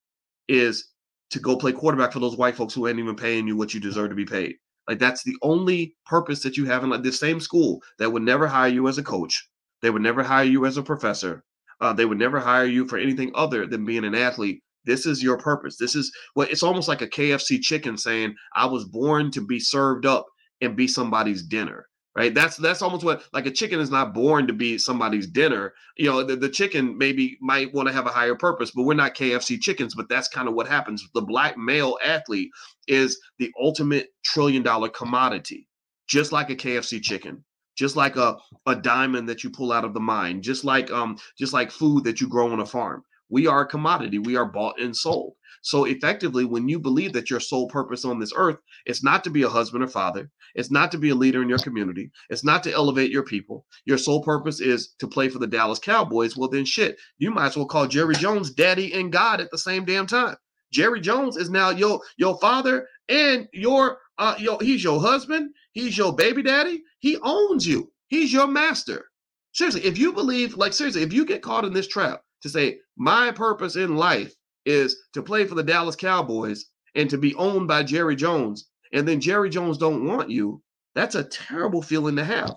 is 0.48 0.90
to 1.32 1.40
go 1.40 1.58
play 1.58 1.72
quarterback 1.72 2.14
for 2.14 2.20
those 2.20 2.38
white 2.38 2.56
folks 2.56 2.74
who 2.74 2.88
ain't 2.88 3.00
even 3.00 3.16
paying 3.16 3.48
you 3.48 3.58
what 3.58 3.74
you 3.74 3.80
deserve 3.80 4.10
to 4.10 4.16
be 4.16 4.26
paid. 4.26 4.56
Like 4.88 5.00
that's 5.00 5.24
the 5.24 5.36
only 5.42 5.96
purpose 6.06 6.42
that 6.44 6.58
you 6.58 6.66
have 6.66 6.84
in 6.84 6.90
like 6.90 7.04
the 7.04 7.12
same 7.12 7.40
school 7.40 7.82
that 8.00 8.12
would 8.12 8.24
never 8.24 8.48
hire 8.48 8.70
you 8.70 8.88
as 8.88 8.98
a 8.98 9.04
coach. 9.04 9.50
They 9.82 9.90
would 9.90 10.02
never 10.02 10.24
hire 10.24 10.46
you 10.46 10.66
as 10.66 10.78
a 10.78 10.84
professor. 10.84 11.44
Uh, 11.82 11.94
they 11.94 12.06
would 12.06 12.20
never 12.20 12.40
hire 12.40 12.66
you 12.66 12.88
for 12.88 12.98
anything 12.98 13.32
other 13.36 13.66
than 13.66 13.86
being 13.86 14.06
an 14.06 14.16
athlete. 14.16 14.62
This 14.86 15.06
is 15.06 15.24
your 15.24 15.38
purpose. 15.38 15.78
This 15.78 15.96
is 15.96 16.12
what 16.34 16.48
well, 16.48 16.52
it's 16.52 16.64
almost 16.64 16.88
like 16.88 17.02
a 17.02 17.08
KFC 17.08 17.62
chicken 17.62 17.98
saying, 17.98 18.36
I 18.56 18.66
was 18.66 18.86
born 18.86 19.32
to 19.32 19.42
be 19.42 19.60
served 19.60 20.06
up 20.06 20.26
and 20.62 20.76
be 20.76 20.88
somebody's 20.88 21.44
dinner 21.44 21.88
right? 22.16 22.34
That's 22.34 22.58
that's 22.58 22.82
almost 22.82 23.04
what 23.04 23.24
like 23.34 23.46
a 23.46 23.52
chicken 23.52 23.80
is 23.80 23.90
not 23.90 24.14
born 24.14 24.48
to 24.48 24.54
be 24.54 24.78
somebody's 24.78 25.28
dinner. 25.28 25.74
You 25.98 26.10
know 26.10 26.24
the, 26.24 26.36
the 26.36 26.50
chicken 26.50 26.98
maybe 26.98 27.38
might 27.42 27.74
want 27.74 27.88
to 27.88 27.94
have 27.94 28.06
a 28.06 28.12
higher 28.12 28.36
purpose 28.36 28.72
but 28.72 28.84
we're 28.84 28.94
not 28.94 29.16
kfc 29.16 29.60
chickens 29.62 29.96
but 29.96 30.10
that's 30.10 30.28
kind 30.28 30.48
of 30.48 30.54
what 30.54 30.68
happens. 30.68 31.08
The 31.14 31.22
black 31.22 31.58
male 31.58 31.98
athlete 32.04 32.52
is 32.88 33.20
the 33.40 33.52
ultimate 33.60 34.10
trillion 34.24 34.64
dollar 34.64 34.90
commodity 34.90 35.68
just 36.08 36.32
like 36.32 36.50
a 36.50 36.56
kfc 36.56 37.02
chicken 37.02 37.44
just 37.76 37.96
like 37.96 38.18
a, 38.18 38.38
a 38.68 38.76
diamond 38.76 39.28
that 39.28 39.44
you 39.44 39.50
pull 39.50 39.72
out 39.72 39.86
of 39.86 39.94
the 39.94 40.00
mine 40.00 40.42
just 40.42 40.64
like 40.64 40.92
um 40.92 41.18
just 41.38 41.54
like 41.54 41.72
food 41.72 42.04
that 42.04 42.22
you 42.22 42.28
grow 42.28 42.52
on 42.52 42.60
a 42.60 42.66
farm 42.66 43.04
we 43.34 43.48
are 43.48 43.62
a 43.62 43.68
commodity 43.76 44.20
we 44.20 44.36
are 44.36 44.46
bought 44.46 44.80
and 44.80 44.96
sold 44.96 45.34
so 45.66 45.86
effectively, 45.86 46.44
when 46.44 46.68
you 46.68 46.78
believe 46.78 47.14
that 47.14 47.30
your 47.30 47.40
sole 47.40 47.70
purpose 47.70 48.04
on 48.04 48.20
this 48.20 48.34
earth 48.36 48.58
is 48.86 49.02
not 49.02 49.24
to 49.24 49.30
be 49.30 49.44
a 49.44 49.50
husband 49.50 49.82
or 49.82 49.88
father, 49.88 50.30
it's 50.56 50.70
not 50.70 50.92
to 50.92 50.98
be 50.98 51.12
a 51.12 51.16
leader 51.16 51.42
in 51.42 51.48
your 51.48 51.58
community, 51.58 52.12
it's 52.30 52.44
not 52.44 52.64
to 52.64 52.74
elevate 52.74 53.12
your 53.12 53.24
people. 53.24 53.66
Your 53.86 53.98
sole 53.98 54.22
purpose 54.22 54.60
is 54.60 54.90
to 55.00 55.08
play 55.08 55.30
for 55.30 55.40
the 55.40 55.48
Dallas 55.48 55.80
Cowboys. 55.80 56.36
Well, 56.36 56.50
then 56.50 56.66
shit, 56.66 57.00
you 57.18 57.32
might 57.32 57.48
as 57.48 57.56
well 57.56 57.66
call 57.66 57.88
Jerry 57.88 58.14
Jones 58.16 58.52
daddy 58.52 58.94
and 58.94 59.10
God 59.10 59.40
at 59.40 59.52
the 59.52 59.58
same 59.58 59.86
damn 59.86 60.06
time. 60.06 60.36
Jerry 60.74 61.00
Jones 61.00 61.38
is 61.38 61.50
now 61.50 61.70
your 61.70 62.02
your 62.18 62.38
father 62.40 62.86
and 63.08 63.48
your 63.54 64.00
uh 64.18 64.36
your 64.38 64.58
he's 64.60 64.84
your 64.84 65.00
husband, 65.00 65.52
he's 65.72 65.98
your 65.98 66.14
baby 66.14 66.44
daddy, 66.44 66.84
he 67.00 67.18
owns 67.24 67.66
you, 67.66 67.90
he's 68.08 68.34
your 68.34 68.48
master. 68.48 69.06
Seriously, 69.54 69.86
if 69.86 69.98
you 69.98 70.12
believe, 70.12 70.58
like 70.58 70.74
seriously, 70.74 71.04
if 71.04 71.14
you 71.14 71.26
get 71.26 71.42
caught 71.42 71.64
in 71.64 71.72
this 71.72 71.88
trap 71.88 72.22
to 72.44 72.50
say 72.50 72.80
my 72.96 73.32
purpose 73.32 73.76
in 73.76 73.96
life 73.96 74.36
is 74.66 74.96
to 75.14 75.24
play 75.24 75.46
for 75.46 75.56
the 75.56 75.64
Dallas 75.64 75.96
Cowboys 75.96 76.66
and 76.96 77.10
to 77.10 77.18
be 77.18 77.34
owned 77.36 77.68
by 77.68 77.84
Jerry 77.84 78.16
Jones, 78.16 78.70
and 78.94 79.08
then 79.08 79.20
Jerry 79.20 79.50
Jones 79.50 79.78
don't 79.78 80.06
want 80.06 80.30
you, 80.30 80.62
that's 80.94 81.16
a 81.16 81.24
terrible 81.24 81.82
feeling 81.82 82.16
to 82.18 82.24
have. 82.24 82.56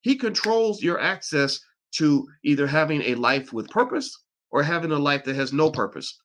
He 0.00 0.16
controls 0.16 0.82
your 0.82 1.00
access 1.00 1.60
to 1.92 2.26
either 2.44 2.66
having 2.66 3.02
a 3.02 3.14
life 3.14 3.52
with 3.52 3.70
purpose 3.70 4.10
or 4.50 4.62
having 4.62 4.90
a 4.90 4.98
life 4.98 5.24
that 5.24 5.36
has 5.36 5.52
no 5.52 5.70
purpose. 5.70 6.18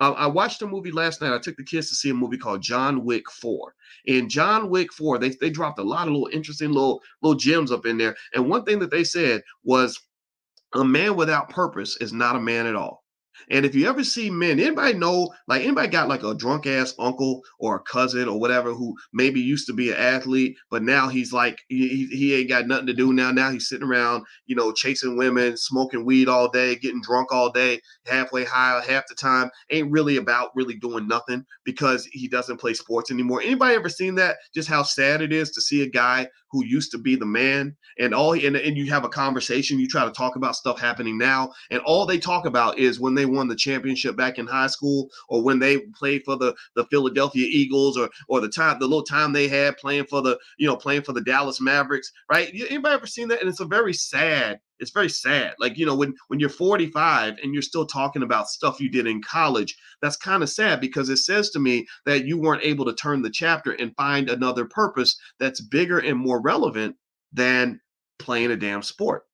Uh, 0.00 0.12
I 0.12 0.26
watched 0.26 0.62
a 0.62 0.66
movie 0.66 0.90
last 0.90 1.20
night. 1.20 1.32
I 1.32 1.38
took 1.38 1.56
the 1.56 1.64
kids 1.64 1.88
to 1.88 1.94
see 1.94 2.10
a 2.10 2.14
movie 2.14 2.36
called 2.36 2.62
John 2.62 3.04
Wick 3.04 3.30
4. 3.30 3.74
In 4.06 4.28
John 4.28 4.68
Wick 4.68 4.92
4, 4.92 5.18
they, 5.18 5.30
they 5.40 5.50
dropped 5.50 5.78
a 5.78 5.84
lot 5.84 6.08
of 6.08 6.12
little 6.12 6.30
interesting 6.32 6.72
little 6.72 7.00
little 7.22 7.38
gems 7.38 7.70
up 7.70 7.86
in 7.86 7.96
there. 7.96 8.16
And 8.34 8.50
one 8.50 8.64
thing 8.64 8.80
that 8.80 8.90
they 8.90 9.04
said 9.04 9.42
was 9.62 10.00
a 10.74 10.84
man 10.84 11.16
without 11.16 11.50
purpose 11.50 11.96
is 12.00 12.12
not 12.12 12.36
a 12.36 12.40
man 12.40 12.66
at 12.66 12.76
all. 12.76 13.04
And 13.50 13.66
if 13.66 13.74
you 13.74 13.88
ever 13.88 14.04
see 14.04 14.30
men, 14.30 14.60
anybody 14.60 14.94
know, 14.94 15.32
like 15.48 15.62
anybody 15.62 15.88
got 15.88 16.08
like 16.08 16.22
a 16.22 16.34
drunk 16.34 16.66
ass 16.66 16.94
uncle 16.98 17.42
or 17.58 17.76
a 17.76 17.80
cousin 17.80 18.28
or 18.28 18.38
whatever 18.38 18.72
who 18.72 18.94
maybe 19.12 19.40
used 19.40 19.66
to 19.66 19.72
be 19.72 19.90
an 19.90 19.96
athlete, 19.96 20.56
but 20.70 20.82
now 20.82 21.08
he's 21.08 21.32
like 21.32 21.60
he, 21.68 22.06
he 22.06 22.34
ain't 22.34 22.48
got 22.48 22.66
nothing 22.66 22.86
to 22.86 22.94
do 22.94 23.12
now. 23.12 23.30
Now 23.30 23.50
he's 23.50 23.68
sitting 23.68 23.86
around, 23.86 24.24
you 24.46 24.56
know, 24.56 24.72
chasing 24.72 25.16
women, 25.16 25.56
smoking 25.56 26.04
weed 26.04 26.28
all 26.28 26.48
day, 26.48 26.76
getting 26.76 27.02
drunk 27.02 27.32
all 27.32 27.50
day, 27.50 27.80
halfway 28.06 28.44
high 28.44 28.82
half 28.86 29.04
the 29.08 29.14
time. 29.14 29.50
Ain't 29.70 29.90
really 29.90 30.16
about 30.16 30.50
really 30.54 30.76
doing 30.76 31.06
nothing 31.08 31.44
because 31.64 32.06
he 32.12 32.28
doesn't 32.28 32.60
play 32.60 32.74
sports 32.74 33.10
anymore. 33.10 33.42
Anybody 33.42 33.74
ever 33.74 33.88
seen 33.88 34.14
that? 34.16 34.36
Just 34.54 34.68
how 34.68 34.82
sad 34.82 35.20
it 35.20 35.32
is 35.32 35.50
to 35.50 35.60
see 35.60 35.82
a 35.82 35.88
guy 35.88 36.28
who 36.54 36.64
used 36.64 36.92
to 36.92 36.98
be 36.98 37.16
the 37.16 37.26
man 37.26 37.76
and 37.98 38.14
all 38.14 38.32
and, 38.32 38.54
and 38.56 38.76
you 38.76 38.88
have 38.88 39.04
a 39.04 39.08
conversation, 39.08 39.80
you 39.80 39.88
try 39.88 40.04
to 40.04 40.12
talk 40.12 40.36
about 40.36 40.54
stuff 40.54 40.78
happening 40.78 41.18
now, 41.18 41.52
and 41.72 41.80
all 41.80 42.06
they 42.06 42.16
talk 42.16 42.46
about 42.46 42.78
is 42.78 43.00
when 43.00 43.16
they 43.16 43.26
won 43.26 43.48
the 43.48 43.56
championship 43.56 44.16
back 44.16 44.38
in 44.38 44.46
high 44.46 44.68
school 44.68 45.10
or 45.28 45.42
when 45.42 45.58
they 45.58 45.80
played 45.98 46.22
for 46.24 46.36
the 46.36 46.54
the 46.76 46.84
Philadelphia 46.86 47.48
Eagles 47.50 47.98
or 47.98 48.08
or 48.28 48.40
the 48.40 48.48
time 48.48 48.78
the 48.78 48.86
little 48.86 49.02
time 49.02 49.32
they 49.32 49.48
had 49.48 49.76
playing 49.78 50.06
for 50.06 50.22
the 50.22 50.38
you 50.56 50.68
know 50.68 50.76
playing 50.76 51.02
for 51.02 51.12
the 51.12 51.20
Dallas 51.20 51.60
Mavericks, 51.60 52.12
right? 52.30 52.48
Anybody 52.54 52.94
ever 52.94 53.06
seen 53.08 53.26
that? 53.28 53.40
And 53.40 53.48
it's 53.48 53.58
a 53.58 53.66
very 53.66 53.92
sad 53.92 54.60
it's 54.78 54.90
very 54.90 55.08
sad. 55.08 55.54
Like 55.58 55.76
you 55.78 55.86
know 55.86 55.94
when 55.94 56.14
when 56.28 56.40
you're 56.40 56.48
45 56.48 57.38
and 57.42 57.52
you're 57.52 57.62
still 57.62 57.86
talking 57.86 58.22
about 58.22 58.48
stuff 58.48 58.80
you 58.80 58.90
did 58.90 59.06
in 59.06 59.22
college 59.22 59.76
that's 60.02 60.16
kind 60.16 60.42
of 60.42 60.50
sad 60.50 60.80
because 60.80 61.08
it 61.08 61.18
says 61.18 61.50
to 61.50 61.58
me 61.58 61.86
that 62.06 62.24
you 62.24 62.38
weren't 62.38 62.64
able 62.64 62.84
to 62.84 62.94
turn 62.94 63.22
the 63.22 63.30
chapter 63.30 63.72
and 63.72 63.96
find 63.96 64.28
another 64.28 64.64
purpose 64.64 65.16
that's 65.38 65.60
bigger 65.60 65.98
and 65.98 66.18
more 66.18 66.40
relevant 66.40 66.96
than 67.32 67.80
playing 68.18 68.50
a 68.50 68.56
damn 68.56 68.82
sport. 68.82 69.24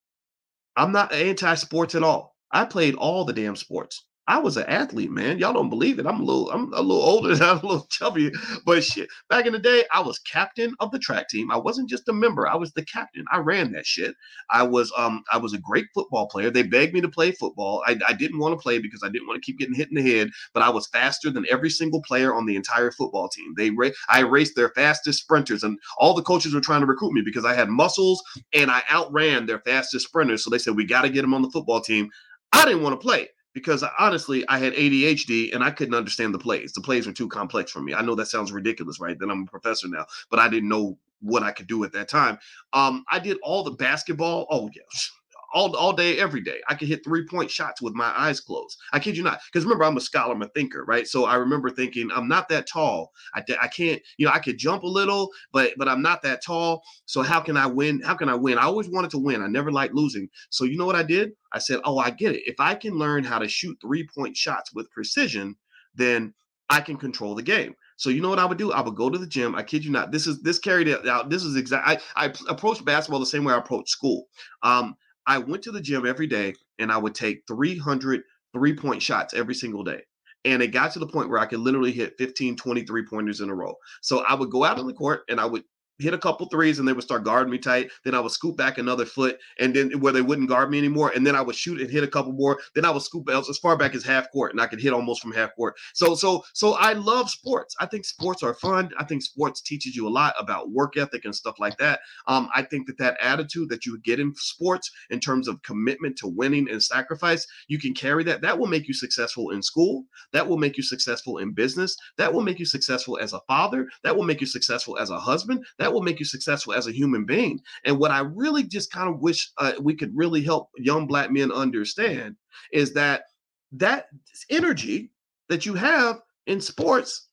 I'm 0.77 0.93
not 0.93 1.13
anti-sports 1.13 1.95
at 1.95 2.03
all. 2.03 2.37
I 2.53 2.65
played 2.65 2.95
all 2.95 3.25
the 3.25 3.33
damn 3.33 3.57
sports. 3.57 4.05
I 4.31 4.39
was 4.39 4.57
an 4.57 4.67
athlete, 4.67 5.11
man. 5.11 5.41
Y'all 5.41 5.53
don't 5.53 5.71
believe 5.71 5.99
it. 5.99 6.07
I'm 6.07 6.21
a 6.21 6.23
little, 6.23 6.53
I'm 6.53 6.73
a 6.73 6.81
little 6.81 7.03
older 7.03 7.33
I'm 7.45 7.59
a 7.59 7.67
little 7.67 7.87
chubby, 7.91 8.31
but 8.65 8.85
shit. 8.85 9.09
Back 9.29 9.45
in 9.47 9.53
the 9.53 9.59
day, 9.59 9.83
I 9.93 9.99
was 9.99 10.21
captain 10.21 10.73
of 10.79 10.93
the 10.93 11.01
track 11.01 11.29
team. 11.29 11.51
I 11.51 11.57
wasn't 11.57 11.91
just 11.91 12.09
a 12.09 12.13
member. 12.13 12.47
I 12.47 12.55
was 12.55 12.71
the 12.73 12.85
captain. 12.85 13.25
I 13.33 13.39
ran 13.39 13.73
that 13.73 13.87
shit. 13.87 14.15
I 14.49 14.63
was, 14.63 14.93
um, 14.97 15.25
I 15.33 15.39
was 15.39 15.53
a 15.53 15.59
great 15.59 15.87
football 15.93 16.29
player. 16.29 16.49
They 16.49 16.63
begged 16.63 16.95
me 16.95 17.01
to 17.01 17.09
play 17.09 17.33
football. 17.33 17.83
I, 17.89 17.99
I 18.07 18.13
didn't 18.13 18.39
want 18.39 18.53
to 18.53 18.63
play 18.63 18.79
because 18.79 19.03
I 19.03 19.09
didn't 19.09 19.27
want 19.27 19.43
to 19.43 19.45
keep 19.45 19.59
getting 19.59 19.75
hit 19.75 19.89
in 19.89 19.97
the 19.97 20.17
head. 20.17 20.31
But 20.55 20.63
I 20.63 20.71
was 20.71 20.87
faster 20.87 21.31
than 21.31 21.45
every 21.51 21.71
single 21.71 22.01
player 22.01 22.33
on 22.33 22.47
the 22.47 22.55
entire 22.55 22.93
football 22.93 23.29
team. 23.29 23.53
They, 23.57 23.71
ra- 23.71 23.91
I 24.09 24.21
raced 24.21 24.55
their 24.55 24.69
fastest 24.77 25.23
sprinters, 25.23 25.65
and 25.65 25.77
all 25.99 26.15
the 26.15 26.23
coaches 26.23 26.55
were 26.55 26.61
trying 26.61 26.83
to 26.83 26.87
recruit 26.87 27.15
me 27.15 27.23
because 27.25 27.45
I 27.45 27.55
had 27.55 27.69
muscles 27.69 28.23
and 28.53 28.71
I 28.71 28.85
outran 28.91 29.47
their 29.47 29.59
fastest 29.59 30.07
sprinters. 30.07 30.45
So 30.45 30.51
they 30.51 30.59
said 30.59 30.77
we 30.77 30.85
got 30.85 31.03
to 31.03 31.11
get 31.11 31.23
them 31.23 31.35
on 31.35 31.43
the 31.43 31.51
football 31.51 31.81
team. 31.81 32.11
I 32.53 32.65
didn't 32.65 32.83
want 32.83 32.93
to 32.93 33.05
play 33.05 33.29
because 33.53 33.85
honestly, 33.99 34.47
I 34.49 34.59
had 34.59 34.75
ADHD 34.75 35.55
and 35.55 35.63
I 35.63 35.71
couldn't 35.71 35.95
understand 35.95 36.35
the 36.35 36.39
plays. 36.39 36.73
The 36.73 36.81
plays 36.81 37.07
were 37.07 37.13
too 37.13 37.29
complex 37.29 37.71
for 37.71 37.81
me. 37.81 37.95
I 37.95 38.03
know 38.03 38.15
that 38.15 38.27
sounds 38.27 38.53
ridiculous, 38.53 39.01
right? 39.01 39.19
That 39.19 39.31
I'm 39.31 39.43
a 39.43 39.51
professor 39.51 39.89
now, 39.89 40.07
but 40.31 40.39
I 40.39 40.49
didn't 40.49 40.69
know 40.69 40.99
what 41.21 41.43
I 41.43 41.53
could 41.53 41.67
do 41.67 41.85
at 41.85 41.93
that 41.93 42.09
time. 42.09 42.39
Um, 42.73 43.05
I 43.11 43.19
did 43.19 43.39
all 43.43 43.63
the 43.63 43.73
basketball. 43.73 44.47
Oh, 44.51 44.71
yes 44.75 45.11
all, 45.53 45.75
all 45.77 45.93
day, 45.93 46.19
every 46.19 46.41
day. 46.41 46.61
I 46.69 46.75
could 46.75 46.89
hit 46.89 47.05
three 47.05 47.27
point 47.27 47.51
shots 47.51 47.83
with 47.83 47.95
my 47.95 48.13
eyes 48.17 48.41
closed. 48.41 48.77
I 48.93 48.99
kid 48.99 49.17
you 49.17 49.23
not. 49.23 49.41
Because 49.47 49.65
remember, 49.65 49.85
I'm 49.85 49.97
a 49.97 50.01
scholar, 50.01 50.35
I'm 50.35 50.43
a 50.43 50.49
thinker, 50.49 50.85
right? 50.85 51.07
So 51.07 51.25
I 51.25 51.37
remember 51.37 51.71
thinking, 51.71 52.11
I'm 52.15 52.29
not 52.29 52.49
that 52.49 52.67
tall. 52.67 53.11
I, 53.35 53.43
I 53.61 53.69
can't, 53.69 54.01
you 54.17 54.27
know, 54.27 54.33
I 54.33 54.39
could 54.39 54.59
jump 54.59 54.83
a 54.83 54.89
little, 54.89 55.31
but 55.53 55.73
but 55.77 55.89
I'm 55.89 56.03
not 56.03 56.23
that 56.23 56.43
tall. 56.45 56.83
So 57.07 57.23
how 57.23 57.41
can 57.41 57.57
I 57.57 57.67
win? 57.67 58.01
How 58.01 58.15
can 58.15 58.29
I 58.29 58.35
win? 58.35 58.59
I 58.59 58.65
always 58.65 58.89
wanted 58.89 59.11
to 59.13 59.19
win. 59.19 59.43
I 59.43 59.47
never 59.47 59.71
liked 59.73 59.95
losing. 59.95 60.29
So 60.51 60.65
you 60.65 60.77
know 60.77 60.87
what 60.87 60.97
I 60.97 61.03
did? 61.03 61.33
I 61.53 61.59
said, 61.59 61.81
oh, 61.85 61.99
I 61.99 62.11
get 62.11 62.35
it. 62.35 62.43
If 62.47 62.61
I 62.61 62.75
can 62.75 62.95
learn 62.95 63.25
how 63.25 63.39
to 63.39 63.49
shoot 63.49 63.77
three 63.81 64.07
point 64.07 64.37
shots 64.37 64.73
with 64.75 64.91
precision, 64.91 65.57
then 65.95 66.35
I 66.69 66.81
can 66.81 66.97
control 66.97 67.35
the 67.35 67.43
game. 67.43 67.75
So 67.97 68.09
you 68.09 68.23
know 68.23 68.31
what 68.31 68.39
I 68.39 68.47
would 68.47 68.57
do? 68.57 68.73
I 68.73 68.81
would 68.81 68.95
go 68.95 69.11
to 69.11 69.19
the 69.19 69.27
gym. 69.27 69.55
I 69.55 69.63
kid 69.63 69.85
you 69.85 69.91
not. 69.91 70.11
This 70.11 70.27
is 70.27 70.41
this 70.41 70.59
carried 70.59 70.89
out. 71.07 71.29
This 71.29 71.45
is 71.45 71.57
exact. 71.57 71.87
I, 71.87 71.99
I 72.17 72.33
approach 72.49 72.83
basketball 72.83 73.21
the 73.21 73.27
same 73.27 73.45
way 73.45 73.53
I 73.53 73.59
approach 73.59 73.91
school. 73.91 74.27
Um, 74.63 74.97
I 75.27 75.39
went 75.39 75.63
to 75.65 75.73
the 75.73 75.81
gym 75.81 76.07
every 76.07 76.27
day 76.27 76.55
and 76.79 76.91
I 76.91 76.99
would 76.99 77.15
take 77.15 77.43
300 77.47 78.23
three 78.53 78.75
point 78.75 79.03
shots 79.03 79.35
every 79.35 79.55
single 79.55 79.85
day. 79.85 80.03
And 80.45 80.63
it 80.63 80.69
got 80.69 80.93
to 80.93 80.99
the 80.99 81.07
point 81.07 81.29
where 81.29 81.39
I 81.39 81.47
could 81.47 81.61
literally 81.61 81.93
hit 81.93 82.15
15, 82.19 82.57
23 82.57 83.07
pointers 83.07 83.41
in 83.41 83.51
a 83.51 83.55
row. 83.55 83.75
So 84.01 84.21
I 84.21 84.35
would 84.35 84.51
go 84.51 84.65
out 84.65 84.79
on 84.79 84.87
the 84.87 84.95
court 84.95 85.23
and 85.29 85.39
I 85.39 85.45
would 85.45 85.65
hit 86.01 86.15
a 86.15 86.19
couple 86.19 86.47
threes 86.49 86.79
and 86.79 86.87
they 86.87 86.93
would 86.93 87.05
start 87.05 87.25
guarding 87.25 87.51
me 87.51 87.59
tight. 87.59 87.91
Then 88.05 88.15
I 88.15 88.21
would 88.21 88.33
scoop 88.33 88.57
back 88.57 88.79
another 88.79 89.07
foot 89.07 89.39
and 89.59 89.75
then 89.75 90.01
where 90.01 90.13
they 90.13 90.23
wouldn't 90.23 90.49
guard 90.49 90.71
me 90.71 90.79
anymore. 90.79 91.13
And 91.15 91.27
then 91.27 91.37
I 91.37 91.43
would 91.43 91.57
shoot 91.57 91.81
and 91.81 91.91
hit 91.91 92.05
a 92.05 92.09
couple 92.09 92.33
more. 92.33 92.61
Then 92.75 92.85
I 92.85 92.91
would 92.91 93.03
scoop 93.03 93.29
as 93.29 93.59
far 93.59 93.77
back 93.77 93.95
as 93.95 94.05
half 94.05 94.31
court 94.33 94.53
and 94.53 94.61
I 94.61 94.67
could 94.67 94.81
hit 94.81 94.93
almost 94.93 95.23
from 95.23 95.33
half 95.33 95.55
court. 95.55 95.75
So 95.95 96.15
so 96.15 96.45
so 96.55 96.75
I 96.75 96.93
love 96.95 97.31
sports. 97.31 97.75
I 97.81 97.87
think 97.87 98.05
sports 98.05 98.43
are 98.43 98.55
fun. 98.55 98.91
I 98.99 99.05
think 99.05 99.23
sports 99.23 99.61
teaches 99.61 99.97
you 99.97 100.07
a 100.07 100.11
lot 100.11 100.35
about 100.39 100.71
work 100.71 100.97
ethic 100.97 101.25
and 101.25 101.35
stuff 101.35 101.57
like 101.59 101.77
that. 101.79 102.01
Um, 102.27 102.49
I 102.55 102.63
think 102.63 102.87
that 102.87 102.99
that 102.99 103.17
attitude 103.21 103.69
that 103.71 103.87
you 103.87 103.99
get 104.01 104.21
in 104.21 104.35
sports 104.37 104.91
in 105.11 105.21
terms 105.21 105.49
of 105.49 105.63
commitment 105.63 106.17
to 106.19 106.29
winning 106.29 106.71
and 106.71 106.83
sacrifice, 106.83 107.47
you 107.69 107.79
can 107.79 107.95
carry 107.95 108.25
that. 108.25 108.43
That 108.43 108.59
will 108.59 108.67
make 108.67 108.89
you 108.89 108.95
successful 108.95 109.51
in 109.51 109.63
school. 109.63 110.05
That 110.33 110.47
will 110.47 110.59
make 110.59 110.77
you 110.77 110.83
successful 110.83 111.39
in 111.39 111.53
business. 111.53 111.97
That 112.17 112.33
will 112.33 112.43
make 112.43 112.59
you 112.59 112.65
successful 112.65 113.19
as 113.19 113.33
a 113.33 113.41
father. 113.47 113.89
That 114.03 114.17
will 114.17 114.25
make 114.25 114.41
you 114.41 114.47
successful 114.47 114.99
as 114.99 115.11
a 115.11 115.19
husband. 115.19 115.65
That 115.79 115.90
that 115.91 115.95
will 115.95 116.03
make 116.03 116.21
you 116.21 116.25
successful 116.25 116.73
as 116.73 116.87
a 116.87 116.93
human 116.93 117.25
being. 117.25 117.61
And 117.85 117.99
what 117.99 118.13
I 118.13 118.21
really 118.21 118.63
just 118.63 118.93
kind 118.93 119.13
of 119.13 119.19
wish 119.19 119.51
uh, 119.59 119.73
we 119.81 119.97
could 119.97 120.13
really 120.15 120.41
help 120.41 120.69
young 120.77 121.09
black 121.09 121.33
men 121.33 121.51
understand 121.51 122.37
is 122.73 122.95
that 122.95 123.25
that 123.73 124.07
energy 124.51 125.11
that 125.49 125.67
you 125.67 125.75
have 125.75 126.21
in 126.47 126.61
sports 126.61 127.27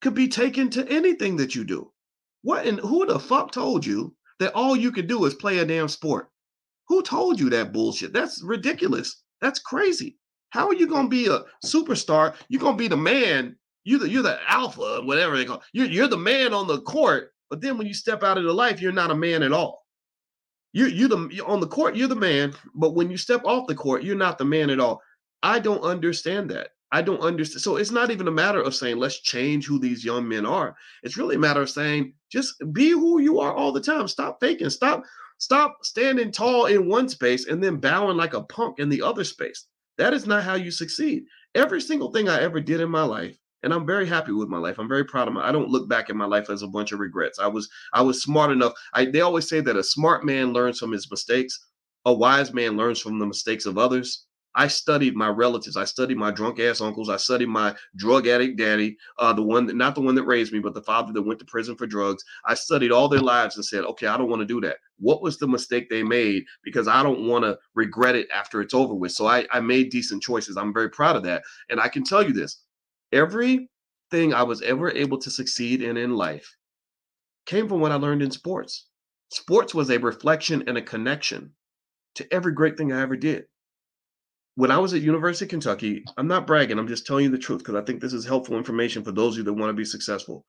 could 0.00 0.14
be 0.14 0.26
taken 0.26 0.68
to 0.70 0.88
anything 0.88 1.36
that 1.36 1.54
you 1.54 1.62
do. 1.62 1.92
What 2.42 2.66
and 2.66 2.80
who 2.80 3.06
the 3.06 3.20
fuck 3.20 3.52
told 3.52 3.86
you 3.86 4.16
that 4.40 4.54
all 4.54 4.74
you 4.74 4.90
could 4.90 5.06
do 5.06 5.24
is 5.24 5.34
play 5.34 5.58
a 5.58 5.64
damn 5.64 5.88
sport? 5.88 6.30
Who 6.88 7.02
told 7.02 7.38
you 7.38 7.48
that 7.50 7.72
bullshit? 7.72 8.12
That's 8.12 8.42
ridiculous. 8.42 9.22
That's 9.40 9.60
crazy. 9.60 10.18
How 10.48 10.66
are 10.66 10.74
you 10.74 10.88
gonna 10.88 11.08
be 11.08 11.28
a 11.28 11.44
superstar? 11.64 12.34
You're 12.48 12.60
gonna 12.60 12.76
be 12.76 12.88
the 12.88 12.96
man. 12.96 13.54
You're 13.84 14.00
the 14.00 14.08
you're 14.08 14.24
the 14.24 14.40
alpha, 14.50 15.02
whatever 15.04 15.36
they 15.36 15.44
call. 15.44 15.62
You're 15.72 15.86
you're 15.86 16.08
the 16.08 16.16
man 16.16 16.52
on 16.52 16.66
the 16.66 16.80
court, 16.80 17.32
but 17.50 17.60
then 17.60 17.76
when 17.76 17.86
you 17.86 17.94
step 17.94 18.22
out 18.22 18.38
into 18.38 18.52
life, 18.52 18.80
you're 18.80 18.92
not 18.92 19.10
a 19.10 19.14
man 19.14 19.42
at 19.42 19.52
all. 19.52 19.84
You're 20.72 20.88
you 20.88 21.08
the 21.08 21.42
on 21.44 21.58
the 21.58 21.66
court, 21.66 21.96
you're 21.96 22.08
the 22.08 22.14
man, 22.14 22.54
but 22.74 22.94
when 22.94 23.10
you 23.10 23.16
step 23.16 23.42
off 23.44 23.66
the 23.66 23.74
court, 23.74 24.04
you're 24.04 24.16
not 24.16 24.38
the 24.38 24.44
man 24.44 24.70
at 24.70 24.78
all. 24.78 25.02
I 25.42 25.58
don't 25.58 25.82
understand 25.82 26.48
that. 26.50 26.68
I 26.92 27.02
don't 27.02 27.20
understand. 27.20 27.62
So 27.62 27.76
it's 27.76 27.90
not 27.90 28.10
even 28.10 28.28
a 28.28 28.32
matter 28.32 28.60
of 28.62 28.74
saying 28.74 28.98
let's 28.98 29.20
change 29.20 29.66
who 29.66 29.80
these 29.80 30.04
young 30.04 30.28
men 30.28 30.46
are. 30.46 30.76
It's 31.02 31.16
really 31.16 31.36
a 31.36 31.40
matter 31.40 31.62
of 31.62 31.70
saying 31.70 32.12
just 32.30 32.54
be 32.72 32.90
who 32.90 33.20
you 33.20 33.40
are 33.40 33.52
all 33.52 33.72
the 33.72 33.80
time. 33.80 34.06
Stop 34.06 34.38
faking. 34.40 34.70
Stop 34.70 35.02
stop 35.38 35.78
standing 35.82 36.30
tall 36.30 36.66
in 36.66 36.88
one 36.88 37.08
space 37.08 37.46
and 37.46 37.62
then 37.62 37.76
bowing 37.76 38.16
like 38.16 38.34
a 38.34 38.42
punk 38.42 38.78
in 38.78 38.88
the 38.88 39.02
other 39.02 39.24
space. 39.24 39.66
That 39.98 40.14
is 40.14 40.26
not 40.26 40.44
how 40.44 40.54
you 40.54 40.70
succeed. 40.70 41.24
Every 41.56 41.80
single 41.80 42.12
thing 42.12 42.28
I 42.28 42.40
ever 42.40 42.60
did 42.60 42.80
in 42.80 42.90
my 42.90 43.02
life 43.02 43.39
and 43.62 43.72
I'm 43.72 43.86
very 43.86 44.06
happy 44.06 44.32
with 44.32 44.48
my 44.48 44.58
life. 44.58 44.78
I'm 44.78 44.88
very 44.88 45.04
proud 45.04 45.28
of 45.28 45.34
my. 45.34 45.46
I 45.46 45.52
don't 45.52 45.68
look 45.68 45.88
back 45.88 46.10
at 46.10 46.16
my 46.16 46.24
life 46.26 46.50
as 46.50 46.62
a 46.62 46.68
bunch 46.68 46.92
of 46.92 47.00
regrets. 47.00 47.38
I 47.38 47.46
was 47.46 47.68
I 47.92 48.02
was 48.02 48.22
smart 48.22 48.50
enough. 48.50 48.72
I 48.94 49.06
they 49.06 49.20
always 49.20 49.48
say 49.48 49.60
that 49.60 49.76
a 49.76 49.82
smart 49.82 50.24
man 50.24 50.52
learns 50.52 50.78
from 50.78 50.92
his 50.92 51.10
mistakes. 51.10 51.58
A 52.06 52.12
wise 52.12 52.52
man 52.54 52.76
learns 52.76 53.00
from 53.00 53.18
the 53.18 53.26
mistakes 53.26 53.66
of 53.66 53.76
others. 53.76 54.26
I 54.54 54.66
studied 54.66 55.14
my 55.14 55.28
relatives. 55.28 55.76
I 55.76 55.84
studied 55.84 56.16
my 56.16 56.32
drunk 56.32 56.58
ass 56.58 56.80
uncles. 56.80 57.08
I 57.08 57.18
studied 57.18 57.48
my 57.48 57.74
drug 57.96 58.26
addict 58.26 58.58
daddy, 58.58 58.96
uh, 59.18 59.32
the 59.32 59.42
one 59.42 59.66
that 59.66 59.76
not 59.76 59.94
the 59.94 60.00
one 60.00 60.16
that 60.16 60.24
raised 60.24 60.52
me, 60.52 60.58
but 60.58 60.74
the 60.74 60.82
father 60.82 61.12
that 61.12 61.22
went 61.22 61.38
to 61.38 61.44
prison 61.44 61.76
for 61.76 61.86
drugs. 61.86 62.24
I 62.44 62.54
studied 62.54 62.90
all 62.90 63.08
their 63.08 63.20
lives 63.20 63.56
and 63.56 63.64
said, 63.64 63.84
okay, 63.84 64.08
I 64.08 64.16
don't 64.16 64.28
want 64.28 64.40
to 64.40 64.46
do 64.46 64.60
that. 64.62 64.78
What 64.98 65.22
was 65.22 65.38
the 65.38 65.46
mistake 65.46 65.88
they 65.88 66.02
made? 66.02 66.44
Because 66.64 66.88
I 66.88 67.02
don't 67.02 67.28
want 67.28 67.44
to 67.44 67.58
regret 67.74 68.16
it 68.16 68.28
after 68.34 68.60
it's 68.60 68.74
over 68.74 68.94
with. 68.94 69.12
So 69.12 69.26
I, 69.26 69.46
I 69.52 69.60
made 69.60 69.90
decent 69.90 70.22
choices. 70.22 70.56
I'm 70.56 70.74
very 70.74 70.90
proud 70.90 71.14
of 71.14 71.22
that. 71.24 71.42
And 71.68 71.78
I 71.78 71.88
can 71.88 72.02
tell 72.02 72.22
you 72.22 72.32
this 72.32 72.62
everything 73.12 74.34
I 74.34 74.42
was 74.42 74.62
ever 74.62 74.90
able 74.90 75.18
to 75.18 75.30
succeed 75.30 75.82
in 75.82 75.96
in 75.96 76.16
life 76.16 76.56
came 77.46 77.68
from 77.68 77.80
what 77.80 77.92
I 77.92 77.96
learned 77.96 78.22
in 78.22 78.30
sports. 78.30 78.86
Sports 79.32 79.74
was 79.74 79.90
a 79.90 79.98
reflection 79.98 80.64
and 80.66 80.76
a 80.76 80.82
connection 80.82 81.52
to 82.16 82.32
every 82.32 82.52
great 82.52 82.76
thing 82.76 82.92
I 82.92 83.02
ever 83.02 83.16
did. 83.16 83.44
When 84.56 84.70
I 84.70 84.78
was 84.78 84.92
at 84.92 85.02
University 85.02 85.44
of 85.44 85.50
Kentucky, 85.50 86.04
I'm 86.16 86.26
not 86.26 86.46
bragging, 86.46 86.78
I'm 86.78 86.88
just 86.88 87.06
telling 87.06 87.24
you 87.24 87.30
the 87.30 87.38
truth 87.38 87.58
because 87.58 87.76
I 87.76 87.82
think 87.82 88.00
this 88.00 88.12
is 88.12 88.26
helpful 88.26 88.56
information 88.56 89.04
for 89.04 89.12
those 89.12 89.34
of 89.34 89.38
you 89.38 89.44
that 89.44 89.52
want 89.52 89.70
to 89.70 89.74
be 89.74 89.84
successful. 89.84 90.44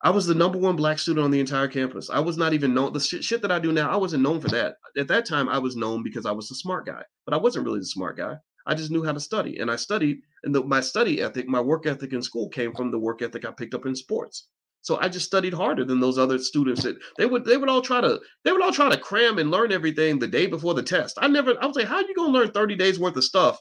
I 0.00 0.10
was 0.10 0.26
the 0.26 0.34
number 0.34 0.58
one 0.58 0.76
black 0.76 1.00
student 1.00 1.24
on 1.24 1.32
the 1.32 1.40
entire 1.40 1.66
campus. 1.66 2.08
I 2.08 2.20
was 2.20 2.38
not 2.38 2.52
even 2.52 2.72
known 2.72 2.92
the 2.92 3.00
shit, 3.00 3.24
shit 3.24 3.42
that 3.42 3.50
I 3.50 3.58
do 3.58 3.72
now. 3.72 3.90
I 3.90 3.96
wasn't 3.96 4.22
known 4.22 4.40
for 4.40 4.48
that. 4.48 4.76
At 4.96 5.08
that 5.08 5.26
time, 5.26 5.48
I 5.48 5.58
was 5.58 5.74
known 5.74 6.04
because 6.04 6.24
I 6.24 6.30
was 6.30 6.48
the 6.48 6.54
smart 6.54 6.86
guy, 6.86 7.02
but 7.24 7.34
I 7.34 7.38
wasn't 7.38 7.64
really 7.64 7.80
the 7.80 7.86
smart 7.86 8.16
guy. 8.16 8.36
I 8.64 8.76
just 8.76 8.92
knew 8.92 9.04
how 9.04 9.12
to 9.12 9.20
study, 9.20 9.58
and 9.58 9.70
I 9.70 9.76
studied. 9.76 10.18
And 10.44 10.54
the, 10.54 10.62
my 10.62 10.80
study 10.80 11.20
ethic, 11.20 11.48
my 11.48 11.60
work 11.60 11.86
ethic 11.86 12.12
in 12.12 12.22
school, 12.22 12.48
came 12.48 12.74
from 12.74 12.90
the 12.90 12.98
work 12.98 13.22
ethic 13.22 13.44
I 13.44 13.50
picked 13.50 13.74
up 13.74 13.86
in 13.86 13.94
sports. 13.94 14.48
So 14.82 14.96
I 15.00 15.08
just 15.08 15.26
studied 15.26 15.52
harder 15.52 15.84
than 15.84 16.00
those 16.00 16.18
other 16.18 16.38
students 16.38 16.82
that 16.82 16.96
they 17.18 17.26
would 17.26 17.44
they 17.44 17.56
would 17.56 17.68
all 17.68 17.82
try 17.82 18.00
to 18.00 18.20
they 18.44 18.52
would 18.52 18.62
all 18.62 18.72
try 18.72 18.88
to 18.88 18.96
cram 18.96 19.38
and 19.38 19.50
learn 19.50 19.72
everything 19.72 20.18
the 20.18 20.26
day 20.26 20.46
before 20.46 20.74
the 20.74 20.82
test. 20.82 21.18
I 21.20 21.28
never 21.28 21.62
I 21.62 21.66
was 21.66 21.76
like, 21.76 21.88
how 21.88 21.96
are 21.96 22.02
you 22.02 22.14
gonna 22.14 22.32
learn 22.32 22.52
30 22.52 22.76
days 22.76 22.98
worth 22.98 23.16
of 23.16 23.24
stuff 23.24 23.60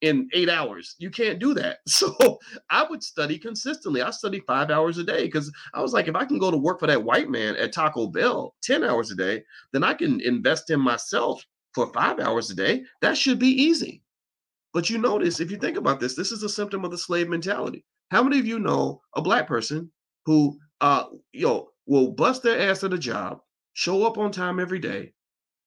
in 0.00 0.28
eight 0.32 0.48
hours? 0.48 0.96
You 0.98 1.10
can't 1.10 1.38
do 1.38 1.54
that. 1.54 1.78
So 1.86 2.38
I 2.70 2.84
would 2.88 3.02
study 3.02 3.38
consistently. 3.38 4.02
I 4.02 4.10
studied 4.10 4.44
five 4.46 4.70
hours 4.70 4.98
a 4.98 5.04
day 5.04 5.24
because 5.24 5.52
I 5.74 5.80
was 5.80 5.92
like, 5.92 6.08
if 6.08 6.16
I 6.16 6.24
can 6.24 6.38
go 6.38 6.50
to 6.50 6.56
work 6.56 6.80
for 6.80 6.86
that 6.86 7.04
white 7.04 7.30
man 7.30 7.56
at 7.56 7.72
Taco 7.72 8.08
Bell 8.08 8.54
10 8.62 8.84
hours 8.84 9.10
a 9.10 9.14
day, 9.14 9.44
then 9.72 9.84
I 9.84 9.94
can 9.94 10.20
invest 10.22 10.70
in 10.70 10.80
myself 10.80 11.44
for 11.74 11.92
five 11.92 12.18
hours 12.20 12.50
a 12.50 12.54
day. 12.54 12.82
That 13.00 13.16
should 13.16 13.38
be 13.38 13.48
easy. 13.48 14.02
But 14.74 14.90
you 14.90 14.98
notice, 14.98 15.40
if 15.40 15.50
you 15.50 15.56
think 15.56 15.76
about 15.78 16.00
this, 16.00 16.16
this 16.16 16.32
is 16.32 16.42
a 16.42 16.48
symptom 16.48 16.84
of 16.84 16.90
the 16.90 16.98
slave 16.98 17.28
mentality. 17.28 17.84
How 18.10 18.22
many 18.22 18.40
of 18.40 18.46
you 18.46 18.58
know 18.58 19.00
a 19.16 19.22
black 19.22 19.46
person 19.46 19.92
who, 20.26 20.58
uh, 20.80 21.04
yo, 21.32 21.68
will 21.86 22.12
bust 22.12 22.42
their 22.42 22.58
ass 22.70 22.82
at 22.84 22.92
a 22.92 22.98
job, 22.98 23.38
show 23.72 24.04
up 24.04 24.18
on 24.18 24.32
time 24.32 24.58
every 24.58 24.80
day, 24.80 25.12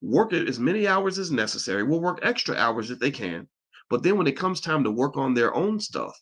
work 0.01 0.33
as 0.33 0.59
many 0.59 0.87
hours 0.87 1.17
as 1.17 1.31
necessary, 1.31 1.83
will 1.83 2.01
work 2.01 2.19
extra 2.21 2.55
hours 2.55 2.91
if 2.91 2.99
they 2.99 3.11
can, 3.11 3.47
but 3.89 4.03
then 4.03 4.17
when 4.17 4.27
it 4.27 4.37
comes 4.37 4.59
time 4.59 4.83
to 4.83 4.91
work 4.91 5.15
on 5.15 5.33
their 5.33 5.55
own 5.55 5.79
stuff, 5.79 6.19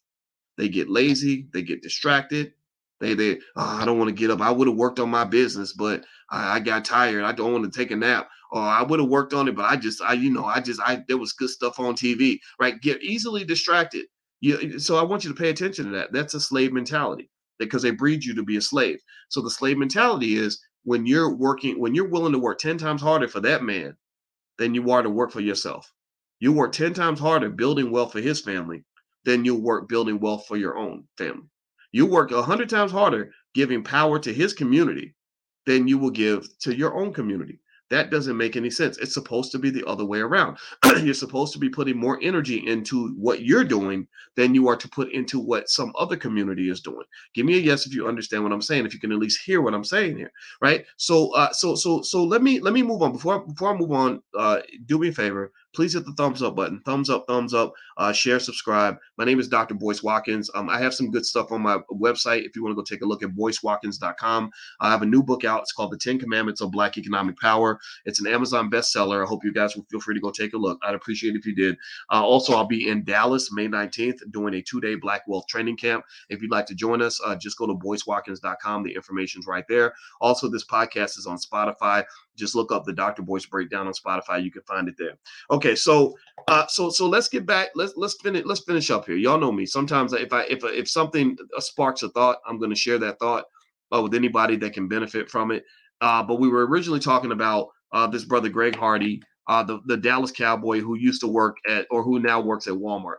they 0.58 0.70
get 0.70 0.90
lazy, 0.90 1.48
they 1.54 1.64
get 1.64 1.82
distracted, 1.82 2.54
they 3.00 3.14
they 3.14 3.36
oh, 3.56 3.80
I 3.82 3.86
don't 3.86 3.98
want 3.98 4.10
to 4.10 4.16
get 4.16 4.32
up. 4.32 4.42
I 4.42 4.52
would 4.52 4.68
have 4.68 4.78
worked 4.78 5.00
on 5.00 5.10
my 5.10 5.26
business, 5.26 5.74
but 5.74 6.06
I, 6.30 6.56
I 6.56 6.60
got 6.60 6.86
tired. 6.86 7.24
I 7.24 7.32
don't 7.32 7.52
want 7.52 7.72
to 7.72 7.78
take 7.78 7.92
a 7.92 7.96
nap 7.96 8.30
or 8.52 8.62
I 8.62 8.84
would 8.84 9.00
have 9.00 9.10
worked 9.10 9.34
on 9.34 9.48
it, 9.48 9.56
but 9.56 9.66
I 9.66 9.76
just, 9.76 10.02
I, 10.02 10.14
you 10.14 10.32
know, 10.32 10.46
I 10.46 10.60
just, 10.60 10.80
I, 10.82 11.04
there 11.08 11.18
was 11.18 11.34
good 11.34 11.50
stuff 11.50 11.80
on 11.80 11.96
TV, 11.96 12.40
right? 12.60 12.80
Get 12.82 13.04
easily 13.04 13.44
distracted. 13.44 14.06
You, 14.42 14.80
so 14.80 14.98
I 14.98 15.04
want 15.04 15.24
you 15.24 15.30
to 15.32 15.40
pay 15.40 15.50
attention 15.50 15.86
to 15.86 15.92
that. 15.92 16.14
That's 16.14 16.34
a 16.34 16.40
slave 16.40 16.72
mentality 16.72 17.30
because 17.60 17.82
they 17.82 17.92
breed 17.92 18.24
you 18.24 18.36
to 18.36 18.44
be 18.44 18.58
a 18.58 18.62
slave. 18.62 19.00
So 19.30 19.42
the 19.42 19.50
slave 19.50 19.78
mentality 19.78 20.38
is 20.38 20.62
when 20.84 21.06
you're 21.06 21.36
working, 21.36 21.80
when 21.80 21.96
you're 21.96 22.10
willing 22.10 22.34
to 22.34 22.40
work 22.40 22.60
10 22.60 22.78
times 22.78 23.02
harder 23.02 23.28
for 23.28 23.40
that 23.42 23.64
man 23.64 23.96
than 24.58 24.76
you 24.76 24.92
are 24.92 25.02
to 25.02 25.10
work 25.10 25.32
for 25.32 25.42
yourself. 25.42 25.92
You 26.40 26.52
work 26.52 26.74
10 26.74 26.94
times 26.94 27.20
harder 27.20 27.50
building 27.50 27.92
wealth 27.92 28.12
for 28.12 28.22
his 28.22 28.42
family 28.42 28.84
than 29.24 29.46
you 29.46 29.56
work 29.56 29.90
building 29.90 30.20
wealth 30.20 30.46
for 30.48 30.58
your 30.58 30.78
own 30.78 31.06
family. 31.18 31.50
You 31.92 32.06
work 32.06 32.32
100 32.32 32.70
times 32.70 32.92
harder 32.92 33.32
giving 33.54 33.84
power 33.84 34.20
to 34.20 34.34
his 34.34 34.54
community 34.54 35.15
than 35.66 35.88
you 35.88 35.98
will 35.98 36.12
give 36.12 36.48
to 36.60 36.76
your 36.76 36.96
own 36.96 37.14
community. 37.14 37.60
That 37.92 38.10
doesn't 38.10 38.38
make 38.38 38.56
any 38.56 38.72
sense. 38.72 38.98
It's 38.98 39.14
supposed 39.14 39.52
to 39.52 39.60
be 39.60 39.70
the 39.70 39.86
other 39.86 40.06
way 40.06 40.20
around. 40.20 40.58
you're 41.04 41.14
supposed 41.14 41.54
to 41.54 41.60
be 41.60 41.70
putting 41.70 41.98
more 41.98 42.20
energy 42.22 42.68
into 42.68 43.10
what 43.10 43.44
you're 43.44 43.64
doing 43.64 44.08
than 44.36 44.56
you 44.56 44.68
are 44.68 44.76
to 44.76 44.90
put 44.90 45.12
into 45.12 45.40
what 45.40 45.70
some 45.70 45.94
other 45.98 46.18
community 46.18 46.70
is 46.70 46.82
doing. 46.82 47.06
Give 47.36 47.46
me 47.46 47.56
a 47.56 47.60
yes 47.60 47.86
if 47.86 47.94
you 47.94 48.08
understand 48.08 48.44
what 48.44 48.52
I'm 48.52 48.62
saying. 48.62 48.86
If 48.86 48.94
you 48.94 49.00
can 49.00 49.12
at 49.12 49.20
least 49.20 49.42
hear 49.46 49.62
what 49.62 49.76
I'm 49.76 49.84
saying 49.84 50.18
here, 50.18 50.32
right? 50.62 50.84
So, 50.98 51.34
uh, 51.36 51.54
so, 51.54 51.76
so, 51.76 52.02
so 52.02 52.24
let 52.24 52.42
me 52.42 52.60
let 52.60 52.74
me 52.74 52.82
move 52.82 53.04
on. 53.04 53.12
Before 53.12 53.40
before 53.46 53.74
I 53.74 53.78
move 53.78 53.92
on, 53.92 54.22
uh, 54.38 54.62
do 54.88 54.98
me 54.98 55.10
a 55.10 55.14
favor 55.14 55.52
please 55.76 55.94
hit 55.94 56.06
the 56.06 56.14
thumbs 56.14 56.42
up 56.42 56.56
button. 56.56 56.82
Thumbs 56.86 57.10
up, 57.10 57.26
thumbs 57.28 57.54
up, 57.54 57.74
uh, 57.98 58.14
share, 58.14 58.40
subscribe. 58.40 58.98
My 59.18 59.26
name 59.26 59.40
is 59.40 59.48
Dr. 59.48 59.76
Boyce 59.76 60.02
Watkins. 60.02 60.50
Um, 60.56 60.70
I 60.70 60.80
have 60.80 60.94
some 60.94 61.12
good 61.12 61.26
stuff 61.26 61.52
on 61.52 61.62
my 61.62 61.80
website 61.92 62.46
if 62.46 62.56
you 62.56 62.64
want 62.64 62.72
to 62.72 62.76
go 62.76 62.84
take 62.84 63.02
a 63.02 63.06
look 63.06 63.22
at 63.22 63.32
boycewatkins.com. 63.32 64.52
I 64.80 64.90
have 64.90 65.02
a 65.02 65.06
new 65.06 65.22
book 65.22 65.44
out. 65.44 65.62
It's 65.62 65.74
called 65.74 65.92
The 65.92 65.98
10 65.98 66.20
Commandments 66.20 66.62
of 66.62 66.72
Black 66.72 66.98
Economic 66.98 67.38
Power. 67.40 67.80
It's 68.06 68.20
an 68.20 68.28
Amazon 68.28 68.72
bestseller. 68.72 69.24
I 69.24 69.28
hope 69.28 69.44
you 69.44 69.54
guys 69.54 69.76
will 69.76 69.86
feel 69.92 70.00
free 70.00 70.16
to 70.16 70.22
go 70.22 70.32
take 70.32 70.54
a 70.54 70.58
look. 70.58 70.80
I'd 70.84 70.96
appreciate 70.96 71.36
it 71.36 71.40
if 71.40 71.46
you 71.46 71.56
did. 71.56 71.78
Uh, 72.12 72.24
also, 72.24 72.56
I'll 72.56 72.66
be 72.66 72.88
in 72.88 73.04
Dallas 73.04 73.52
May 73.52 73.68
19th 73.68 74.32
doing 74.32 74.54
a 74.54 74.62
two 74.62 74.80
day 74.80 74.96
Black 74.96 75.28
Wealth 75.28 75.46
training 75.48 75.78
camp. 75.78 76.06
If 76.30 76.42
you'd 76.42 76.52
like 76.52 76.66
to 76.68 76.76
join 76.76 77.02
us, 77.02 77.20
uh, 77.26 77.36
just 77.36 77.58
go 77.58 77.68
to 77.68 77.74
boycewatkins.com. 77.74 78.84
The 78.84 78.96
information's 78.96 79.46
right 79.46 79.66
there. 79.68 79.94
Also, 80.22 80.50
this 80.50 80.66
podcast 80.66 81.18
is 81.18 81.28
on 81.28 81.38
Spotify 81.38 82.06
just 82.36 82.56
look 82.56 82.72
up 82.72 82.86
the 82.86 82.94
Dr. 82.94 83.22
Boyce 83.22 83.46
breakdown 83.46 83.88
on 83.88 83.94
Spotify. 83.94 84.44
You 84.44 84.52
can 84.52 84.62
find 84.64 84.88
it 84.88 84.96
there. 84.98 85.18
Okay, 85.52 85.76
so 85.76 86.16
uh, 86.48 86.68
so 86.68 86.90
so 86.90 87.08
let's 87.08 87.30
get 87.30 87.46
back. 87.46 87.70
Let's 87.76 87.94
let's 87.96 88.16
finish 88.22 88.44
let's 88.46 88.62
finish 88.62 88.92
up 88.92 89.06
here. 89.06 89.16
Y'all 89.16 89.40
know 89.40 89.52
me. 89.52 89.66
Sometimes 89.66 90.14
if 90.14 90.32
I 90.34 90.44
if 90.44 90.64
if 90.64 90.90
something 90.90 91.38
sparks 91.60 92.04
a 92.04 92.10
thought, 92.10 92.38
I'm 92.48 92.58
going 92.58 92.72
to 92.72 92.76
share 92.76 92.98
that 93.00 93.20
thought 93.20 93.46
uh, 93.94 94.02
with 94.02 94.14
anybody 94.14 94.56
that 94.58 94.74
can 94.74 94.88
benefit 94.88 95.30
from 95.30 95.52
it. 95.52 95.66
Uh, 96.02 96.24
but 96.24 96.40
we 96.40 96.50
were 96.50 96.68
originally 96.68 97.00
talking 97.00 97.32
about 97.32 97.70
uh, 97.92 98.08
this 98.08 98.26
brother 98.26 98.50
Greg 98.50 98.76
Hardy, 98.76 99.22
uh, 99.48 99.64
the 99.64 99.80
the 99.86 99.98
Dallas 99.98 100.32
Cowboy 100.32 100.82
who 100.82 100.98
used 100.98 101.22
to 101.22 101.28
work 101.28 101.58
at 101.68 101.88
or 101.90 102.04
who 102.04 102.20
now 102.20 102.40
works 102.42 102.68
at 102.68 102.74
Walmart. 102.74 103.18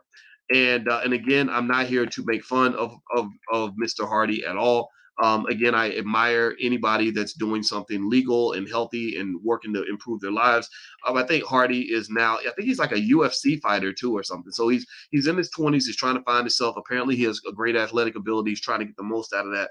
And 0.55 0.89
uh, 0.89 1.01
and 1.03 1.13
again, 1.13 1.49
I'm 1.49 1.67
not 1.67 1.87
here 1.87 2.07
to 2.07 2.25
make 2.25 2.45
fun 2.45 2.75
of 2.75 2.95
of 3.15 3.29
of 3.53 3.73
Mr. 3.83 4.07
Hardy 4.07 4.45
at 4.45 4.57
all. 4.57 4.91
Um, 5.19 5.47
again, 5.47 5.75
I 5.75 5.97
admire 5.97 6.55
anybody 6.61 7.11
that's 7.11 7.33
doing 7.33 7.63
something 7.63 8.09
legal 8.11 8.53
and 8.53 8.69
healthy 8.69 9.19
and 9.19 9.43
working 9.43 9.73
to 9.75 9.85
improve 9.85 10.21
their 10.21 10.33
lives. 10.33 10.69
Um, 11.07 11.17
I 11.17 11.23
think 11.23 11.45
Hardy 11.45 11.83
is 11.83 12.11
now, 12.11 12.37
I 12.37 12.51
think 12.55 12.69
he's 12.69 12.79
like 12.79 12.93
a 12.93 12.97
UFC 12.97 13.61
fighter 13.61 13.93
too 13.93 14.17
or 14.17 14.23
something. 14.23 14.53
So 14.53 14.69
he's 14.69 14.87
he's 15.11 15.27
in 15.27 15.37
his 15.37 15.51
20s. 15.51 15.85
He's 15.85 15.97
trying 15.97 16.17
to 16.17 16.23
find 16.23 16.41
himself. 16.41 16.77
Apparently, 16.77 17.17
he 17.17 17.25
has 17.25 17.41
a 17.49 17.53
great 17.53 17.77
athletic 17.77 18.17
ability. 18.17 18.51
He's 18.51 18.61
trying 18.61 18.81
to 18.81 18.87
get 18.87 18.97
the 18.97 19.03
most 19.03 19.33
out 19.33 19.47
of 19.47 19.53
that. 19.53 19.71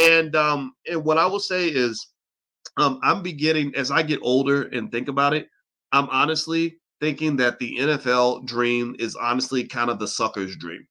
And 0.00 0.34
um, 0.36 0.72
and 0.90 1.04
what 1.04 1.18
I 1.18 1.26
will 1.26 1.40
say 1.40 1.68
is, 1.68 2.08
um, 2.76 2.98
I'm 3.02 3.22
beginning 3.22 3.74
as 3.74 3.90
I 3.90 4.02
get 4.02 4.20
older 4.22 4.64
and 4.64 4.90
think 4.90 5.08
about 5.08 5.34
it. 5.34 5.48
I'm 5.92 6.08
honestly 6.10 6.78
thinking 7.00 7.36
that 7.36 7.58
the 7.58 7.76
NFL 7.78 8.46
dream 8.46 8.96
is 8.98 9.16
honestly 9.16 9.64
kind 9.64 9.90
of 9.90 9.98
the 9.98 10.08
sucker's 10.08 10.56
dream. 10.56 10.86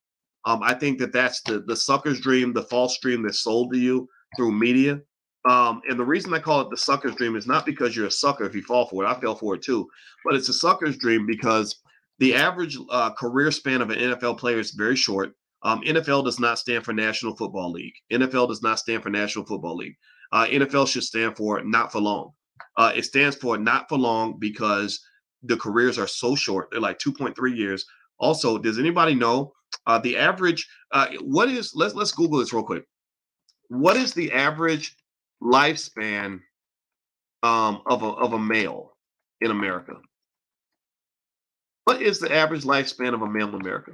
Um, 0.45 0.61
I 0.61 0.73
think 0.73 0.99
that 0.99 1.11
that's 1.11 1.41
the 1.41 1.59
the 1.61 1.75
sucker's 1.75 2.21
dream, 2.21 2.53
the 2.53 2.63
false 2.63 2.99
dream 2.99 3.23
that's 3.23 3.39
sold 3.39 3.73
to 3.73 3.79
you 3.79 4.07
through 4.35 4.51
media. 4.51 5.01
Um, 5.49 5.81
and 5.87 5.99
the 5.99 6.05
reason 6.05 6.33
I 6.33 6.39
call 6.39 6.61
it 6.61 6.69
the 6.69 6.77
sucker's 6.77 7.15
dream 7.15 7.35
is 7.35 7.45
not 7.45 7.65
because 7.65 7.95
you're 7.95 8.07
a 8.07 8.11
sucker 8.11 8.45
if 8.45 8.55
you 8.55 8.63
fall 8.63 8.87
for 8.87 9.03
it. 9.03 9.07
I 9.07 9.19
fell 9.19 9.35
for 9.35 9.55
it 9.55 9.61
too, 9.61 9.87
but 10.23 10.35
it's 10.35 10.49
a 10.49 10.53
sucker's 10.53 10.97
dream 10.97 11.25
because 11.25 11.81
the 12.19 12.33
average 12.33 12.77
uh, 12.89 13.11
career 13.13 13.51
span 13.51 13.81
of 13.81 13.89
an 13.89 13.99
NFL 13.99 14.37
player 14.39 14.59
is 14.59 14.71
very 14.71 14.95
short. 14.95 15.33
Um, 15.63 15.81
NFL 15.81 16.25
does 16.25 16.39
not 16.39 16.59
stand 16.59 16.85
for 16.85 16.93
National 16.93 17.35
Football 17.35 17.71
League. 17.71 17.93
NFL 18.11 18.47
does 18.47 18.61
not 18.61 18.79
stand 18.79 19.03
for 19.03 19.09
National 19.09 19.45
Football 19.45 19.75
League. 19.75 19.95
Uh, 20.31 20.45
NFL 20.45 20.87
should 20.87 21.03
stand 21.03 21.35
for 21.35 21.63
not 21.63 21.91
for 21.91 21.99
long. 21.99 22.31
Uh, 22.77 22.91
it 22.95 23.05
stands 23.05 23.35
for 23.35 23.57
not 23.57 23.87
for 23.89 23.97
long 23.97 24.37
because 24.39 24.99
the 25.43 25.57
careers 25.57 25.97
are 25.97 26.07
so 26.07 26.35
short. 26.35 26.69
They're 26.71 26.81
like 26.81 26.99
2.3 26.99 27.55
years. 27.55 27.85
Also, 28.19 28.57
does 28.57 28.79
anybody 28.79 29.15
know 29.15 29.53
uh, 29.87 29.99
the 29.99 30.17
average? 30.17 30.67
Uh, 30.91 31.07
what 31.21 31.49
is? 31.49 31.73
Let's 31.75 31.95
let's 31.95 32.11
Google 32.11 32.39
this 32.39 32.53
real 32.53 32.63
quick. 32.63 32.85
What 33.69 33.97
is 33.97 34.13
the 34.13 34.31
average 34.31 34.95
lifespan 35.41 36.39
um, 37.43 37.81
of 37.85 38.03
a 38.03 38.07
of 38.07 38.33
a 38.33 38.39
male 38.39 38.95
in 39.41 39.51
America? 39.51 39.95
What 41.85 42.01
is 42.01 42.19
the 42.19 42.33
average 42.33 42.63
lifespan 42.63 43.13
of 43.13 43.21
a 43.21 43.29
male 43.29 43.49
in 43.49 43.61
America? 43.61 43.91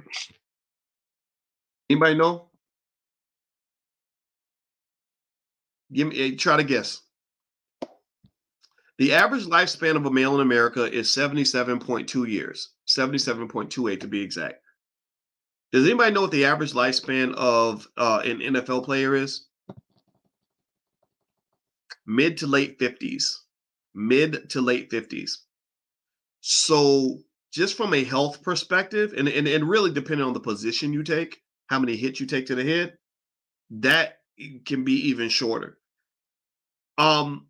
Anybody 1.90 2.16
know? 2.16 2.48
Give 5.92 6.08
me 6.08 6.32
eh, 6.32 6.36
try 6.38 6.56
to 6.56 6.64
guess. 6.64 7.02
The 8.98 9.12
average 9.12 9.44
lifespan 9.44 9.96
of 9.96 10.06
a 10.06 10.10
male 10.10 10.34
in 10.36 10.40
America 10.40 10.90
is 10.90 11.08
77.2 11.08 12.28
years, 12.28 12.70
77.28 12.88 14.00
to 14.00 14.08
be 14.08 14.22
exact. 14.22 14.61
Does 15.72 15.86
anybody 15.86 16.12
know 16.12 16.22
what 16.22 16.30
the 16.30 16.44
average 16.44 16.74
lifespan 16.74 17.34
of 17.34 17.88
uh, 17.96 18.20
an 18.24 18.40
NFL 18.40 18.84
player 18.84 19.16
is? 19.16 19.46
Mid 22.06 22.36
to 22.38 22.46
late 22.46 22.78
50s. 22.78 23.24
Mid 23.94 24.50
to 24.50 24.60
late 24.60 24.90
50s. 24.90 25.30
So, 26.40 27.20
just 27.52 27.76
from 27.76 27.94
a 27.94 28.04
health 28.04 28.42
perspective, 28.42 29.14
and, 29.16 29.28
and, 29.28 29.48
and 29.48 29.68
really 29.68 29.90
depending 29.92 30.26
on 30.26 30.34
the 30.34 30.40
position 30.40 30.92
you 30.92 31.02
take, 31.02 31.40
how 31.68 31.78
many 31.78 31.96
hits 31.96 32.20
you 32.20 32.26
take 32.26 32.46
to 32.46 32.54
the 32.54 32.64
head, 32.64 32.98
that 33.70 34.18
can 34.66 34.84
be 34.84 35.08
even 35.08 35.28
shorter. 35.28 35.78
Um, 36.98 37.46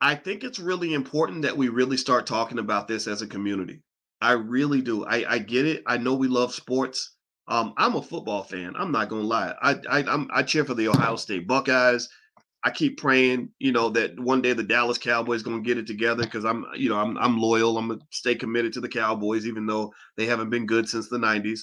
I 0.00 0.14
think 0.14 0.44
it's 0.44 0.58
really 0.58 0.94
important 0.94 1.42
that 1.42 1.56
we 1.56 1.68
really 1.68 1.96
start 1.96 2.26
talking 2.26 2.58
about 2.58 2.88
this 2.88 3.06
as 3.06 3.22
a 3.22 3.26
community. 3.26 3.82
I 4.20 4.32
really 4.32 4.80
do. 4.80 5.04
I, 5.04 5.34
I 5.34 5.38
get 5.38 5.66
it. 5.66 5.82
I 5.86 5.98
know 5.98 6.14
we 6.14 6.28
love 6.28 6.54
sports. 6.54 7.12
Um, 7.48 7.74
I'm 7.76 7.94
a 7.94 8.02
football 8.02 8.42
fan. 8.42 8.74
I'm 8.76 8.90
not 8.90 9.08
gonna 9.08 9.22
lie. 9.22 9.54
I 9.62 9.76
I 9.88 10.02
I'm, 10.02 10.28
I 10.32 10.42
cheer 10.42 10.64
for 10.64 10.74
the 10.74 10.88
Ohio 10.88 11.16
State 11.16 11.46
Buckeyes. 11.46 12.08
I 12.64 12.70
keep 12.70 12.98
praying, 12.98 13.50
you 13.60 13.70
know, 13.70 13.90
that 13.90 14.18
one 14.18 14.42
day 14.42 14.52
the 14.52 14.64
Dallas 14.64 14.98
Cowboys 14.98 15.42
gonna 15.42 15.60
get 15.60 15.78
it 15.78 15.86
together 15.86 16.24
because 16.24 16.44
I'm, 16.44 16.66
you 16.74 16.88
know, 16.88 16.98
I'm 16.98 17.16
I'm 17.18 17.38
loyal. 17.38 17.78
I'm 17.78 17.88
gonna 17.88 18.00
stay 18.10 18.34
committed 18.34 18.72
to 18.72 18.80
the 18.80 18.88
Cowboys, 18.88 19.46
even 19.46 19.66
though 19.66 19.92
they 20.16 20.26
haven't 20.26 20.50
been 20.50 20.66
good 20.66 20.88
since 20.88 21.08
the 21.08 21.18
'90s. 21.18 21.60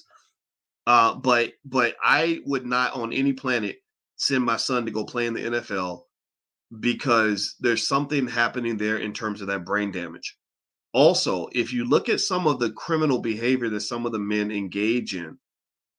Uh, 0.88 1.16
but 1.16 1.54
but 1.66 1.96
I 2.02 2.40
would 2.46 2.66
not 2.66 2.94
on 2.94 3.12
any 3.12 3.34
planet 3.34 3.78
send 4.16 4.46
my 4.46 4.58
son 4.58 4.86
to 4.86 4.92
go 4.92 5.04
play 5.04 5.26
in 5.26 5.34
the 5.34 5.42
NFL 5.42 6.04
because 6.80 7.56
there's 7.60 7.88
something 7.88 8.28
happening 8.28 8.78
there 8.78 8.98
in 8.98 9.14
terms 9.14 9.42
of 9.42 9.48
that 9.48 9.66
brain 9.66 9.92
damage. 9.92 10.38
Also, 10.94 11.48
if 11.54 11.74
you 11.74 11.86
look 11.86 12.08
at 12.08 12.20
some 12.22 12.48
of 12.48 12.60
the 12.60 12.72
criminal 12.72 13.20
behavior 13.20 13.70
that 13.70 13.82
some 13.82 14.06
of 14.06 14.12
the 14.12 14.20
men 14.20 14.52
engage 14.52 15.16
in 15.16 15.38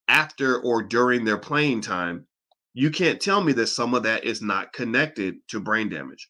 after 0.08 0.60
or 0.60 0.82
during 0.82 1.24
their 1.24 1.38
playing 1.38 1.80
time, 1.80 2.26
you 2.74 2.90
can't 2.90 3.20
tell 3.20 3.42
me 3.42 3.52
that 3.52 3.66
some 3.66 3.94
of 3.94 4.04
that 4.04 4.24
is 4.24 4.40
not 4.40 4.72
connected 4.72 5.36
to 5.48 5.60
brain 5.60 5.88
damage. 5.88 6.28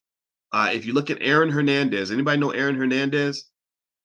Uh, 0.53 0.71
if 0.73 0.87
you 0.87 0.93
look 0.93 1.11
at 1.11 1.19
Aaron 1.21 1.51
Hernandez, 1.51 2.11
anybody 2.11 2.39
know 2.39 2.51
Aaron 2.51 2.77
Hernandez? 2.77 3.51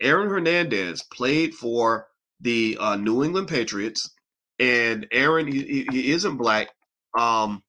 Aaron 0.01 0.29
Hernandez 0.29 1.03
played 1.03 1.53
for 1.53 2.07
the 2.41 2.77
uh, 2.79 2.95
New 2.95 3.23
England 3.23 3.47
Patriots, 3.47 4.09
and 4.59 5.05
Aaron 5.11 5.47
he, 5.47 5.85
he 5.91 6.11
isn't 6.11 6.37
black. 6.37 6.69
Um, 7.17 7.61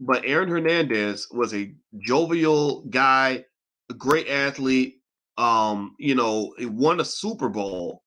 but 0.00 0.24
Aaron 0.24 0.48
Hernandez 0.48 1.28
was 1.30 1.54
a 1.54 1.72
jovial 1.98 2.82
guy, 2.90 3.44
a 3.90 3.94
great 3.94 4.28
athlete. 4.28 4.95
Um, 5.38 5.94
you 5.98 6.14
know, 6.14 6.54
he 6.58 6.66
won 6.66 7.00
a 7.00 7.04
Super 7.04 7.48
Bowl, 7.48 8.02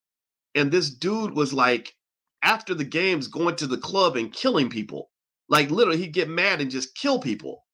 and 0.54 0.70
this 0.70 0.90
dude 0.90 1.34
was 1.34 1.52
like, 1.52 1.94
after 2.42 2.74
the 2.74 2.84
games, 2.84 3.28
going 3.28 3.56
to 3.56 3.66
the 3.66 3.78
club 3.78 4.16
and 4.16 4.32
killing 4.32 4.70
people. 4.70 5.10
Like 5.48 5.70
literally, 5.70 5.98
he'd 5.98 6.12
get 6.12 6.28
mad 6.28 6.60
and 6.60 6.70
just 6.70 6.94
kill 6.94 7.20
people. 7.20 7.64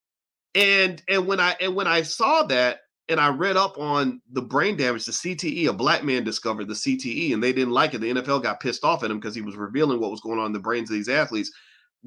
And 0.55 1.03
and 1.09 1.27
when 1.27 1.41
I 1.41 1.57
and 1.61 1.75
when 1.75 1.87
I 1.87 2.03
saw 2.03 2.43
that, 2.45 2.81
and 3.09 3.21
I 3.21 3.29
read 3.29 3.57
up 3.57 3.79
on 3.79 4.21
the 4.33 4.43
brain 4.43 4.77
damage, 4.77 5.05
the 5.05 5.13
CTE, 5.13 5.69
a 5.69 5.73
black 5.73 6.03
man 6.03 6.25
discovered 6.25 6.69
the 6.69 6.75
CTE, 6.75 7.35
and 7.35 7.43
they 7.43 7.53
didn't 7.53 7.75
like 7.75 7.95
it. 7.95 8.01
The 8.01 8.15
NFL 8.15 8.43
got 8.43 8.61
pissed 8.61 8.85
off 8.85 9.05
at 9.05 9.11
him 9.11 9.19
because 9.21 9.35
he 9.35 9.43
was 9.43 9.57
revealing 9.57 10.01
what 10.01 10.11
was 10.11 10.21
going 10.21 10.39
on 10.39 10.47
in 10.47 10.53
the 10.53 10.59
brains 10.59 10.91
of 10.91 10.95
these 10.97 11.09
athletes 11.09 11.51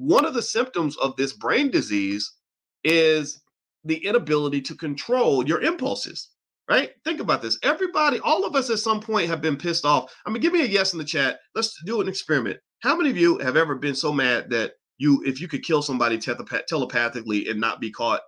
one 0.00 0.24
of 0.24 0.32
the 0.32 0.42
symptoms 0.42 0.96
of 0.96 1.14
this 1.16 1.34
brain 1.34 1.70
disease 1.70 2.32
is 2.84 3.42
the 3.84 3.96
inability 4.06 4.62
to 4.62 4.74
control 4.74 5.46
your 5.46 5.60
impulses 5.60 6.30
right 6.70 6.90
think 7.04 7.20
about 7.20 7.42
this 7.42 7.58
everybody 7.62 8.18
all 8.20 8.44
of 8.44 8.54
us 8.54 8.70
at 8.70 8.78
some 8.78 9.00
point 9.00 9.28
have 9.28 9.40
been 9.40 9.56
pissed 9.56 9.84
off 9.84 10.12
i 10.26 10.30
mean 10.30 10.40
give 10.40 10.52
me 10.52 10.62
a 10.62 10.66
yes 10.66 10.92
in 10.92 10.98
the 10.98 11.04
chat 11.04 11.38
let's 11.54 11.76
do 11.84 12.00
an 12.00 12.08
experiment 12.08 12.58
how 12.80 12.96
many 12.96 13.10
of 13.10 13.16
you 13.16 13.38
have 13.38 13.56
ever 13.56 13.74
been 13.74 13.94
so 13.94 14.12
mad 14.12 14.48
that 14.50 14.72
you 14.98 15.22
if 15.24 15.40
you 15.40 15.48
could 15.48 15.64
kill 15.64 15.82
somebody 15.82 16.18
telepathically 16.18 17.48
and 17.48 17.60
not 17.60 17.80
be 17.80 17.90
caught 17.90 18.20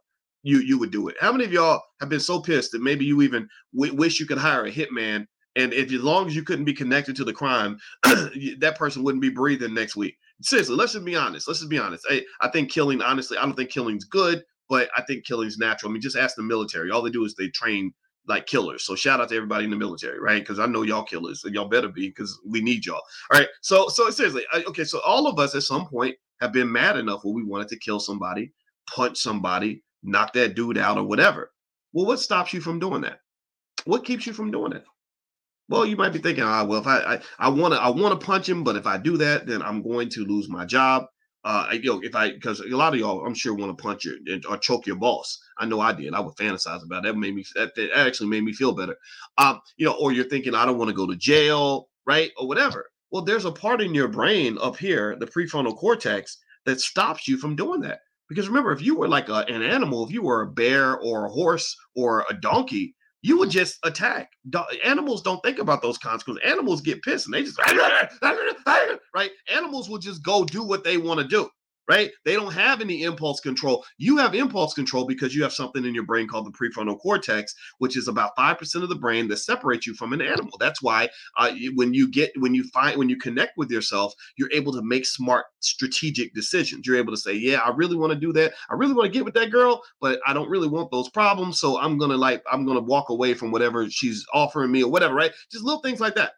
you 0.43 0.59
you 0.59 0.78
would 0.78 0.90
do 0.90 1.09
it 1.09 1.16
how 1.20 1.32
many 1.32 1.45
of 1.45 1.53
y'all 1.53 1.80
have 2.01 2.09
been 2.09 2.20
so 2.20 2.40
pissed 2.40 2.72
that 2.72 2.82
maybe 2.82 3.05
you 3.05 3.22
even 3.22 3.49
w- 3.74 3.95
wish 3.95 4.18
you 4.18 4.26
could 4.26 4.38
hire 4.38 4.64
a 4.64 4.72
hitman 4.72 5.24
and 5.55 5.74
if 5.74 5.93
as 5.93 6.03
long 6.03 6.26
as 6.26 6.34
you 6.34 6.43
couldn't 6.43 6.64
be 6.64 6.74
connected 6.74 7.14
to 7.14 7.24
the 7.24 7.32
crime 7.32 7.78
that 8.03 8.74
person 8.76 9.05
wouldn't 9.05 9.22
be 9.22 9.30
breathing 9.30 9.74
next 9.74 9.97
week 9.97 10.16
seriously, 10.45 10.76
let's 10.76 10.93
just 10.93 11.05
be 11.05 11.16
honest. 11.16 11.49
Let's 11.49 11.61
just 11.61 11.70
be 11.70 11.78
honest. 11.78 12.05
I, 12.11 12.22
I 12.40 12.49
think 12.49 12.70
killing, 12.70 13.03
honestly, 13.03 13.38
I 13.38 13.43
don't 13.43 13.55
think 13.55 13.70
killing's 13.70 14.05
good, 14.05 14.43
but 14.68 14.88
I 14.97 15.03
think 15.03 15.24
killing's 15.24 15.59
natural. 15.59 15.90
I 15.90 15.93
mean, 15.93 16.03
just 16.03 16.16
ask 16.16 16.36
the 16.36 16.43
military. 16.43 16.90
All 16.90 17.03
they 17.03 17.11
do 17.11 17.24
is 17.24 17.34
they 17.34 17.49
train 17.49 17.93
like 18.27 18.47
killers. 18.47 18.85
So 18.85 18.95
shout 18.95 19.20
out 19.20 19.29
to 19.31 19.37
everybody 19.37 19.64
in 19.64 19.70
the 19.70 19.77
military, 19.77 20.20
right? 20.20 20.41
Because 20.41 20.59
I 20.59 20.66
know 20.66 20.83
y'all 20.83 21.03
killers, 21.03 21.45
and 21.45 21.55
y'all 21.55 21.68
better 21.68 21.89
be 21.89 22.09
because 22.09 22.41
we 22.47 22.61
need 22.61 22.87
y'all. 22.87 23.03
All 23.33 23.41
right. 23.41 23.49
So 23.61 23.89
so 23.89 24.11
seriously, 24.11 24.45
I, 24.53 24.62
okay. 24.64 24.85
So 24.85 25.01
all 25.05 25.27
of 25.27 25.39
us 25.39 25.55
at 25.55 25.62
some 25.62 25.87
point 25.87 26.16
have 26.41 26.53
been 26.53 26.70
mad 26.70 26.97
enough 26.97 27.25
where 27.25 27.35
we 27.35 27.45
wanted 27.45 27.68
to 27.68 27.79
kill 27.79 28.01
somebody, 28.01 28.53
punch 28.89 29.18
somebody, 29.18 29.83
knock 30.03 30.33
that 30.35 30.55
dude 30.55 30.79
out, 30.79 30.99
or 30.99 31.05
whatever. 31.05 31.53
Well, 31.93 32.07
what 32.07 32.20
stops 32.20 32.53
you 32.53 32.61
from 32.61 32.79
doing 32.79 33.03
that? 33.03 33.20
What 33.85 34.05
keeps 34.05 34.27
you 34.27 34.33
from 34.33 34.51
doing 34.51 34.73
that? 34.73 34.85
Well, 35.68 35.87
you 35.87 35.97
might 35.97 36.12
be 36.12 36.18
thinking, 36.18 36.45
ah, 36.45 36.64
well, 36.64 36.81
if 36.81 36.87
I 36.87 37.20
I 37.39 37.49
want 37.49 37.75
to 37.75 37.81
I 37.81 37.89
want 37.89 38.18
to 38.18 38.27
punch 38.27 38.49
him, 38.49 38.62
but 38.64 38.77
if 38.77 38.87
I 38.87 38.99
do 38.99 39.16
that, 39.18 39.47
then 39.47 39.62
I'm 39.62 39.83
going 39.83 40.09
to 40.11 40.25
lose 40.25 40.49
my 40.49 40.64
job. 40.64 41.07
Uh, 41.45 41.68
you 41.72 41.90
know, 41.90 42.01
if 42.03 42.14
I 42.14 42.32
because 42.32 42.61
a 42.61 42.68
lot 42.68 42.95
of 42.95 43.01
y'all, 43.01 43.26
I'm 43.26 43.34
sure, 43.34 43.55
want 43.55 43.76
to 43.76 43.82
punch 43.82 44.05
you 44.05 44.40
or 44.49 44.57
choke 44.59 44.86
your 44.86 44.97
boss. 44.97 45.40
I 45.59 45.66
know 45.66 45.80
I 45.80 45.93
did. 45.93 46.14
I 46.14 46.20
would 46.20 46.36
fantasize 46.36 46.84
about 46.84 47.05
it. 47.05 47.09
that. 47.09 47.18
Made 47.18 47.34
me 47.34 47.45
that, 47.57 47.74
that 47.74 47.90
actually 47.97 48.28
made 48.28 48.45
me 48.45 48.53
feel 48.53 48.72
better. 48.72 48.97
Um, 49.38 49.61
you 49.76 49.86
know, 49.86 49.97
or 50.01 50.12
you're 50.12 50.28
thinking, 50.28 50.55
I 50.55 50.64
don't 50.64 50.78
want 50.78 50.90
to 50.90 50.97
go 50.97 51.07
to 51.07 51.16
jail, 51.16 51.88
right, 52.07 52.30
or 52.38 52.47
whatever. 52.47 52.90
Well, 53.11 53.22
there's 53.22 53.45
a 53.45 53.53
part 53.53 53.80
in 53.80 53.93
your 53.93 54.09
brain 54.09 54.57
up 54.61 54.76
here, 54.76 55.16
the 55.18 55.26
prefrontal 55.26 55.76
cortex, 55.76 56.38
that 56.64 56.80
stops 56.80 57.26
you 57.26 57.36
from 57.36 57.57
doing 57.57 57.80
that. 57.82 58.01
Because 58.28 58.49
remember, 58.49 58.72
if 58.72 58.80
you 58.80 58.97
were 58.97 59.09
like 59.09 59.28
a, 59.28 59.45
an 59.49 59.62
animal, 59.62 60.07
if 60.07 60.12
you 60.12 60.22
were 60.22 60.43
a 60.43 60.51
bear 60.51 60.97
or 60.99 61.26
a 61.26 61.30
horse 61.30 61.76
or 61.95 62.24
a 62.30 62.34
donkey, 62.34 62.95
you 63.23 63.39
would 63.39 63.51
just 63.51 63.79
attack. 63.85 64.31
Animals 64.85 65.23
don't 65.23 65.43
think 65.43 65.59
about 65.59 65.81
those 65.81 65.97
consequences. 65.99 66.43
Animals 66.45 66.81
get 66.81 67.03
pissed 67.03 67.27
and 67.27 67.35
they 67.35 67.43
just 67.43 67.59
right. 69.14 69.31
Animals 69.49 69.89
will 69.89 69.99
just 69.99 70.23
go 70.23 70.45
do 70.45 70.62
what 70.62 70.85
they 70.85 70.97
want 70.97 71.20
to 71.20 71.27
do 71.27 71.49
right? 71.89 72.11
They 72.24 72.35
don't 72.35 72.53
have 72.53 72.80
any 72.80 73.03
impulse 73.03 73.41
control. 73.41 73.85
You 73.99 74.16
have 74.18 74.35
impulse 74.35 74.74
control 74.74 75.05
because 75.05 75.35
you 75.35 75.43
have 75.43 75.53
something 75.53 75.85
in 75.85 75.95
your 75.95 76.05
brain 76.05 76.28
called 76.28 76.47
the 76.47 76.51
prefrontal 76.51 76.99
cortex, 76.99 77.55
which 77.78 77.97
is 77.97 78.09
about 78.09 78.37
5% 78.37 78.83
of 78.83 78.89
the 78.89 78.95
brain 78.95 79.28
that 79.28 79.39
separates 79.39 79.87
you 79.87 79.95
from 79.95 80.12
an 80.12 80.20
animal. 80.20 80.57
That's 80.59 80.83
why 80.83 81.09
uh, 81.39 81.53
when 81.74 81.93
you 81.93 82.09
get, 82.09 82.30
when 82.37 82.55
you 82.55 82.64
find, 82.68 82.99
when 82.99 83.09
you 83.09 83.16
connect 83.16 83.57
with 83.57 83.70
yourself, 83.70 84.14
you're 84.37 84.53
able 84.53 84.72
to 84.72 84.83
make 84.83 85.07
smart 85.07 85.47
strategic 85.61 86.35
decisions. 86.35 86.87
You're 86.87 86.97
able 86.97 87.12
to 87.12 87.20
say, 87.20 87.35
yeah, 87.35 87.59
I 87.59 87.70
really 87.74 87.97
want 87.97 88.12
to 88.12 88.18
do 88.18 88.33
that. 88.35 88.53
I 88.70 88.74
really 88.74 88.95
want 88.95 89.07
to 89.07 89.16
get 89.16 89.24
with 89.24 89.35
that 89.35 89.51
girl, 89.51 89.83
but 90.01 90.20
I 90.26 90.33
don't 90.33 90.51
really 90.51 90.68
want 90.68 90.91
those 90.91 91.09
problems. 91.09 91.59
So 91.59 91.80
I'm 91.80 91.99
going 91.99 92.11
to 92.11 92.16
like, 92.16 92.43
I'm 92.51 92.64
going 92.64 92.78
to 92.78 92.85
walk 92.85 93.09
away 93.09 93.35
from 93.35 93.51
whatever 93.51 93.89
she's 93.91 94.24
offering 94.33 94.70
me 94.70 94.85
or 94.85 94.91
whatever, 94.91 95.14
right? 95.14 95.33
Just 95.51 95.64
little 95.64 95.80
things 95.80 96.01
like 96.01 96.14
that. 96.14 96.33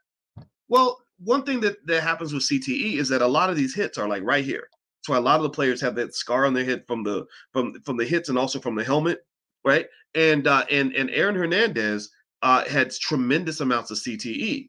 Well, 0.68 0.98
one 1.18 1.44
thing 1.44 1.60
that, 1.60 1.86
that 1.86 2.02
happens 2.02 2.32
with 2.32 2.42
CTE 2.42 2.94
is 2.94 3.08
that 3.08 3.22
a 3.22 3.26
lot 3.26 3.50
of 3.50 3.56
these 3.56 3.74
hits 3.74 3.98
are 3.98 4.08
like 4.08 4.22
right 4.22 4.44
here. 4.44 4.68
Why 5.08 5.18
a 5.18 5.20
lot 5.20 5.36
of 5.36 5.42
the 5.42 5.50
players 5.50 5.80
have 5.80 5.94
that 5.96 6.14
scar 6.14 6.46
on 6.46 6.54
their 6.54 6.64
head 6.64 6.84
from 6.86 7.02
the 7.02 7.26
from 7.52 7.80
from 7.82 7.96
the 7.96 8.04
hits 8.04 8.28
and 8.28 8.38
also 8.38 8.58
from 8.60 8.74
the 8.74 8.84
helmet, 8.84 9.20
right? 9.64 9.86
And 10.14 10.46
uh, 10.46 10.64
and 10.70 10.94
and 10.94 11.10
Aaron 11.10 11.34
Hernandez 11.34 12.10
uh, 12.42 12.64
had 12.64 12.92
tremendous 12.92 13.60
amounts 13.60 13.90
of 13.90 13.98
CTE, 13.98 14.68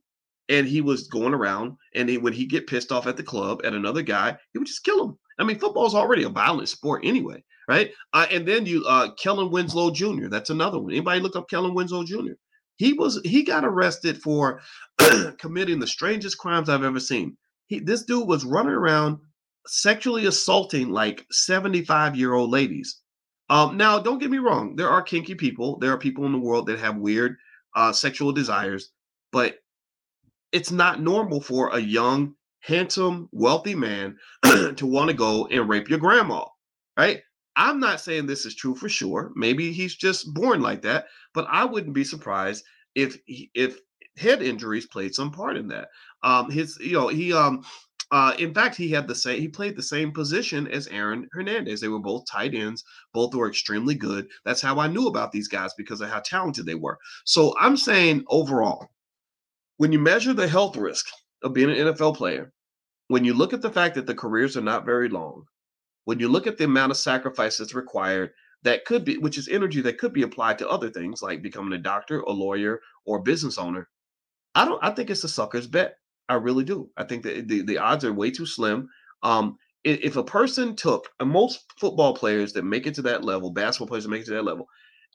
and 0.49 0.67
he 0.67 0.81
was 0.81 1.07
going 1.07 1.33
around, 1.33 1.75
and 1.93 2.09
he, 2.09 2.17
when 2.17 2.33
he 2.33 2.45
get 2.45 2.67
pissed 2.67 2.91
off 2.91 3.07
at 3.07 3.17
the 3.17 3.23
club 3.23 3.61
at 3.65 3.73
another 3.73 4.01
guy, 4.01 4.37
he 4.53 4.59
would 4.59 4.67
just 4.67 4.83
kill 4.83 5.03
him. 5.03 5.17
I 5.37 5.43
mean, 5.43 5.59
football's 5.59 5.95
already 5.95 6.23
a 6.23 6.29
violent 6.29 6.69
sport 6.69 7.03
anyway, 7.03 7.43
right? 7.67 7.91
Uh, 8.13 8.27
and 8.31 8.47
then 8.47 8.65
you, 8.65 8.85
uh, 8.87 9.13
Kellen 9.15 9.51
Winslow 9.51 9.91
Jr. 9.91 10.27
That's 10.27 10.49
another 10.49 10.79
one. 10.79 10.91
Anybody 10.91 11.19
look 11.19 11.35
up 11.35 11.49
Kellen 11.49 11.73
Winslow 11.73 12.05
Jr. 12.05 12.33
He 12.77 12.93
was 12.93 13.21
he 13.23 13.43
got 13.43 13.65
arrested 13.65 14.21
for 14.21 14.61
committing 15.37 15.79
the 15.79 15.87
strangest 15.87 16.37
crimes 16.37 16.69
I've 16.69 16.83
ever 16.83 16.99
seen. 16.99 17.37
He 17.67 17.79
this 17.79 18.03
dude 18.03 18.27
was 18.27 18.45
running 18.45 18.73
around 18.73 19.19
sexually 19.67 20.25
assaulting 20.25 20.89
like 20.89 21.25
75 21.31 22.15
year 22.15 22.33
old 22.33 22.49
ladies. 22.49 23.01
Um, 23.49 23.77
now, 23.77 23.99
don't 23.99 24.19
get 24.19 24.31
me 24.31 24.39
wrong. 24.39 24.75
There 24.75 24.89
are 24.89 25.01
kinky 25.01 25.35
people. 25.35 25.77
There 25.77 25.91
are 25.91 25.97
people 25.97 26.25
in 26.25 26.31
the 26.31 26.39
world 26.39 26.65
that 26.67 26.79
have 26.79 26.97
weird 26.97 27.37
uh, 27.75 27.91
sexual 27.91 28.31
desires, 28.31 28.91
but 29.31 29.59
it's 30.51 30.71
not 30.71 31.01
normal 31.01 31.41
for 31.41 31.69
a 31.69 31.79
young, 31.79 32.33
handsome, 32.61 33.29
wealthy 33.31 33.75
man 33.75 34.17
to 34.43 34.85
want 34.85 35.09
to 35.09 35.15
go 35.15 35.45
and 35.47 35.69
rape 35.69 35.89
your 35.89 35.99
grandma, 35.99 36.45
right? 36.97 37.21
I'm 37.55 37.79
not 37.79 38.01
saying 38.01 38.25
this 38.25 38.45
is 38.45 38.55
true 38.55 38.75
for 38.75 38.89
sure. 38.89 39.31
Maybe 39.35 39.71
he's 39.71 39.95
just 39.95 40.33
born 40.33 40.61
like 40.61 40.81
that, 40.81 41.05
but 41.33 41.47
I 41.49 41.65
wouldn't 41.65 41.93
be 41.93 42.03
surprised 42.03 42.65
if 42.95 43.17
if 43.27 43.79
head 44.17 44.41
injuries 44.41 44.87
played 44.87 45.13
some 45.13 45.31
part 45.31 45.57
in 45.57 45.67
that. 45.67 45.89
Um, 46.23 46.49
his, 46.49 46.77
you 46.79 46.93
know, 46.93 47.07
he 47.07 47.33
um 47.33 47.63
uh, 48.11 48.35
in 48.37 48.53
fact, 48.53 48.75
he 48.75 48.89
had 48.89 49.07
the 49.07 49.15
same. 49.15 49.39
He 49.39 49.47
played 49.47 49.75
the 49.75 49.83
same 49.83 50.11
position 50.11 50.67
as 50.67 50.87
Aaron 50.87 51.27
Hernandez. 51.33 51.81
They 51.81 51.87
were 51.87 51.99
both 51.99 52.25
tight 52.29 52.53
ends. 52.53 52.83
Both 53.13 53.33
were 53.33 53.49
extremely 53.49 53.95
good. 53.95 54.27
That's 54.43 54.61
how 54.61 54.79
I 54.79 54.87
knew 54.87 55.07
about 55.07 55.31
these 55.31 55.47
guys 55.47 55.73
because 55.75 56.01
of 56.01 56.09
how 56.09 56.19
talented 56.19 56.65
they 56.65 56.75
were. 56.75 56.97
So 57.25 57.55
I'm 57.59 57.77
saying 57.77 58.23
overall, 58.27 58.89
when 59.77 59.91
you 59.91 59.99
measure 59.99 60.33
the 60.33 60.47
health 60.47 60.77
risk 60.77 61.07
of 61.43 61.53
being 61.53 61.69
an 61.69 61.77
NFL 61.77 62.15
player, 62.15 62.53
when 63.07 63.25
you 63.25 63.33
look 63.33 63.53
at 63.53 63.61
the 63.61 63.71
fact 63.71 63.95
that 63.95 64.05
the 64.05 64.15
careers 64.15 64.55
are 64.55 64.61
not 64.61 64.85
very 64.85 65.09
long, 65.09 65.45
when 66.05 66.19
you 66.19 66.27
look 66.27 66.47
at 66.47 66.57
the 66.57 66.65
amount 66.65 66.91
of 66.91 66.97
sacrifice 66.97 67.57
that's 67.57 67.73
required, 67.73 68.31
that 68.63 68.85
could 68.85 69.03
be, 69.03 69.17
which 69.17 69.37
is 69.37 69.47
energy 69.47 69.81
that 69.81 69.97
could 69.97 70.13
be 70.13 70.23
applied 70.23 70.57
to 70.59 70.69
other 70.69 70.89
things 70.89 71.21
like 71.21 71.41
becoming 71.41 71.73
a 71.73 71.81
doctor, 71.81 72.21
a 72.21 72.31
lawyer, 72.31 72.81
or 73.05 73.17
a 73.17 73.23
business 73.23 73.57
owner. 73.57 73.89
I 74.55 74.65
don't. 74.65 74.83
I 74.83 74.91
think 74.91 75.09
it's 75.09 75.23
a 75.23 75.27
sucker's 75.27 75.67
bet. 75.67 75.97
I 76.27 76.35
really 76.35 76.63
do. 76.63 76.89
I 76.97 77.03
think 77.03 77.23
that 77.23 77.47
the, 77.47 77.61
the 77.61 77.77
odds 77.77 78.03
are 78.03 78.13
way 78.13 78.31
too 78.31 78.45
slim. 78.45 78.89
Um, 79.23 79.57
if 79.83 80.15
a 80.15 80.23
person 80.23 80.75
took 80.75 81.09
most 81.23 81.71
football 81.79 82.15
players 82.15 82.53
that 82.53 82.63
make 82.63 82.87
it 82.87 82.95
to 82.95 83.03
that 83.03 83.23
level, 83.23 83.51
basketball 83.51 83.87
players 83.87 84.03
that 84.03 84.09
make 84.09 84.21
it 84.21 84.25
to 84.25 84.33
that 84.33 84.45
level, 84.45 84.67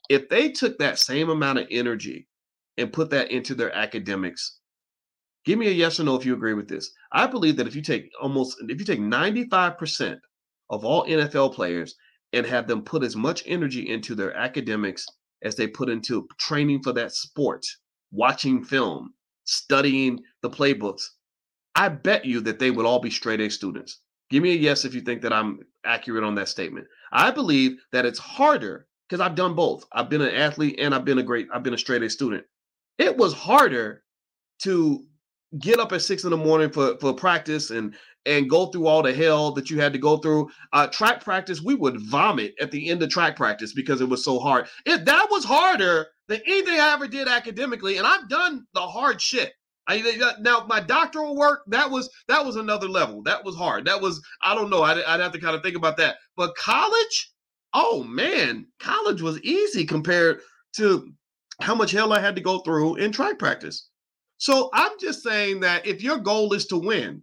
if 0.09 0.29
they 0.29 0.51
took 0.51 0.79
that 0.79 0.99
same 0.99 1.29
amount 1.29 1.59
of 1.59 1.67
energy 1.71 2.29
and 2.79 2.93
put 2.93 3.11
that 3.11 3.33
into 3.33 3.55
their 3.57 3.75
academics, 3.75 4.59
give 5.45 5.59
me 5.59 5.67
a 5.67 5.73
yes 5.73 5.99
or 5.99 6.05
no 6.05 6.15
if 6.15 6.25
you 6.25 6.35
agree 6.35 6.55
with 6.55 6.69
this. 6.69 6.93
I 7.13 7.27
believe 7.27 7.57
that 7.57 7.67
if 7.67 7.75
you 7.75 7.83
take 7.83 8.11
almost 8.21 8.57
if 8.69 8.79
you 8.79 8.85
take 8.85 9.01
95% 9.01 10.19
of 10.71 10.85
all 10.85 11.05
NFL 11.07 11.53
players 11.55 11.97
and 12.33 12.47
have 12.47 12.69
them 12.69 12.83
put 12.83 13.03
as 13.03 13.17
much 13.17 13.43
energy 13.47 13.89
into 13.89 14.15
their 14.15 14.37
academics 14.37 15.05
as 15.43 15.57
they 15.57 15.67
put 15.67 15.89
into 15.89 16.29
training 16.39 16.83
for 16.83 16.93
that 16.93 17.13
sport, 17.13 17.67
watching 18.13 18.63
film, 18.63 19.15
studying 19.45 20.21
the 20.43 20.51
playbooks, 20.51 21.03
I 21.75 21.89
bet 21.89 22.25
you 22.25 22.41
that 22.43 22.59
they 22.59 22.71
would 22.71 22.87
all 22.87 23.01
be 23.01 23.11
straight 23.11 23.41
A 23.41 23.51
students. 23.51 24.01
Give 24.31 24.43
me 24.43 24.53
a 24.53 24.57
yes 24.57 24.85
if 24.85 24.95
you 24.95 25.01
think 25.01 25.23
that 25.23 25.33
I'm 25.33 25.61
accurate 25.85 26.25
on 26.25 26.35
that 26.37 26.49
statement. 26.49 26.87
I 27.13 27.31
believe 27.31 27.79
that 27.93 28.07
it's 28.07 28.19
harder 28.19 28.87
because 29.09 29.21
I've 29.21 29.35
done 29.35 29.55
both. 29.55 29.85
I've 29.93 30.09
been 30.09 30.21
an 30.21 30.35
athlete 30.35 30.79
and 30.79 30.95
I've 30.95 31.05
been 31.05 31.19
a 31.19 31.23
great, 31.23 31.49
I've 31.53 31.63
been 31.63 31.75
a 31.75 31.79
straight 31.79 32.03
A 32.03 32.11
student. 32.11 32.45
It 32.99 33.17
was 33.17 33.33
harder 33.33 34.05
to 34.63 35.05
get 35.59 35.81
up 35.81 35.93
at 35.93 36.03
six 36.03 36.23
in 36.25 36.31
the 36.31 36.37
morning 36.37 36.71
for, 36.71 36.97
for 36.99 37.13
practice 37.13 37.71
and 37.71 37.95
and 38.27 38.51
go 38.51 38.67
through 38.67 38.87
all 38.87 39.03
the 39.03 39.15
hell 39.15 39.51
that 39.53 39.71
you 39.71 39.81
had 39.81 39.95
to 39.95 39.99
go 39.99 40.19
through. 40.19 40.51
Uh, 40.75 40.87
track 40.89 41.25
practice, 41.25 41.63
we 41.63 41.75
would 41.75 41.99
vomit 42.03 42.55
at 42.61 42.71
the 42.71 42.91
end 42.91 43.03
of 43.03 43.09
track 43.09 43.35
practice 43.35 43.73
because 43.73 44.03
it 44.03 44.09
was 44.09 44.23
so 44.23 44.39
hard. 44.39 44.69
If 44.85 45.07
that 45.07 45.29
was 45.31 45.43
harder 45.43 46.09
than 46.31 46.41
anything 46.47 46.79
I 46.79 46.93
ever 46.93 47.09
did 47.09 47.27
academically, 47.27 47.99
and 47.99 48.07
I've 48.07 48.29
done 48.29 48.65
the 48.73 48.81
hard 48.81 49.21
shit. 49.21 49.53
I, 49.89 50.37
now 50.39 50.65
my 50.69 50.79
doctoral 50.79 51.37
work 51.37 51.63
that 51.67 51.91
was 51.91 52.09
that 52.29 52.45
was 52.47 52.55
another 52.55 52.89
level. 52.89 53.23
That 53.25 53.45
was 53.45 53.57
hard. 53.57 53.85
That 53.87 54.01
was 54.01 54.23
I 54.41 54.55
don't 54.55 54.71
know. 54.71 54.83
I'd, 54.83 55.03
I'd 55.03 55.19
have 55.19 55.33
to 55.33 55.41
kind 55.41 55.57
of 55.57 55.63
think 55.63 55.77
about 55.77 55.97
that. 55.97 56.19
But 56.37 56.55
college, 56.55 57.33
oh 57.75 58.05
man, 58.05 58.67
college 58.79 59.21
was 59.21 59.43
easy 59.43 59.85
compared 59.85 60.43
to 60.77 61.13
how 61.61 61.75
much 61.75 61.91
hell 61.91 62.13
I 62.13 62.21
had 62.21 62.37
to 62.37 62.43
go 62.43 62.61
through 62.61 62.97
in 62.97 63.11
track 63.11 63.39
practice. 63.39 63.89
So 64.39 64.71
I'm 64.73 64.93
just 65.01 65.25
saying 65.25 65.61
that 65.61 65.85
if 65.85 66.01
your 66.01 66.19
goal 66.19 66.53
is 66.53 66.67
to 66.67 66.79
win, 66.79 67.23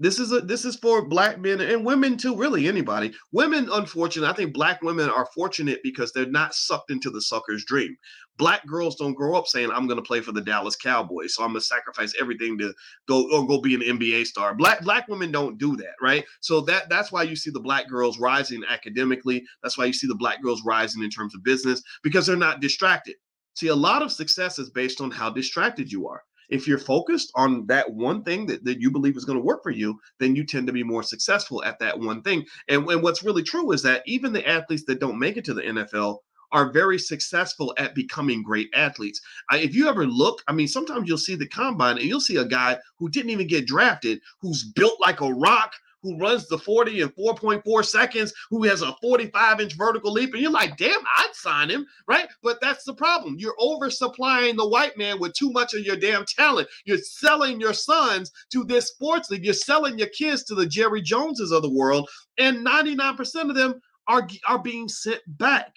this 0.00 0.18
is 0.18 0.32
a 0.32 0.40
this 0.40 0.64
is 0.64 0.76
for 0.76 1.06
black 1.06 1.38
men 1.38 1.60
and 1.60 1.84
women 1.84 2.16
too, 2.16 2.34
really 2.34 2.66
anybody. 2.66 3.12
Women, 3.32 3.68
unfortunately, 3.70 4.30
I 4.30 4.34
think 4.34 4.54
black 4.54 4.80
women 4.82 5.10
are 5.10 5.28
fortunate 5.34 5.80
because 5.84 6.10
they're 6.12 6.24
not 6.24 6.54
sucked 6.54 6.90
into 6.90 7.10
the 7.10 7.20
sucker's 7.20 7.66
dream. 7.66 7.94
Black 8.38 8.66
girls 8.66 8.96
don't 8.96 9.12
grow 9.12 9.36
up 9.36 9.46
saying, 9.46 9.70
I'm 9.70 9.86
gonna 9.86 10.00
play 10.00 10.22
for 10.22 10.32
the 10.32 10.40
Dallas 10.40 10.74
Cowboys, 10.74 11.34
so 11.34 11.44
I'm 11.44 11.50
gonna 11.50 11.60
sacrifice 11.60 12.14
everything 12.18 12.56
to 12.58 12.72
go 13.06 13.30
or 13.30 13.46
go 13.46 13.60
be 13.60 13.74
an 13.74 13.98
NBA 13.98 14.24
star. 14.24 14.54
Black 14.54 14.80
black 14.80 15.06
women 15.06 15.30
don't 15.30 15.58
do 15.58 15.76
that, 15.76 15.94
right? 16.00 16.24
So 16.40 16.62
that 16.62 16.88
that's 16.88 17.12
why 17.12 17.24
you 17.24 17.36
see 17.36 17.50
the 17.50 17.60
black 17.60 17.86
girls 17.86 18.18
rising 18.18 18.62
academically. 18.68 19.44
That's 19.62 19.76
why 19.76 19.84
you 19.84 19.92
see 19.92 20.06
the 20.06 20.14
black 20.14 20.42
girls 20.42 20.62
rising 20.64 21.04
in 21.04 21.10
terms 21.10 21.34
of 21.34 21.44
business, 21.44 21.82
because 22.02 22.26
they're 22.26 22.36
not 22.36 22.60
distracted. 22.60 23.16
See, 23.54 23.66
a 23.66 23.74
lot 23.74 24.00
of 24.00 24.10
success 24.10 24.58
is 24.58 24.70
based 24.70 25.02
on 25.02 25.10
how 25.10 25.28
distracted 25.28 25.92
you 25.92 26.08
are 26.08 26.22
if 26.50 26.66
you're 26.66 26.78
focused 26.78 27.32
on 27.34 27.66
that 27.66 27.90
one 27.90 28.22
thing 28.22 28.46
that, 28.46 28.64
that 28.64 28.80
you 28.80 28.90
believe 28.90 29.16
is 29.16 29.24
going 29.24 29.38
to 29.38 29.44
work 29.44 29.62
for 29.62 29.70
you, 29.70 29.98
then 30.18 30.36
you 30.36 30.44
tend 30.44 30.66
to 30.66 30.72
be 30.72 30.82
more 30.82 31.02
successful 31.02 31.64
at 31.64 31.78
that 31.78 31.98
one 31.98 32.22
thing. 32.22 32.44
And, 32.68 32.88
and 32.88 33.02
what's 33.02 33.22
really 33.22 33.42
true 33.42 33.72
is 33.72 33.82
that 33.82 34.02
even 34.06 34.32
the 34.32 34.46
athletes 34.46 34.84
that 34.86 35.00
don't 35.00 35.18
make 35.18 35.36
it 35.36 35.44
to 35.46 35.54
the 35.54 35.62
NFL 35.62 36.18
are 36.52 36.72
very 36.72 36.98
successful 36.98 37.72
at 37.78 37.94
becoming 37.94 38.42
great 38.42 38.68
athletes. 38.74 39.20
Uh, 39.52 39.56
if 39.56 39.74
you 39.74 39.88
ever 39.88 40.06
look, 40.06 40.42
I 40.48 40.52
mean, 40.52 40.66
sometimes 40.66 41.08
you'll 41.08 41.18
see 41.18 41.36
the 41.36 41.46
combine 41.48 41.96
and 41.98 42.06
you'll 42.06 42.20
see 42.20 42.36
a 42.36 42.44
guy 42.44 42.78
who 42.98 43.08
didn't 43.08 43.30
even 43.30 43.46
get 43.46 43.66
drafted, 43.66 44.20
who's 44.40 44.64
built 44.64 45.00
like 45.00 45.20
a 45.20 45.32
rock, 45.32 45.72
who 46.02 46.18
runs 46.18 46.48
the 46.48 46.58
40 46.58 47.02
in 47.02 47.08
4.4 47.10 47.84
seconds, 47.84 48.32
who 48.50 48.64
has 48.64 48.82
a 48.82 48.94
45 49.00 49.60
inch 49.60 49.76
vertical 49.76 50.12
leap. 50.12 50.32
And 50.32 50.42
you're 50.42 50.50
like, 50.50 50.76
damn, 50.76 51.00
I'd 51.16 51.34
sign 51.34 51.70
him, 51.70 51.86
right? 52.06 52.28
But 52.42 52.60
that's 52.60 52.84
the 52.84 52.94
problem. 52.94 53.36
You're 53.38 53.56
oversupplying 53.58 54.56
the 54.56 54.68
white 54.68 54.96
man 54.96 55.18
with 55.18 55.34
too 55.34 55.50
much 55.50 55.74
of 55.74 55.80
your 55.80 55.96
damn 55.96 56.24
talent. 56.24 56.68
You're 56.84 56.98
selling 56.98 57.60
your 57.60 57.74
sons 57.74 58.30
to 58.52 58.64
this 58.64 58.88
sports 58.88 59.30
league. 59.30 59.44
You're 59.44 59.54
selling 59.54 59.98
your 59.98 60.08
kids 60.08 60.44
to 60.44 60.54
the 60.54 60.66
Jerry 60.66 61.02
Joneses 61.02 61.52
of 61.52 61.62
the 61.62 61.70
world. 61.70 62.08
And 62.38 62.64
99% 62.66 63.50
of 63.50 63.54
them 63.54 63.80
are, 64.08 64.26
are 64.48 64.62
being 64.62 64.88
sent 64.88 65.20
back. 65.26 65.72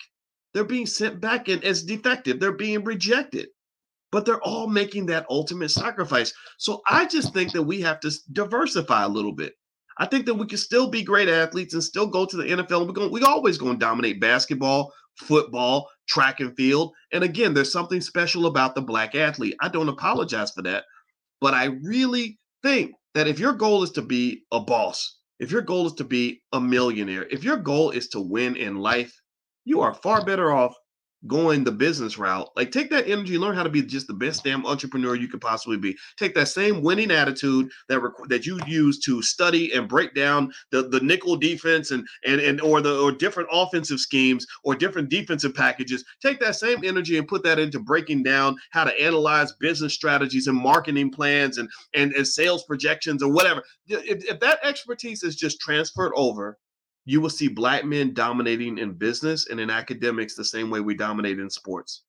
They're 0.54 0.64
being 0.64 0.86
sent 0.86 1.20
back 1.20 1.48
and 1.48 1.64
as 1.64 1.84
defective. 1.84 2.40
They're 2.40 2.52
being 2.52 2.84
rejected 2.84 3.48
but 4.12 4.26
they're 4.28 4.42
all 4.42 4.68
making 4.68 5.08
that 5.08 5.26
ultimate 5.28 5.70
sacrifice. 5.70 6.32
So 6.60 6.84
I 6.88 7.08
just 7.08 7.34
think 7.34 7.52
that 7.54 7.64
we 7.64 7.82
have 7.82 8.00
to 8.02 8.12
diversify 8.32 9.06
a 9.06 9.10
little 9.10 9.32
bit. 9.32 9.56
I 10.00 10.06
think 10.06 10.26
that 10.26 10.36
we 10.36 10.48
can 10.48 10.58
still 10.58 10.90
be 10.90 11.04
great 11.04 11.30
athletes 11.30 11.74
and 11.74 11.84
still 11.84 12.08
go 12.08 12.26
to 12.26 12.38
the 12.38 12.44
NFL. 12.44 12.88
We're 12.88 12.94
going, 12.94 13.12
we 13.12 13.22
always 13.22 13.58
going 13.58 13.74
to 13.74 13.86
dominate 13.86 14.20
basketball, 14.20 14.92
football, 15.18 15.90
track 16.08 16.40
and 16.40 16.56
field. 16.56 16.94
And 17.12 17.24
again, 17.24 17.54
there's 17.54 17.72
something 17.72 18.02
special 18.02 18.46
about 18.46 18.76
the 18.76 18.82
black 18.82 19.16
athlete. 19.16 19.56
I 19.62 19.70
don't 19.70 19.90
apologize 19.90 20.52
for 20.52 20.64
that, 20.64 20.86
but 21.42 21.54
I 21.54 21.66
really 21.84 22.40
think 22.64 22.94
that 23.14 23.28
if 23.28 23.40
your 23.40 23.54
goal 23.54 23.84
is 23.84 23.92
to 23.92 24.02
be 24.02 24.44
a 24.52 24.60
boss, 24.60 25.20
if 25.40 25.52
your 25.52 25.62
goal 25.62 25.88
is 25.88 25.94
to 25.94 26.04
be 26.04 26.42
a 26.54 26.60
millionaire, 26.60 27.28
if 27.30 27.44
your 27.44 27.58
goal 27.58 27.92
is 27.92 28.08
to 28.10 28.20
win 28.20 28.56
in 28.56 28.78
life, 28.78 29.14
you 29.66 29.82
are 29.82 29.94
far 29.94 30.26
better 30.26 30.52
off 30.52 30.74
going 31.28 31.64
the 31.64 31.72
business 31.72 32.18
route. 32.18 32.50
Like 32.56 32.72
take 32.72 32.90
that 32.90 33.08
energy, 33.08 33.38
learn 33.38 33.56
how 33.56 33.64
to 33.64 33.70
be 33.70 33.82
just 33.82 34.08
the 34.08 34.14
best 34.14 34.44
damn 34.44 34.66
entrepreneur 34.66 35.16
you 35.16 35.28
could 35.28 35.42
possibly 35.42 35.78
be. 35.78 35.96
Take 36.18 36.36
that 36.36 36.48
same 36.48 36.82
winning 36.82 37.12
attitude 37.12 37.70
that 37.90 38.02
rec- 38.02 38.30
that 38.30 38.46
you 38.46 38.60
use 38.68 39.00
to 39.00 39.22
study 39.22 39.74
and 39.74 39.88
break 39.88 40.14
down 40.14 40.52
the, 40.72 40.84
the 40.90 41.00
nickel 41.00 41.36
defense 41.36 41.92
and 41.92 42.06
and 42.26 42.42
and 42.42 42.62
or 42.62 42.82
the 42.82 43.00
or 43.00 43.12
different 43.12 43.50
offensive 43.52 44.00
schemes 44.00 44.46
or 44.64 44.76
different 44.76 45.10
defensive 45.10 45.54
packages. 45.54 46.04
Take 46.22 46.40
that 46.42 46.56
same 46.56 46.84
energy 46.84 47.18
and 47.18 47.28
put 47.28 47.44
that 47.44 47.60
into 47.60 47.80
breaking 47.80 48.24
down 48.24 48.58
how 48.72 48.84
to 48.84 49.02
analyze 49.02 49.54
business 49.54 49.94
strategies 49.94 50.48
and 50.48 50.58
marketing 50.58 51.12
plans 51.12 51.58
and 51.58 51.70
and, 51.96 52.14
and 52.14 52.28
sales 52.28 52.64
projections 52.64 53.24
or 53.24 53.32
whatever. 53.32 53.64
If, 53.88 54.26
if 54.26 54.40
that 54.40 54.60
expertise 54.64 55.24
is 55.24 55.36
just 55.36 55.60
transferred 55.60 56.14
over 56.16 56.58
you 57.06 57.22
will 57.22 57.30
see 57.30 57.48
black 57.48 57.86
men 57.86 58.14
dominating 58.14 58.78
in 58.78 58.94
business 58.94 59.50
and 59.50 59.60
in 59.60 59.70
academics 59.70 60.36
the 60.36 60.46
same 60.46 60.70
way 60.70 60.80
we 60.80 60.96
dominate 60.96 61.40
in 61.40 61.50
sports. 61.50 62.04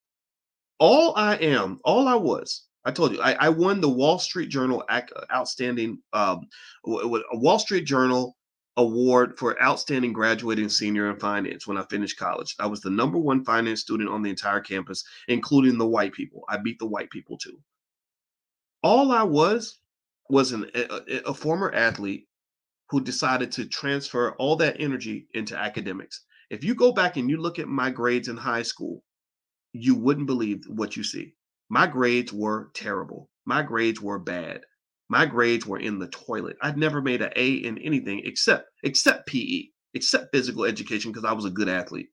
All 0.78 1.14
I 1.16 1.36
am, 1.36 1.80
all 1.84 2.08
I 2.08 2.14
was, 2.14 2.64
I 2.84 2.90
told 2.90 3.12
you, 3.12 3.22
I, 3.22 3.32
I 3.34 3.48
won 3.48 3.80
the 3.80 3.88
Wall 3.88 4.18
Street 4.18 4.50
Journal 4.50 4.84
Outstanding 5.32 5.98
um, 6.12 6.46
Wall 6.84 7.58
Street 7.58 7.84
Journal 7.84 8.36
Award 8.76 9.38
for 9.38 9.60
Outstanding 9.62 10.12
Graduating 10.12 10.68
Senior 10.68 11.10
in 11.10 11.18
Finance 11.18 11.66
when 11.66 11.78
I 11.78 11.84
finished 11.84 12.18
college. 12.18 12.54
I 12.58 12.66
was 12.66 12.80
the 12.80 12.90
number 12.90 13.18
one 13.18 13.44
finance 13.44 13.80
student 13.80 14.10
on 14.10 14.22
the 14.22 14.30
entire 14.30 14.60
campus, 14.60 15.04
including 15.28 15.78
the 15.78 15.86
white 15.86 16.12
people. 16.12 16.44
I 16.48 16.58
beat 16.58 16.78
the 16.78 16.86
white 16.86 17.10
people 17.10 17.38
too. 17.38 17.58
All 18.82 19.12
I 19.12 19.22
was 19.22 19.78
was 20.28 20.52
an, 20.52 20.70
a, 20.74 21.20
a 21.26 21.34
former 21.34 21.72
athlete 21.72 22.26
who 22.90 23.00
decided 23.00 23.50
to 23.52 23.66
transfer 23.66 24.34
all 24.36 24.56
that 24.56 24.76
energy 24.78 25.26
into 25.34 25.56
academics. 25.56 26.24
If 26.50 26.62
you 26.62 26.74
go 26.74 26.92
back 26.92 27.16
and 27.16 27.30
you 27.30 27.38
look 27.38 27.58
at 27.58 27.68
my 27.68 27.90
grades 27.90 28.28
in 28.28 28.36
high 28.36 28.62
school, 28.62 29.02
you 29.72 29.94
wouldn't 29.94 30.26
believe 30.26 30.64
what 30.68 30.96
you 30.96 31.02
see. 31.02 31.34
My 31.68 31.86
grades 31.86 32.32
were 32.32 32.70
terrible. 32.74 33.30
My 33.46 33.62
grades 33.62 34.00
were 34.00 34.18
bad. 34.18 34.62
My 35.08 35.26
grades 35.26 35.66
were 35.66 35.78
in 35.78 35.98
the 35.98 36.08
toilet. 36.08 36.56
I'd 36.62 36.78
never 36.78 37.02
made 37.02 37.22
an 37.22 37.32
A 37.36 37.52
in 37.54 37.78
anything 37.78 38.22
except 38.24 38.70
except 38.82 39.26
PE, 39.26 39.68
except 39.94 40.32
physical 40.32 40.64
education 40.64 41.10
because 41.10 41.24
I 41.24 41.32
was 41.32 41.44
a 41.44 41.50
good 41.50 41.68
athlete. 41.68 42.08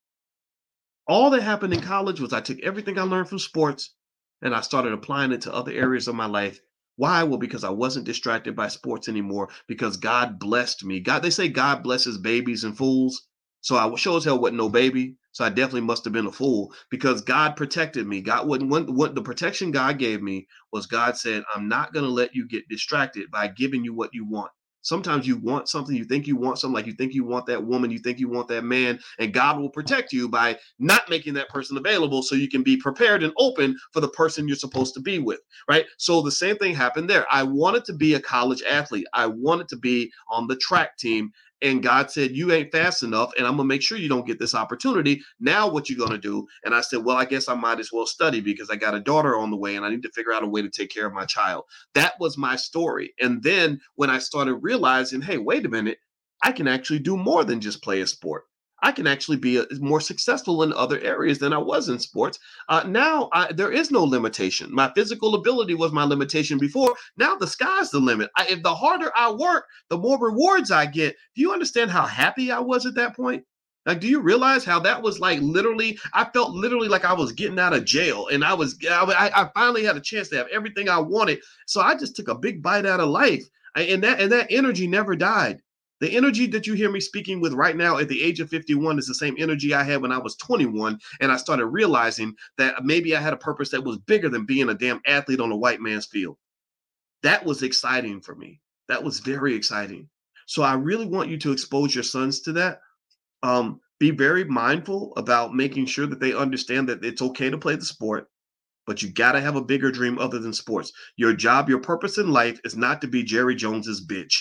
All 1.08 1.30
that 1.32 1.42
happened 1.42 1.74
in 1.74 1.82
college 1.82 2.20
was 2.20 2.34
I 2.34 2.42
took 2.42 2.60
everything 2.60 2.98
I 2.98 3.04
learned 3.04 3.30
from 3.30 3.40
sports 3.40 3.96
and 4.42 4.56
I 4.56 4.62
started 4.62 4.94
applying 4.94 5.32
it 5.32 5.42
to 5.42 5.54
other 5.54 5.72
areas 5.72 6.08
of 6.08 6.16
my 6.16 6.26
life. 6.26 6.60
Why? 7.02 7.24
Well, 7.24 7.40
because 7.40 7.64
I 7.64 7.72
wasn't 7.72 8.06
distracted 8.06 8.56
by 8.56 8.68
sports 8.68 9.10
anymore, 9.10 9.50
because 9.66 9.98
God 9.98 10.38
blessed 10.38 10.86
me. 10.86 11.00
God, 11.00 11.24
they 11.24 11.32
say 11.32 11.50
God 11.50 11.82
blesses 11.82 12.20
babies 12.20 12.64
and 12.64 12.78
fools. 12.78 13.28
So 13.62 13.76
I 13.76 13.96
sure 13.96 14.18
as 14.18 14.26
hell 14.26 14.40
wasn't 14.40 14.60
no 14.60 14.70
baby. 14.70 15.16
So 15.32 15.44
I 15.44 15.50
definitely 15.50 15.82
must 15.82 16.04
have 16.04 16.14
been 16.14 16.28
a 16.28 16.32
fool 16.32 16.72
because 16.92 17.22
God 17.22 17.56
protected 17.56 18.06
me. 18.06 18.22
God 18.22 18.48
what, 18.48 18.62
what 18.88 19.16
the 19.16 19.24
protection 19.24 19.72
God 19.72 19.98
gave 19.98 20.22
me 20.22 20.48
was 20.72 20.86
God 20.86 21.18
said, 21.18 21.44
I'm 21.56 21.68
not 21.68 21.92
going 21.92 22.06
to 22.06 22.12
let 22.12 22.36
you 22.36 22.48
get 22.48 22.70
distracted 22.70 23.32
by 23.32 23.48
giving 23.48 23.84
you 23.84 23.96
what 23.96 24.14
you 24.14 24.30
want. 24.30 24.52
Sometimes 24.82 25.28
you 25.28 25.38
want 25.38 25.70
something, 25.70 25.96
you 25.96 26.06
think 26.06 26.28
you 26.28 26.36
want 26.36 26.60
something, 26.60 26.76
like 26.76 26.86
you 26.86 26.94
think 26.94 27.14
you 27.14 27.24
want 27.24 27.46
that 27.46 27.64
woman, 27.64 27.92
you 27.92 28.00
think 28.00 28.20
you 28.20 28.30
want 28.30 28.48
that 28.48 28.64
man, 28.64 29.00
and 29.20 29.34
God 29.34 29.60
will 29.60 29.70
protect 29.70 30.12
you 30.12 30.28
by 30.28 30.58
not 30.80 31.10
making 31.10 31.34
that 31.36 31.50
person 31.50 31.78
available 31.78 32.24
so 32.24 32.36
you 32.36 32.50
can 32.50 32.64
be 32.64 32.78
prepared 32.78 33.24
and 33.24 33.34
open 33.38 33.76
for 33.92 34.00
the 34.00 34.10
person 34.10 34.48
you're 34.48 34.58
supposed 34.58 34.94
to 34.96 35.00
be 35.00 35.20
with, 35.20 35.40
right? 35.68 35.86
So 35.98 36.22
the 36.22 36.32
same 36.32 36.58
thing 36.58 36.76
happened 36.76 37.10
there. 37.10 37.26
I 37.32 37.44
wanted 37.44 37.86
to 37.86 37.94
be 37.94 38.14
a 38.16 38.20
college 38.20 38.64
athlete, 38.64 39.08
I 39.14 39.28
wanted 39.28 39.68
to 39.70 39.78
be 39.78 40.12
on 40.30 40.48
the 40.48 40.56
track 40.58 40.98
team, 40.98 41.32
and 41.62 41.84
God 41.84 42.12
said, 42.12 42.32
You 42.32 42.52
ain't 42.52 42.72
fast 42.72 43.04
enough, 43.04 43.32
and 43.38 43.46
I'm 43.46 43.54
gonna 43.54 43.66
make 43.66 43.82
sure 43.82 43.98
you 43.98 44.10
don't 44.10 44.26
get 44.26 44.40
this 44.40 44.56
opportunity. 44.56 45.22
Now, 45.40 45.70
what 45.70 45.90
you 45.90 45.98
gonna 45.98 46.18
do? 46.18 46.48
And 46.64 46.74
I 46.74 46.82
said, 46.82 47.04
Well, 47.04 47.18
I 47.18 47.26
guess 47.26 47.48
I 47.48 47.56
might 47.56 47.80
as 47.80 47.92
well 47.92 48.06
study 48.06 48.42
because 48.42 48.70
I 48.70 48.76
got 48.76 48.96
a 48.96 49.00
daughter 49.00 49.38
on 49.38 49.52
the 49.52 49.58
way 49.58 49.76
and 49.76 49.86
I 49.86 49.90
need 49.90 50.04
to 50.04 50.12
figure 50.12 50.34
out 50.34 50.44
a 50.44 50.48
way 50.48 50.62
to 50.62 50.70
take 50.70 50.90
care 50.90 51.06
of 51.06 51.14
my 51.14 51.26
child. 51.26 51.66
That 51.94 52.14
was 52.20 52.38
my 52.38 52.56
story. 52.56 53.14
And 53.20 53.44
then 53.44 53.80
when 53.96 54.10
I 54.10 54.20
started 54.20 54.56
realizing, 54.56 55.22
hey, 55.22 55.38
wait 55.38 55.66
a 55.66 55.70
minute, 55.70 55.98
I 56.44 56.52
can 56.52 56.68
actually 56.68 57.00
do 57.00 57.18
more 57.18 57.44
than 57.44 57.62
just 57.62 57.84
play 57.84 58.02
a 58.02 58.08
sport. 58.08 58.46
I 58.82 58.92
can 58.92 59.08
actually 59.08 59.38
be 59.38 59.58
a, 59.58 59.66
more 59.80 60.02
successful 60.02 60.64
in 60.64 60.74
other 60.74 61.00
areas 61.00 61.40
than 61.40 61.54
I 61.54 61.58
was 61.58 61.90
in 61.90 62.00
sports. 62.00 62.40
Uh, 62.70 62.84
now 62.88 63.30
I, 63.34 63.52
there 63.52 63.72
is 63.72 63.92
no 63.92 64.04
limitation. 64.04 64.74
My 64.74 64.92
physical 64.96 65.36
ability 65.36 65.76
was 65.76 65.92
my 65.92 66.04
limitation 66.04 66.58
before. 66.58 66.96
Now 67.18 67.36
the 67.36 67.48
sky's 67.48 67.92
the 67.92 68.00
limit. 68.00 68.30
I, 68.38 68.48
if 68.50 68.64
the 68.64 68.74
harder 68.74 69.12
I 69.16 69.32
work, 69.32 69.66
the 69.90 69.98
more 69.98 70.20
rewards 70.20 70.72
I 70.72 70.86
get. 70.86 71.16
Do 71.36 71.42
you 71.42 71.54
understand 71.54 71.92
how 71.92 72.06
happy 72.06 72.52
I 72.52 72.60
was 72.60 72.86
at 72.86 72.96
that 72.96 73.16
point? 73.16 73.44
Like, 73.86 74.00
do 74.00 74.08
you 74.08 74.20
realize 74.20 74.64
how 74.64 74.80
that 74.82 75.02
was 75.02 75.20
like 75.20 75.40
literally? 75.42 75.98
I 76.14 76.26
felt 76.26 76.52
literally 76.52 76.88
like 76.88 77.04
I 77.04 77.14
was 77.14 77.32
getting 77.32 77.58
out 77.58 77.74
of 77.74 77.84
jail, 77.84 78.28
and 78.28 78.44
I 78.44 78.54
was 78.54 78.78
I, 78.88 79.32
I 79.36 79.50
finally 79.56 79.84
had 79.84 79.98
a 79.98 80.02
chance 80.02 80.30
to 80.30 80.38
have 80.38 80.48
everything 80.50 80.88
I 80.88 81.00
wanted. 81.00 81.40
So 81.66 81.82
I 81.82 81.96
just 81.96 82.16
took 82.16 82.28
a 82.28 82.36
big 82.36 82.62
bite 82.62 82.86
out 82.86 83.00
of 83.00 83.10
life, 83.10 83.44
and 83.76 84.04
that 84.04 84.20
and 84.20 84.32
that 84.32 84.48
energy 84.52 84.86
never 84.86 85.16
died. 85.16 85.62
The 86.02 86.18
energy 86.18 86.48
that 86.48 86.66
you 86.66 86.74
hear 86.74 86.90
me 86.90 87.00
speaking 87.00 87.40
with 87.40 87.54
right 87.54 87.78
now 87.78 88.00
at 88.00 88.10
the 88.10 88.24
age 88.24 88.40
of 88.40 88.50
51 88.50 88.98
is 88.98 89.06
the 89.06 89.14
same 89.14 89.36
energy 89.38 89.74
I 89.76 89.84
had 89.84 90.02
when 90.02 90.12
I 90.12 90.18
was 90.18 90.36
21. 90.38 91.00
And 91.20 91.32
I 91.32 91.38
started 91.38 91.68
realizing 91.68 92.34
that 92.58 92.84
maybe 92.84 93.16
I 93.16 93.22
had 93.22 93.34
a 93.34 93.38
purpose 93.38 93.70
that 93.70 93.84
was 93.84 94.00
bigger 94.00 94.28
than 94.28 94.46
being 94.46 94.70
a 94.70 94.74
damn 94.74 95.00
athlete 95.06 95.40
on 95.40 95.52
a 95.52 95.56
white 95.56 95.80
man's 95.80 96.08
field. 96.08 96.38
That 97.22 97.46
was 97.46 97.62
exciting 97.62 98.20
for 98.20 98.34
me. 98.34 98.60
That 98.88 99.04
was 99.04 99.20
very 99.20 99.54
exciting. 99.54 100.10
So 100.48 100.64
I 100.64 100.74
really 100.74 101.06
want 101.06 101.30
you 101.30 101.38
to 101.38 101.52
expose 101.52 101.94
your 101.94 102.04
sons 102.04 102.42
to 102.42 102.54
that. 102.54 102.80
Um, 103.44 103.80
be 104.00 104.10
very 104.10 104.44
mindful 104.44 105.14
about 105.18 105.54
making 105.54 105.86
sure 105.86 106.08
that 106.08 106.20
they 106.20 106.34
understand 106.34 106.90
that 106.90 107.06
it's 107.06 107.22
okay 107.22 107.52
to 107.52 107.60
play 107.60 107.76
the 107.76 107.86
sport, 107.86 108.28
but 108.88 109.04
you 109.04 109.12
got 109.12 109.34
to 109.34 109.40
have 109.40 109.56
a 109.56 109.64
bigger 109.64 109.92
dream 109.92 110.18
other 110.18 110.40
than 110.40 110.52
sports. 110.52 110.92
Your 111.16 111.34
job, 111.34 111.70
your 111.70 111.80
purpose 111.80 112.18
in 112.18 112.32
life 112.32 112.60
is 112.66 112.76
not 112.76 113.02
to 113.02 113.08
be 113.08 113.22
Jerry 113.22 113.54
Jones's 113.54 114.04
bitch. 114.06 114.34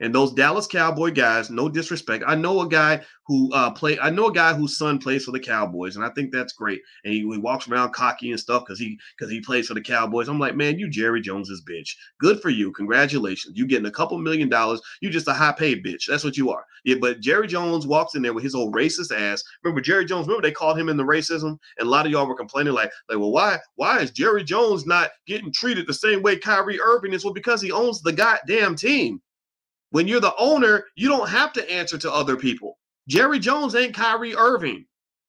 And 0.00 0.14
those 0.14 0.32
Dallas 0.32 0.66
Cowboy 0.66 1.10
guys, 1.10 1.50
no 1.50 1.68
disrespect. 1.68 2.24
I 2.26 2.34
know 2.34 2.60
a 2.60 2.68
guy 2.68 3.00
who 3.26 3.52
uh 3.52 3.70
play. 3.70 3.98
I 3.98 4.10
know 4.10 4.28
a 4.28 4.32
guy 4.32 4.54
whose 4.54 4.78
son 4.78 4.98
plays 4.98 5.24
for 5.24 5.32
the 5.32 5.40
Cowboys, 5.40 5.96
and 5.96 6.04
I 6.04 6.10
think 6.10 6.32
that's 6.32 6.52
great. 6.52 6.80
And 7.04 7.12
he, 7.12 7.20
he 7.20 7.38
walks 7.38 7.68
around 7.68 7.92
cocky 7.92 8.30
and 8.30 8.40
stuff 8.40 8.64
because 8.64 8.78
he 8.78 8.98
because 9.16 9.30
he 9.30 9.40
plays 9.40 9.68
for 9.68 9.74
the 9.74 9.80
Cowboys. 9.80 10.28
I'm 10.28 10.38
like, 10.38 10.56
man, 10.56 10.78
you 10.78 10.88
Jerry 10.88 11.20
Jones's 11.20 11.62
bitch. 11.68 11.90
Good 12.20 12.40
for 12.40 12.48
you. 12.48 12.72
Congratulations. 12.72 13.56
You 13.56 13.66
getting 13.66 13.86
a 13.86 13.90
couple 13.90 14.18
million 14.18 14.48
dollars. 14.48 14.80
You 15.00 15.10
just 15.10 15.28
a 15.28 15.32
high 15.32 15.52
paid 15.52 15.84
bitch. 15.84 16.06
That's 16.08 16.24
what 16.24 16.36
you 16.36 16.50
are. 16.50 16.64
Yeah, 16.84 16.96
but 17.00 17.20
Jerry 17.20 17.46
Jones 17.46 17.86
walks 17.86 18.14
in 18.14 18.22
there 18.22 18.32
with 18.32 18.44
his 18.44 18.54
old 18.54 18.74
racist 18.74 19.14
ass. 19.14 19.42
Remember 19.62 19.80
Jerry 19.80 20.04
Jones? 20.04 20.26
Remember 20.26 20.46
they 20.46 20.52
called 20.52 20.78
him 20.78 20.88
in 20.88 20.96
the 20.96 21.02
racism, 21.02 21.58
and 21.78 21.86
a 21.86 21.90
lot 21.90 22.06
of 22.06 22.12
y'all 22.12 22.26
were 22.26 22.36
complaining 22.36 22.72
like, 22.72 22.90
like, 23.08 23.18
well, 23.18 23.32
why 23.32 23.58
why 23.76 23.98
is 23.98 24.10
Jerry 24.10 24.44
Jones 24.44 24.86
not 24.86 25.10
getting 25.26 25.52
treated 25.52 25.86
the 25.86 25.94
same 25.94 26.22
way 26.22 26.36
Kyrie 26.36 26.80
Irving 26.80 27.12
is? 27.12 27.24
Well, 27.24 27.34
because 27.34 27.60
he 27.60 27.72
owns 27.72 28.00
the 28.00 28.12
goddamn 28.12 28.76
team. 28.76 29.20
When 29.90 30.06
you're 30.06 30.20
the 30.20 30.34
owner, 30.38 30.84
you 30.96 31.08
don't 31.08 31.28
have 31.28 31.52
to 31.54 31.70
answer 31.70 31.98
to 31.98 32.12
other 32.12 32.36
people. 32.36 32.78
Jerry 33.08 33.38
Jones 33.38 33.74
ain't 33.74 33.94
Kyrie 33.94 34.34
Irving. 34.34 34.84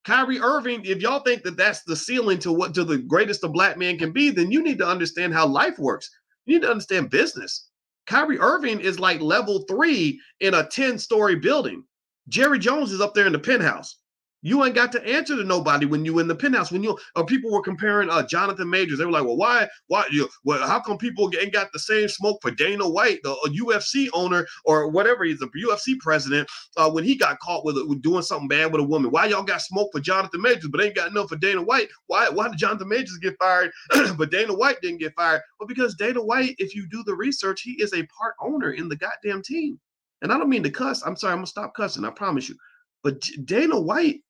Kyrie 0.05 0.39
Irving, 0.39 0.84
if 0.86 1.01
y'all 1.01 1.22
think 1.22 1.43
that 1.43 1.57
that's 1.57 1.84
the 1.84 1.95
ceiling 1.95 2.39
to 2.39 2.51
what 2.51 2.74
to 2.74 2.84
the 2.84 2.97
greatest 2.97 3.43
a 3.43 3.47
black 3.47 3.78
man 3.78 3.97
can 3.97 4.12
be, 4.12 4.32
then 4.32 4.51
you 4.51 4.62
need 4.62 4.78
to 4.80 4.88
understand 4.88 5.34
how 5.34 5.45
life 5.45 5.78
works. 5.80 6.10
You 6.45 6.55
need 6.55 6.64
to 6.64 6.72
understand 6.72 7.10
business. 7.10 7.70
Kyrie 8.07 8.39
Irving 8.39 8.80
is 8.80 8.99
like 8.99 9.22
level 9.22 9.66
three 9.70 10.20
in 10.39 10.55
a 10.55 10.68
10 10.68 10.97
story 10.97 11.36
building. 11.36 11.84
Jerry 12.28 12.60
Jones 12.60 12.91
is 12.91 13.01
up 13.01 13.14
there 13.14 13.28
in 13.28 13.34
the 13.34 13.39
penthouse. 13.39 13.97
You 14.42 14.64
ain't 14.64 14.76
got 14.76 14.92
to 14.94 15.06
answer 15.06 15.36
to 15.36 15.44
nobody 15.44 15.86
when 15.86 16.06
you 16.06 16.20
in 16.20 16.28
the 16.28 16.36
penthouse. 16.36 16.72
When 16.72 16.82
you 16.82 16.98
or 17.16 17.26
people 17.26 17.52
were 17.52 17.62
comparing 17.62 18.10
uh 18.10 18.26
Jonathan 18.26 18.70
Majors, 18.70 19.00
they 19.00 19.06
were 19.06 19.12
like, 19.12 19.26
"Well, 19.26 19.36
why, 19.36 19.68
why 19.88 20.06
you? 20.12 20.30
Well, 20.46 20.66
how 20.66 20.80
come 20.80 20.98
people 20.98 21.30
ain't 21.40 21.52
got 21.52 21.72
the 21.74 21.80
same 21.80 22.08
smoke 22.08 22.40
for 22.42 22.52
Dana 22.52 22.88
White, 22.88 23.20
the 23.24 23.36
UFC 23.62 24.08
owner 24.14 24.48
or 24.64 24.90
whatever 24.90 25.26
he's 25.26 25.42
a 25.42 25.48
UFC 25.48 26.00
president, 26.00 26.48
uh, 26.78 26.90
when 26.90 27.04
he 27.04 27.16
got 27.16 27.40
caught 27.40 27.66
with, 27.66 27.76
with 27.88 28.02
doing 28.02 28.22
something 28.22 28.48
bad 28.48 28.72
with 28.72 28.82
a 28.82 28.86
woman? 28.86 29.12
Why 29.12 29.26
y'all 29.26 29.44
got 29.44 29.62
smoke 29.62 29.90
for 29.92 30.00
Jonathan 30.00 30.42
Majors, 30.42 30.70
but 30.72 30.82
ain't 30.82 30.96
got 30.96 31.12
enough 31.12 31.30
for 31.30 31.36
Dana 31.36 31.62
White? 31.62 31.90
Why, 32.08 32.30
why 32.30 32.48
did 32.48 32.58
Jonathan 32.58 32.88
Majors 32.88 33.18
get 33.18 33.38
fired, 33.40 33.72
but 34.18 34.32
Dana 34.32 34.54
White 34.54 34.82
didn't 34.82 35.00
get 35.00 35.16
fired? 35.16 35.42
Well, 35.60 35.68
because 35.68 35.96
Dana 35.96 36.24
White, 36.24 36.56
if 36.60 36.74
you 36.74 36.88
do 36.88 37.04
the 37.04 37.16
research, 37.16 37.62
he 37.62 37.72
is 37.74 37.94
a 37.94 38.08
part 38.08 38.36
owner 38.42 38.72
in 38.72 38.88
the 38.88 38.96
goddamn 38.96 39.42
team. 39.42 39.80
And 40.22 40.32
I 40.32 40.38
don't 40.38 40.50
mean 40.50 40.64
to 40.64 40.72
cuss. 40.72 41.06
I'm 41.06 41.16
sorry. 41.16 41.34
I'm 41.34 41.40
gonna 41.40 41.48
stop 41.48 41.74
cussing. 41.76 42.06
I 42.06 42.10
promise 42.10 42.50
you. 42.50 42.56
But 43.04 43.22
Dana 43.46 43.80
White 43.80 44.22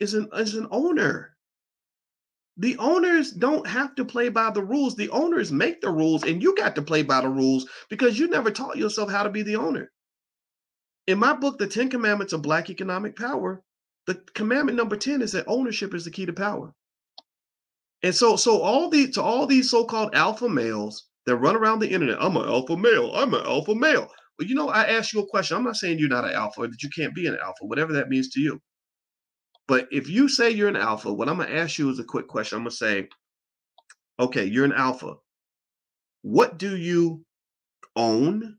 is 0.00 0.14
an 0.14 0.28
is 0.34 0.54
an 0.54 0.68
owner. 0.70 1.34
The 2.56 2.76
owners 2.78 3.30
don't 3.30 3.66
have 3.68 3.94
to 3.94 4.04
play 4.04 4.28
by 4.28 4.50
the 4.50 4.62
rules. 4.62 4.96
The 4.96 5.10
owners 5.10 5.52
make 5.52 5.80
the 5.80 5.90
rules, 5.90 6.24
and 6.24 6.42
you 6.42 6.56
got 6.56 6.74
to 6.74 6.82
play 6.82 7.02
by 7.02 7.20
the 7.20 7.28
rules 7.28 7.68
because 7.88 8.18
you 8.18 8.28
never 8.28 8.50
taught 8.50 8.76
yourself 8.76 9.10
how 9.10 9.22
to 9.22 9.30
be 9.30 9.42
the 9.42 9.56
owner. 9.56 9.92
In 11.06 11.18
my 11.18 11.32
book, 11.32 11.58
The 11.58 11.66
10 11.66 11.88
Commandments 11.88 12.32
of 12.32 12.42
Black 12.42 12.68
Economic 12.68 13.16
Power, 13.16 13.62
the 14.06 14.16
commandment 14.34 14.76
number 14.76 14.96
10 14.96 15.22
is 15.22 15.32
that 15.32 15.46
ownership 15.46 15.94
is 15.94 16.04
the 16.04 16.10
key 16.10 16.26
to 16.26 16.32
power. 16.32 16.74
And 18.02 18.14
so, 18.14 18.36
so 18.36 18.60
all 18.60 18.90
these 18.90 19.14
to 19.14 19.22
all 19.22 19.46
these 19.46 19.70
so-called 19.70 20.14
alpha 20.14 20.48
males 20.48 21.08
that 21.26 21.36
run 21.36 21.56
around 21.56 21.78
the 21.78 21.90
internet, 21.90 22.20
I'm 22.20 22.36
an 22.36 22.48
alpha 22.48 22.76
male, 22.76 23.12
I'm 23.14 23.34
an 23.34 23.44
alpha 23.44 23.74
male. 23.74 24.08
Well, 24.38 24.48
you 24.48 24.54
know, 24.54 24.68
I 24.68 24.84
ask 24.84 25.12
you 25.12 25.20
a 25.20 25.26
question. 25.26 25.56
I'm 25.56 25.64
not 25.64 25.76
saying 25.76 25.98
you're 25.98 26.08
not 26.08 26.24
an 26.24 26.32
alpha 26.32 26.66
that 26.66 26.82
you 26.82 26.90
can't 26.90 27.14
be 27.14 27.26
an 27.26 27.38
alpha, 27.42 27.64
whatever 27.66 27.92
that 27.92 28.08
means 28.08 28.28
to 28.30 28.40
you. 28.40 28.60
But 29.68 29.86
if 29.92 30.08
you 30.08 30.28
say 30.28 30.50
you're 30.50 30.68
an 30.68 30.76
alpha, 30.76 31.12
what 31.12 31.28
I'm 31.28 31.36
going 31.36 31.48
to 31.48 31.56
ask 31.56 31.78
you 31.78 31.90
is 31.90 31.98
a 31.98 32.04
quick 32.04 32.26
question. 32.26 32.56
I'm 32.56 32.64
going 32.64 32.70
to 32.70 32.76
say, 32.76 33.08
okay, 34.18 34.44
you're 34.46 34.64
an 34.64 34.72
alpha. 34.72 35.14
What 36.22 36.58
do 36.58 36.76
you 36.76 37.24
own? 37.94 38.56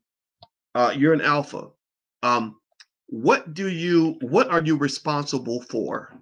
Uh, 0.75 0.93
you're 0.95 1.13
an 1.13 1.21
alpha. 1.21 1.69
Um, 2.21 2.57
what 3.07 3.55
do 3.55 3.69
you, 3.69 4.17
what 4.21 4.49
are 4.49 4.63
you 4.63 4.77
responsible 4.77 5.61
for? 5.63 6.21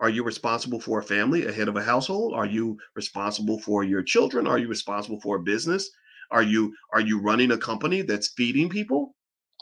Are 0.00 0.10
you 0.10 0.22
responsible 0.22 0.80
for 0.80 0.98
a 0.98 1.02
family, 1.02 1.46
a 1.46 1.52
head 1.52 1.68
of 1.68 1.76
a 1.76 1.82
household? 1.82 2.34
Are 2.34 2.44
you 2.44 2.76
responsible 2.94 3.58
for 3.60 3.84
your 3.84 4.02
children? 4.02 4.46
Are 4.46 4.58
you 4.58 4.68
responsible 4.68 5.20
for 5.20 5.36
a 5.36 5.42
business? 5.42 5.88
Are 6.30 6.42
you 6.42 6.74
are 6.92 7.00
you 7.00 7.20
running 7.20 7.52
a 7.52 7.56
company 7.58 8.02
that's 8.02 8.32
feeding 8.36 8.68
people? 8.68 9.14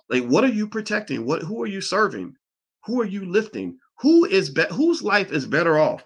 Like 0.08 0.24
what 0.24 0.42
are 0.42 0.48
you 0.48 0.66
protecting? 0.66 1.26
What 1.26 1.42
who 1.42 1.62
are 1.62 1.66
you 1.66 1.80
serving? 1.80 2.34
Who 2.86 3.00
are 3.00 3.06
you 3.06 3.24
lifting? 3.24 3.78
Who 4.02 4.24
is 4.24 4.50
be- 4.50 4.64
whose 4.72 5.02
life 5.02 5.30
is 5.30 5.46
better 5.46 5.78
off 5.78 6.04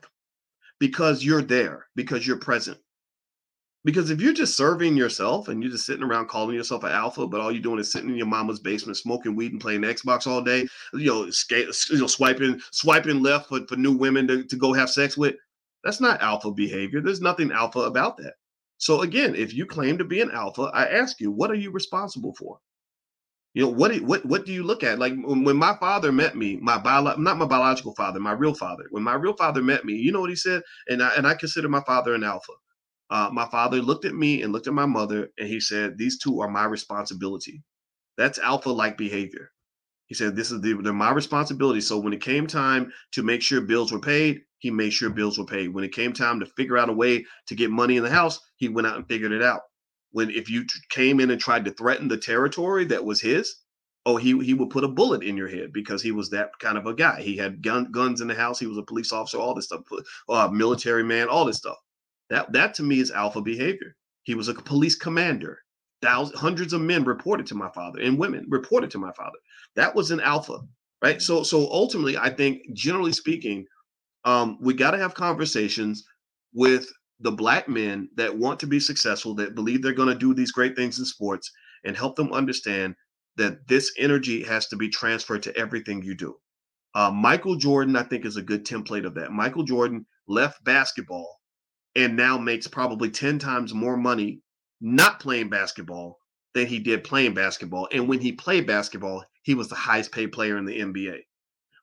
because 0.79 1.25
you're 1.25 1.43
there, 1.43 1.87
because 1.97 2.27
you're 2.27 2.39
present? 2.39 2.79
Because 3.87 4.11
if 4.11 4.21
you're 4.21 4.35
just 4.35 4.57
serving 4.57 4.97
yourself 4.97 5.49
and 5.49 5.63
you're 5.63 5.73
just 5.73 5.87
sitting 5.87 6.03
around 6.03 6.29
calling 6.29 6.55
yourself 6.55 6.85
an 6.85 6.93
alpha, 6.93 7.27
but 7.27 7.41
all 7.41 7.51
you're 7.51 7.63
doing 7.63 7.79
is 7.79 7.91
sitting 7.91 8.11
in 8.11 8.17
your 8.17 8.27
mama's 8.27 8.61
basement 8.61 8.99
smoking 8.99 9.35
weed 9.35 9.53
and 9.53 9.61
playing 9.61 9.83
Xbox 9.83 10.27
all 10.27 10.43
day, 10.43 10.67
you 10.93 11.07
know, 11.07 11.31
skate, 11.31 11.69
you 11.89 11.99
know 11.99 12.07
swiping 12.07 12.61
swiping 12.71 13.23
left 13.23 13.49
for, 13.49 13.61
for 13.67 13.77
new 13.77 13.97
women 13.97 14.27
to, 14.29 14.45
to 14.45 14.57
go 14.57 14.73
have 14.73 14.91
sex 14.91 15.17
with, 15.17 15.37
that's 15.83 16.01
not 16.01 16.21
alpha 16.21 16.51
behavior. 16.51 17.01
There's 17.01 17.21
nothing 17.21 17.51
alpha 17.51 17.79
about 17.79 18.19
that. 18.19 18.35
So 18.77 19.03
again, 19.03 19.35
if 19.35 19.55
you 19.55 19.65
claim 19.65 19.97
to 19.97 20.05
be 20.05 20.21
an 20.21 20.33
alpha, 20.33 20.71
I 20.75 20.87
ask 20.87 21.19
you, 21.21 21.31
what 21.31 21.51
are 21.51 21.55
you 21.55 21.71
responsible 21.71 22.35
for? 22.35 22.59
You 23.57 23.63
know 23.63 23.69
what? 23.71 23.97
What 24.03 24.27
what 24.27 24.45
do 24.45 24.53
you 24.53 24.63
look 24.63 24.85
at? 24.85 24.99
Like 24.99 25.15
when 25.25 25.57
my 25.57 25.75
father 25.81 26.13
met 26.13 26.37
me, 26.37 26.59
my 26.61 26.77
bio, 26.77 27.17
not 27.17 27.39
my 27.39 27.47
biological 27.47 27.95
father, 27.95 28.21
my 28.21 28.33
real 28.33 28.53
father. 28.53 28.85
When 28.91 29.03
my 29.03 29.15
real 29.15 29.33
father 29.33 29.63
met 29.63 29.83
me, 29.83 29.95
you 29.95 30.13
know 30.13 30.21
what 30.21 30.29
he 30.29 30.37
said, 30.37 30.63
and 30.91 31.03
I 31.03 31.15
and 31.17 31.27
I 31.27 31.33
consider 31.33 31.67
my 31.67 31.81
father 31.87 32.13
an 32.13 32.23
alpha. 32.23 32.53
Uh, 33.09 33.31
my 33.33 33.47
father 33.47 33.81
looked 33.81 34.05
at 34.05 34.15
me 34.15 34.43
and 34.43 34.53
looked 34.53 34.67
at 34.67 34.75
my 34.75 34.85
mother, 34.85 35.31
and 35.39 35.49
he 35.49 35.59
said, 35.59 35.97
"These 35.97 36.19
two 36.19 36.39
are 36.41 36.51
my 36.51 36.67
responsibility." 36.67 37.63
That's 38.19 38.39
alpha-like 38.39 38.99
behavior. 38.99 39.51
He 40.05 40.15
said, 40.15 40.37
"This 40.37 40.51
is 40.51 40.61
the, 40.61 40.75
they're 40.75 40.93
my 40.93 41.13
responsibility." 41.13 41.81
So 41.81 41.99
when 41.99 42.13
it 42.13 42.21
came 42.21 42.47
time 42.47 42.93
to 43.13 43.23
make 43.23 43.41
sure 43.41 43.63
bills 43.63 43.91
were 43.91 44.01
paid, 44.01 44.43
he 44.59 44.71
made 44.71 44.93
sure 44.93 45.09
bills 45.09 45.39
were 45.39 45.47
paid. 45.47 45.69
When 45.73 45.85
it 45.85 45.95
came 45.95 46.13
time 46.13 46.41
to 46.41 46.47
figure 46.59 46.77
out 46.77 46.91
a 46.91 46.93
way 46.93 47.25
to 47.47 47.55
get 47.55 47.71
money 47.71 47.97
in 47.97 48.03
the 48.03 48.11
house, 48.11 48.39
he 48.57 48.69
went 48.69 48.87
out 48.87 48.97
and 48.97 49.09
figured 49.09 49.33
it 49.33 49.43
out. 49.43 49.63
When 50.13 50.31
if 50.31 50.49
you 50.49 50.65
came 50.91 51.21
in 51.21 51.31
and 51.31 51.41
tried 51.41 51.65
to 51.67 51.73
threaten 51.73 52.09
the 52.09 52.17
territory 52.17 52.85
that 52.87 53.05
was 53.05 53.21
his, 53.21 53.57
oh, 54.07 54.17
he 54.17 54.39
he 54.45 54.55
would 54.55 54.71
put 54.71 54.85
a 54.85 54.89
bullet 54.89 55.23
in 55.23 55.37
your 55.37 55.49
head 55.49 55.73
because 55.73 56.03
he 56.03 56.13
was 56.13 56.31
that 56.31 56.51
kind 56.59 56.79
of 56.79 56.87
a 56.87 56.95
guy. 56.95 57.21
He 57.21 57.37
had 57.37 57.63
gun, 57.63 57.91
guns 57.93 58.21
in 58.21 58.29
the 58.29 58.35
house. 58.35 58.59
He 58.59 58.67
was 58.67 58.79
a 58.79 58.83
police 58.83 59.13
officer. 59.13 59.39
All 59.39 59.55
this 59.55 59.67
stuff, 59.67 59.83
uh, 60.29 60.49
military 60.49 61.05
man, 61.05 61.29
all 61.29 61.45
this 61.45 61.59
stuff. 61.59 61.77
That 62.31 62.53
that 62.53 62.75
to 62.75 62.83
me 62.83 63.01
is 63.01 63.11
alpha 63.11 63.41
behavior. 63.43 63.95
He 64.23 64.35
was 64.35 64.49
a 64.49 64.55
police 64.55 64.95
commander. 64.97 65.59
Thousands, 66.03 66.39
hundreds 66.39 66.73
of 66.73 66.81
men 66.81 67.05
reported 67.05 67.47
to 67.47 67.55
my 67.55 67.71
father, 67.71 68.01
and 68.01 68.19
women 68.19 68.47
reported 68.49 68.91
to 68.93 68.99
my 68.99 69.13
father. 69.13 69.39
That 69.77 69.95
was 69.95 70.11
an 70.11 70.21
alpha, 70.21 70.59
right? 71.03 71.21
So 71.21 71.43
so 71.43 71.71
ultimately, 71.71 72.17
I 72.17 72.31
think 72.31 72.63
generally 72.75 73.13
speaking, 73.13 73.67
um, 74.25 74.59
we 74.61 74.75
got 74.75 74.93
to 74.93 74.99
have 74.99 75.15
conversations 75.15 76.05
with 76.53 76.89
the 77.21 77.33
black 77.33 77.69
men 77.69 78.09
that 78.17 78.37
want 78.37 78.61
to 78.61 78.67
be 78.67 78.81
successful, 78.81 79.35
that 79.35 79.55
believe 79.55 79.83
they're 79.83 79.93
going 79.93 80.09
to 80.09 80.15
do 80.15 80.35
these 80.35 80.53
great 80.53 80.77
things 80.77 80.99
in 80.99 81.05
sports, 81.05 81.51
and 81.85 81.97
help 81.97 82.17
them 82.17 82.33
understand 82.33 82.95
that 83.37 83.67
this 83.69 83.93
energy 83.99 84.43
has 84.43 84.67
to 84.69 84.77
be 84.77 84.89
transferred 84.89 85.43
to 85.43 85.57
everything 85.57 86.03
you 86.03 86.15
do. 86.15 86.37
Uh, 86.95 87.11
Michael 87.11 87.57
Jordan, 87.57 87.97
I 87.97 88.03
think, 88.03 88.25
is 88.25 88.37
a 88.37 88.43
good 88.43 88.65
template 88.65 89.05
of 89.05 89.15
that. 89.15 89.31
Michael 89.31 89.65
Jordan 89.65 90.07
left 90.27 90.65
basketball 90.65 91.41
and 91.95 92.17
now 92.17 92.39
makes 92.39 92.67
probably 92.67 93.11
10 93.11 93.39
times 93.39 93.75
more 93.75 93.97
money 93.97 94.41
not 94.81 95.21
playing 95.21 95.49
basketball 95.49 96.19
than 96.55 96.67
he 96.67 96.79
did 96.79 97.05
playing 97.05 97.35
basketball. 97.35 97.89
And 97.93 98.09
when 98.09 98.21
he 98.21 98.33
played 98.33 98.67
basketball, 98.67 99.25
he 99.43 99.55
was 99.55 99.69
the 99.69 99.75
highest 99.75 100.13
paid 100.13 100.33
player 100.33 100.57
in 100.57 100.65
the 100.65 100.81
NBA. 100.81 101.19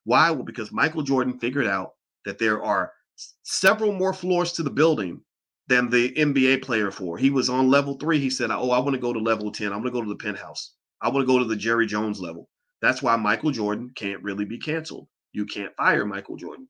Why? 0.03 0.31
Well, 0.31 0.43
because 0.43 0.71
Michael 0.71 1.03
Jordan 1.03 1.39
figured 1.39 1.67
out 1.67 1.91
that 2.25 2.39
there 2.39 2.61
are 2.63 2.91
several 3.43 3.91
more 3.91 4.14
floors 4.14 4.53
to 4.53 4.64
the 4.64 4.70
building 4.70 5.22
than 5.68 5.89
the 5.89 6.11
NBA 6.14 6.61
player 6.61 6.91
for. 6.91 7.18
He 7.18 7.30
was 7.30 7.49
on 7.49 7.70
level 7.70 7.95
three. 7.95 8.20
He 8.20 8.30
said, 8.30 8.51
Oh, 8.51 8.72
I 8.72 8.80
want 8.80 8.93
to 8.95 9.01
go 9.01 9.14
to 9.14 9.20
level 9.20 9.51
10. 9.51 9.68
I'm 9.68 9.82
going 9.82 9.86
to 9.86 9.99
go 9.99 10.01
to 10.01 10.09
the 10.09 10.16
penthouse. 10.16 10.74
I 11.01 11.09
want 11.09 11.28
to 11.28 11.32
go 11.32 11.39
to 11.39 11.45
the 11.45 11.55
Jerry 11.55 11.86
Jones 11.86 12.20
level. 12.20 12.49
That's 12.82 13.01
why 13.01 13.16
Michael 13.16 13.51
Jordan 13.51 13.91
can't 13.95 14.22
really 14.24 14.45
be 14.45 14.57
canceled. 14.57 15.07
You 15.32 15.45
can't 15.45 15.76
fire 15.76 16.05
Michael 16.05 16.36
Jordan. 16.36 16.68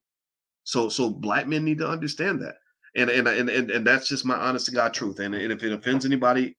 So, 0.64 0.88
so 0.88 1.10
black 1.10 1.46
men 1.46 1.64
need 1.64 1.78
to 1.78 1.88
understand 1.88 2.40
that. 2.42 2.54
And 2.96 3.10
and 3.10 3.26
and 3.26 3.48
and, 3.50 3.70
and 3.70 3.86
that's 3.86 4.08
just 4.08 4.24
my 4.24 4.36
honest 4.36 4.66
to 4.66 4.72
God 4.72 4.94
truth. 4.94 5.18
And, 5.18 5.34
and 5.34 5.52
if 5.52 5.62
it 5.62 5.72
offends 5.72 6.06
anybody, 6.06 6.56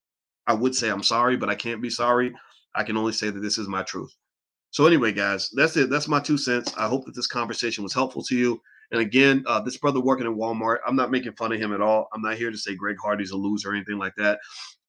I 0.48 0.54
would 0.54 0.76
say 0.76 0.90
I'm 0.90 1.04
sorry, 1.04 1.38
but 1.38 1.50
I 1.50 1.56
can't 1.56 1.82
be 1.82 1.90
sorry. 1.90 2.34
I 2.76 2.84
can 2.84 2.98
only 2.98 3.14
say 3.14 3.30
that 3.30 3.40
this 3.40 3.58
is 3.58 3.70
my 3.70 3.84
truth. 3.84 4.14
So 4.72 4.86
anyway, 4.86 5.14
guys, 5.14 5.50
that's 5.54 5.78
it. 5.78 5.90
That's 5.90 6.10
my 6.10 6.20
two 6.20 6.38
cents. 6.38 6.74
I 6.78 6.88
hope 6.88 7.06
that 7.06 7.16
this 7.16 7.28
conversation 7.28 7.84
was 7.84 7.94
helpful 7.94 8.22
to 8.24 8.36
you. 8.36 8.62
And 8.96 9.02
again, 9.02 9.44
uh, 9.46 9.60
this 9.60 9.76
brother 9.76 10.00
working 10.00 10.26
at 10.26 10.32
Walmart, 10.32 10.78
I'm 10.88 10.96
not 10.96 11.12
making 11.12 11.34
fun 11.34 11.52
of 11.52 11.60
him 11.60 11.74
at 11.74 11.82
all. 11.82 12.08
I'm 12.14 12.22
not 12.22 12.38
here 12.38 12.50
to 12.50 12.58
say 12.58 12.76
Greg 12.76 12.96
Hardy's 13.04 13.32
a 13.32 13.36
loser 13.36 13.72
or 13.72 13.76
anything 13.76 13.98
like 13.98 14.16
that. 14.16 14.40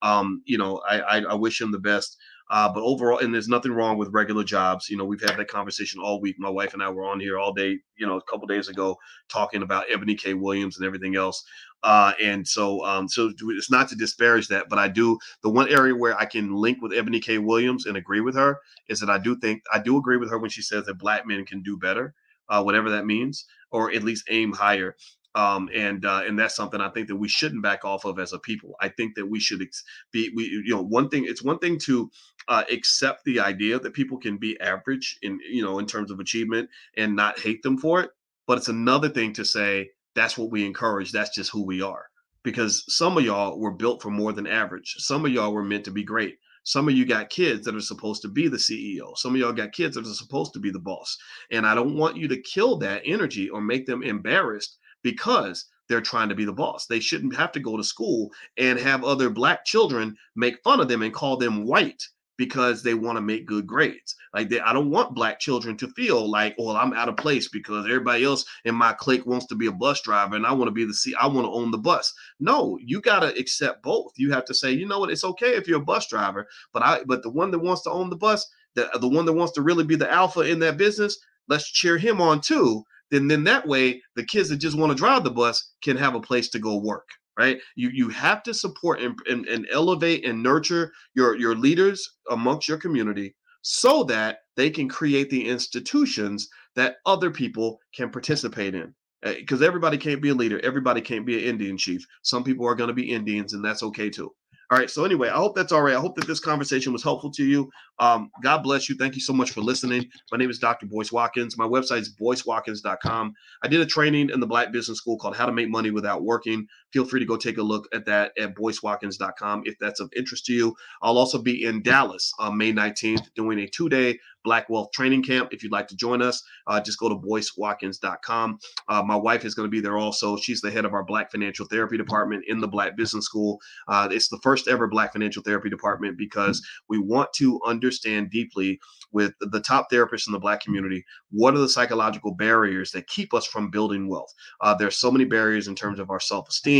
Um, 0.00 0.42
you 0.44 0.58
know, 0.58 0.80
I, 0.88 1.00
I, 1.00 1.20
I 1.22 1.34
wish 1.34 1.60
him 1.60 1.72
the 1.72 1.80
best. 1.80 2.16
Uh, 2.48 2.72
but 2.72 2.84
overall, 2.84 3.18
and 3.18 3.34
there's 3.34 3.48
nothing 3.48 3.72
wrong 3.72 3.98
with 3.98 4.12
regular 4.12 4.44
jobs. 4.44 4.88
You 4.88 4.96
know, 4.96 5.04
we've 5.04 5.20
had 5.20 5.36
that 5.36 5.48
conversation 5.48 6.00
all 6.00 6.20
week. 6.20 6.36
My 6.38 6.48
wife 6.48 6.72
and 6.72 6.84
I 6.84 6.88
were 6.88 7.04
on 7.04 7.18
here 7.18 7.36
all 7.36 7.52
day, 7.52 7.80
you 7.96 8.06
know, 8.06 8.16
a 8.16 8.22
couple 8.22 8.46
days 8.46 8.68
ago 8.68 8.96
talking 9.28 9.62
about 9.62 9.88
Eboni 9.88 10.16
K. 10.16 10.34
Williams 10.34 10.76
and 10.76 10.86
everything 10.86 11.16
else. 11.16 11.42
Uh, 11.82 12.12
and 12.22 12.46
so, 12.46 12.84
um, 12.84 13.08
so 13.08 13.32
it's 13.48 13.72
not 13.72 13.88
to 13.88 13.96
disparage 13.96 14.46
that, 14.46 14.68
but 14.68 14.78
I 14.78 14.86
do. 14.86 15.18
The 15.42 15.50
one 15.50 15.68
area 15.68 15.96
where 15.96 16.16
I 16.16 16.26
can 16.26 16.54
link 16.54 16.80
with 16.80 16.92
Eboni 16.92 17.20
K. 17.20 17.38
Williams 17.38 17.86
and 17.86 17.96
agree 17.96 18.20
with 18.20 18.36
her 18.36 18.60
is 18.88 19.00
that 19.00 19.10
I 19.10 19.18
do 19.18 19.36
think 19.36 19.62
I 19.72 19.80
do 19.80 19.96
agree 19.98 20.16
with 20.16 20.30
her 20.30 20.38
when 20.38 20.50
she 20.50 20.62
says 20.62 20.86
that 20.86 20.98
black 20.98 21.26
men 21.26 21.44
can 21.44 21.60
do 21.64 21.76
better, 21.76 22.14
uh, 22.48 22.62
whatever 22.62 22.88
that 22.90 23.06
means, 23.06 23.44
or 23.70 23.92
at 23.92 24.02
least 24.02 24.24
aim 24.30 24.52
higher. 24.52 24.96
Um, 25.34 25.68
and 25.74 26.04
uh, 26.06 26.22
and 26.26 26.38
that's 26.38 26.56
something 26.56 26.80
I 26.80 26.88
think 26.88 27.08
that 27.08 27.16
we 27.16 27.28
shouldn't 27.28 27.62
back 27.62 27.84
off 27.84 28.06
of 28.06 28.18
as 28.18 28.32
a 28.32 28.38
people. 28.38 28.74
I 28.80 28.88
think 28.88 29.16
that 29.16 29.26
we 29.26 29.38
should 29.38 29.60
ex- 29.60 29.84
be 30.10 30.32
we 30.34 30.44
you 30.44 30.74
know 30.74 30.82
one 30.82 31.10
thing. 31.10 31.26
It's 31.28 31.42
one 31.42 31.58
thing 31.58 31.78
to 31.80 32.10
uh, 32.48 32.64
accept 32.72 33.24
the 33.24 33.40
idea 33.40 33.78
that 33.78 33.92
people 33.92 34.16
can 34.16 34.38
be 34.38 34.58
average 34.60 35.18
in 35.20 35.38
you 35.50 35.62
know 35.62 35.78
in 35.78 35.84
terms 35.84 36.10
of 36.10 36.20
achievement 36.20 36.70
and 36.96 37.14
not 37.14 37.38
hate 37.38 37.62
them 37.62 37.76
for 37.76 38.00
it, 38.00 38.10
but 38.46 38.56
it's 38.56 38.68
another 38.68 39.10
thing 39.10 39.34
to 39.34 39.44
say 39.44 39.90
that's 40.14 40.38
what 40.38 40.50
we 40.50 40.64
encourage. 40.64 41.12
That's 41.12 41.34
just 41.34 41.50
who 41.50 41.66
we 41.66 41.82
are. 41.82 42.06
Because 42.42 42.84
some 42.88 43.18
of 43.18 43.24
y'all 43.24 43.58
were 43.58 43.72
built 43.72 44.00
for 44.00 44.10
more 44.10 44.32
than 44.32 44.46
average. 44.46 44.94
Some 44.98 45.26
of 45.26 45.32
y'all 45.32 45.52
were 45.52 45.64
meant 45.64 45.84
to 45.84 45.90
be 45.90 46.04
great. 46.04 46.38
Some 46.66 46.88
of 46.88 46.96
you 46.96 47.06
got 47.06 47.30
kids 47.30 47.64
that 47.64 47.76
are 47.76 47.80
supposed 47.80 48.22
to 48.22 48.28
be 48.28 48.48
the 48.48 48.56
CEO. 48.56 49.16
Some 49.16 49.34
of 49.34 49.40
y'all 49.40 49.52
got 49.52 49.70
kids 49.70 49.94
that 49.94 50.04
are 50.04 50.14
supposed 50.14 50.52
to 50.54 50.58
be 50.58 50.72
the 50.72 50.80
boss. 50.80 51.16
And 51.52 51.64
I 51.64 51.76
don't 51.76 51.94
want 51.94 52.16
you 52.16 52.26
to 52.26 52.42
kill 52.42 52.76
that 52.78 53.02
energy 53.04 53.48
or 53.48 53.60
make 53.60 53.86
them 53.86 54.02
embarrassed 54.02 54.76
because 55.04 55.66
they're 55.88 56.00
trying 56.00 56.28
to 56.28 56.34
be 56.34 56.44
the 56.44 56.52
boss. 56.52 56.86
They 56.86 56.98
shouldn't 56.98 57.36
have 57.36 57.52
to 57.52 57.60
go 57.60 57.76
to 57.76 57.84
school 57.84 58.32
and 58.58 58.80
have 58.80 59.04
other 59.04 59.30
black 59.30 59.64
children 59.64 60.16
make 60.34 60.60
fun 60.64 60.80
of 60.80 60.88
them 60.88 61.02
and 61.02 61.14
call 61.14 61.36
them 61.36 61.64
white 61.64 62.02
because 62.36 62.82
they 62.82 62.94
want 62.94 63.16
to 63.16 63.22
make 63.22 63.46
good 63.46 63.66
grades. 63.66 64.14
Like 64.34 64.48
they, 64.48 64.60
I 64.60 64.72
don't 64.72 64.90
want 64.90 65.14
black 65.14 65.38
children 65.40 65.76
to 65.78 65.88
feel 65.88 66.30
like, 66.30 66.54
well, 66.58 66.76
I'm 66.76 66.92
out 66.92 67.08
of 67.08 67.16
place 67.16 67.48
because 67.48 67.86
everybody 67.86 68.24
else 68.24 68.44
in 68.64 68.74
my 68.74 68.92
clique 68.92 69.26
wants 69.26 69.46
to 69.46 69.54
be 69.54 69.66
a 69.66 69.72
bus 69.72 70.00
driver 70.02 70.36
and 70.36 70.46
I 70.46 70.52
want 70.52 70.68
to 70.68 70.72
be 70.72 70.84
the 70.84 70.94
C. 70.94 71.14
I 71.20 71.26
want 71.26 71.46
to 71.46 71.52
own 71.52 71.70
the 71.70 71.78
bus. 71.78 72.12
No, 72.40 72.78
you 72.82 73.00
got 73.00 73.20
to 73.20 73.38
accept 73.38 73.82
both. 73.82 74.12
You 74.16 74.32
have 74.32 74.44
to 74.46 74.54
say, 74.54 74.72
you 74.72 74.86
know 74.86 75.00
what, 75.00 75.10
it's 75.10 75.24
okay 75.24 75.54
if 75.54 75.66
you're 75.66 75.80
a 75.80 75.84
bus 75.84 76.08
driver, 76.08 76.46
but 76.72 76.82
I, 76.82 77.04
but 77.04 77.22
the 77.22 77.30
one 77.30 77.50
that 77.52 77.60
wants 77.60 77.82
to 77.82 77.90
own 77.90 78.10
the 78.10 78.16
bus, 78.16 78.46
the 78.74 78.90
the 79.00 79.08
one 79.08 79.24
that 79.24 79.32
wants 79.32 79.52
to 79.54 79.62
really 79.62 79.84
be 79.84 79.96
the 79.96 80.10
alpha 80.12 80.40
in 80.40 80.58
that 80.60 80.76
business, 80.76 81.18
let's 81.48 81.70
cheer 81.70 81.96
him 81.96 82.20
on 82.20 82.40
too 82.40 82.84
then 83.10 83.28
then 83.28 83.44
that 83.44 83.66
way 83.66 84.02
the 84.14 84.24
kids 84.24 84.48
that 84.48 84.56
just 84.56 84.76
want 84.76 84.90
to 84.90 84.96
drive 84.96 85.24
the 85.24 85.30
bus 85.30 85.72
can 85.82 85.96
have 85.96 86.14
a 86.14 86.20
place 86.20 86.48
to 86.48 86.58
go 86.58 86.76
work 86.76 87.08
right 87.38 87.58
you 87.74 87.90
you 87.92 88.08
have 88.08 88.42
to 88.42 88.54
support 88.54 89.00
and, 89.00 89.18
and, 89.28 89.46
and 89.46 89.66
elevate 89.72 90.24
and 90.24 90.42
nurture 90.42 90.92
your 91.14 91.36
your 91.36 91.54
leaders 91.54 92.16
amongst 92.30 92.68
your 92.68 92.78
community 92.78 93.34
so 93.62 94.04
that 94.04 94.38
they 94.56 94.70
can 94.70 94.88
create 94.88 95.28
the 95.30 95.48
institutions 95.48 96.48
that 96.74 96.96
other 97.04 97.30
people 97.30 97.78
can 97.94 98.10
participate 98.10 98.74
in 98.74 98.94
because 99.22 99.62
eh, 99.62 99.66
everybody 99.66 99.98
can't 99.98 100.22
be 100.22 100.30
a 100.30 100.34
leader 100.34 100.60
everybody 100.64 101.00
can't 101.00 101.26
be 101.26 101.38
an 101.38 101.44
indian 101.44 101.76
chief 101.76 102.04
some 102.22 102.44
people 102.44 102.66
are 102.66 102.74
going 102.74 102.88
to 102.88 102.94
be 102.94 103.12
indians 103.12 103.52
and 103.52 103.64
that's 103.64 103.82
okay 103.82 104.08
too 104.08 104.30
all 104.70 104.78
right. 104.78 104.90
So 104.90 105.04
anyway, 105.04 105.28
I 105.28 105.36
hope 105.36 105.54
that's 105.54 105.70
all 105.70 105.82
right. 105.82 105.94
I 105.94 106.00
hope 106.00 106.16
that 106.16 106.26
this 106.26 106.40
conversation 106.40 106.92
was 106.92 107.04
helpful 107.04 107.30
to 107.30 107.44
you. 107.44 107.70
Um, 108.00 108.32
God 108.42 108.64
bless 108.64 108.88
you. 108.88 108.96
Thank 108.96 109.14
you 109.14 109.20
so 109.20 109.32
much 109.32 109.52
for 109.52 109.60
listening. 109.60 110.06
My 110.32 110.38
name 110.38 110.50
is 110.50 110.58
Dr. 110.58 110.86
Boyce 110.86 111.12
Watkins. 111.12 111.56
My 111.56 111.66
website 111.66 112.00
is 112.00 112.16
boycewatkins.com. 112.20 113.32
I 113.62 113.68
did 113.68 113.80
a 113.80 113.86
training 113.86 114.30
in 114.30 114.40
the 114.40 114.46
Black 114.46 114.72
Business 114.72 114.98
School 114.98 115.18
called 115.18 115.36
How 115.36 115.46
to 115.46 115.52
Make 115.52 115.70
Money 115.70 115.92
Without 115.92 116.24
Working. 116.24 116.66
Feel 116.96 117.04
free 117.04 117.20
to 117.20 117.26
go 117.26 117.36
take 117.36 117.58
a 117.58 117.62
look 117.62 117.86
at 117.92 118.06
that 118.06 118.32
at 118.38 118.54
boycewatkins.com 118.54 119.64
if 119.66 119.78
that's 119.78 120.00
of 120.00 120.10
interest 120.16 120.46
to 120.46 120.54
you. 120.54 120.74
I'll 121.02 121.18
also 121.18 121.36
be 121.36 121.64
in 121.64 121.82
Dallas 121.82 122.32
on 122.38 122.56
May 122.56 122.72
19th 122.72 123.34
doing 123.34 123.58
a 123.58 123.68
two-day 123.68 124.18
Black 124.46 124.70
Wealth 124.70 124.92
Training 124.92 125.24
Camp. 125.24 125.52
If 125.52 125.62
you'd 125.62 125.72
like 125.72 125.88
to 125.88 125.96
join 125.96 126.22
us, 126.22 126.42
uh, 126.68 126.80
just 126.80 126.98
go 126.98 127.10
to 127.10 127.16
boycewatkins.com. 127.16 128.58
Uh, 128.88 129.02
my 129.02 129.16
wife 129.16 129.44
is 129.44 129.54
going 129.54 129.66
to 129.66 129.70
be 129.70 129.80
there 129.80 129.98
also. 129.98 130.38
She's 130.38 130.62
the 130.62 130.70
head 130.70 130.86
of 130.86 130.94
our 130.94 131.04
Black 131.04 131.30
Financial 131.30 131.66
Therapy 131.66 131.98
Department 131.98 132.44
in 132.46 132.60
the 132.60 132.68
Black 132.68 132.96
Business 132.96 133.26
School. 133.26 133.60
Uh, 133.88 134.08
it's 134.10 134.28
the 134.28 134.38
first 134.42 134.68
ever 134.68 134.86
Black 134.86 135.12
Financial 135.12 135.42
Therapy 135.42 135.68
Department 135.68 136.16
because 136.16 136.66
we 136.88 136.98
want 136.98 137.30
to 137.34 137.60
understand 137.66 138.30
deeply 138.30 138.78
with 139.12 139.32
the 139.40 139.60
top 139.60 139.88
therapists 139.92 140.26
in 140.26 140.32
the 140.32 140.38
Black 140.38 140.60
community 140.60 141.04
what 141.30 141.54
are 141.54 141.58
the 141.58 141.68
psychological 141.68 142.32
barriers 142.34 142.92
that 142.92 143.08
keep 143.08 143.34
us 143.34 143.46
from 143.46 143.70
building 143.70 144.08
wealth. 144.08 144.32
Uh, 144.60 144.74
there's 144.74 144.96
so 144.96 145.10
many 145.10 145.24
barriers 145.24 145.68
in 145.68 145.74
terms 145.74 145.98
of 145.98 146.10
our 146.10 146.20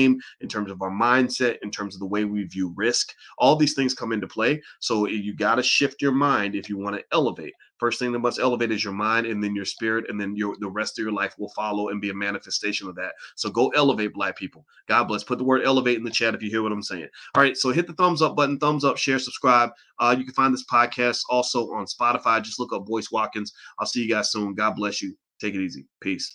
self-esteem, 0.06 0.20
in 0.40 0.48
terms 0.48 0.70
of 0.70 0.82
our 0.82 0.90
mindset, 0.90 1.56
in 1.62 1.70
terms 1.70 1.94
of 1.94 2.00
the 2.00 2.06
way 2.06 2.24
we 2.24 2.44
view 2.44 2.72
risk. 2.76 3.14
All 3.38 3.56
these 3.56 3.74
things 3.74 3.94
come 3.94 4.12
into 4.12 4.26
play. 4.26 4.62
So 4.80 5.06
you 5.06 5.34
got 5.34 5.56
to 5.56 5.62
shift 5.62 6.02
your 6.02 6.12
mind 6.12 6.54
if 6.54 6.68
you 6.68 6.78
want 6.78 6.96
to 6.96 7.04
elevate. 7.12 7.54
First 7.78 7.98
thing 7.98 8.12
that 8.12 8.20
must 8.20 8.38
elevate 8.38 8.72
is 8.72 8.82
your 8.82 8.94
mind 8.94 9.26
and 9.26 9.42
then 9.42 9.54
your 9.54 9.66
spirit, 9.66 10.06
and 10.08 10.18
then 10.18 10.34
your 10.34 10.56
the 10.60 10.68
rest 10.68 10.98
of 10.98 11.02
your 11.02 11.12
life 11.12 11.34
will 11.38 11.50
follow 11.50 11.90
and 11.90 12.00
be 12.00 12.10
a 12.10 12.14
manifestation 12.14 12.88
of 12.88 12.94
that. 12.94 13.12
So 13.34 13.50
go 13.50 13.68
elevate 13.70 14.14
black 14.14 14.36
people. 14.36 14.64
God 14.88 15.04
bless. 15.04 15.24
Put 15.24 15.38
the 15.38 15.44
word 15.44 15.62
elevate 15.64 15.98
in 15.98 16.04
the 16.04 16.10
chat 16.10 16.34
if 16.34 16.42
you 16.42 16.48
hear 16.48 16.62
what 16.62 16.72
I'm 16.72 16.82
saying. 16.82 17.08
All 17.34 17.42
right. 17.42 17.56
So 17.56 17.70
hit 17.70 17.86
the 17.86 17.92
thumbs 17.92 18.22
up 18.22 18.34
button, 18.34 18.58
thumbs 18.58 18.84
up, 18.84 18.96
share, 18.96 19.18
subscribe. 19.18 19.70
Uh, 19.98 20.14
you 20.18 20.24
can 20.24 20.34
find 20.34 20.54
this 20.54 20.64
podcast 20.64 21.20
also 21.28 21.70
on 21.72 21.84
Spotify. 21.84 22.42
Just 22.42 22.58
look 22.58 22.72
up 22.72 22.86
Boyce 22.86 23.10
Watkins. 23.10 23.52
I'll 23.78 23.86
see 23.86 24.02
you 24.02 24.08
guys 24.08 24.32
soon. 24.32 24.54
God 24.54 24.76
bless 24.76 25.02
you. 25.02 25.14
Take 25.38 25.54
it 25.54 25.60
easy. 25.60 25.86
Peace. 26.00 26.34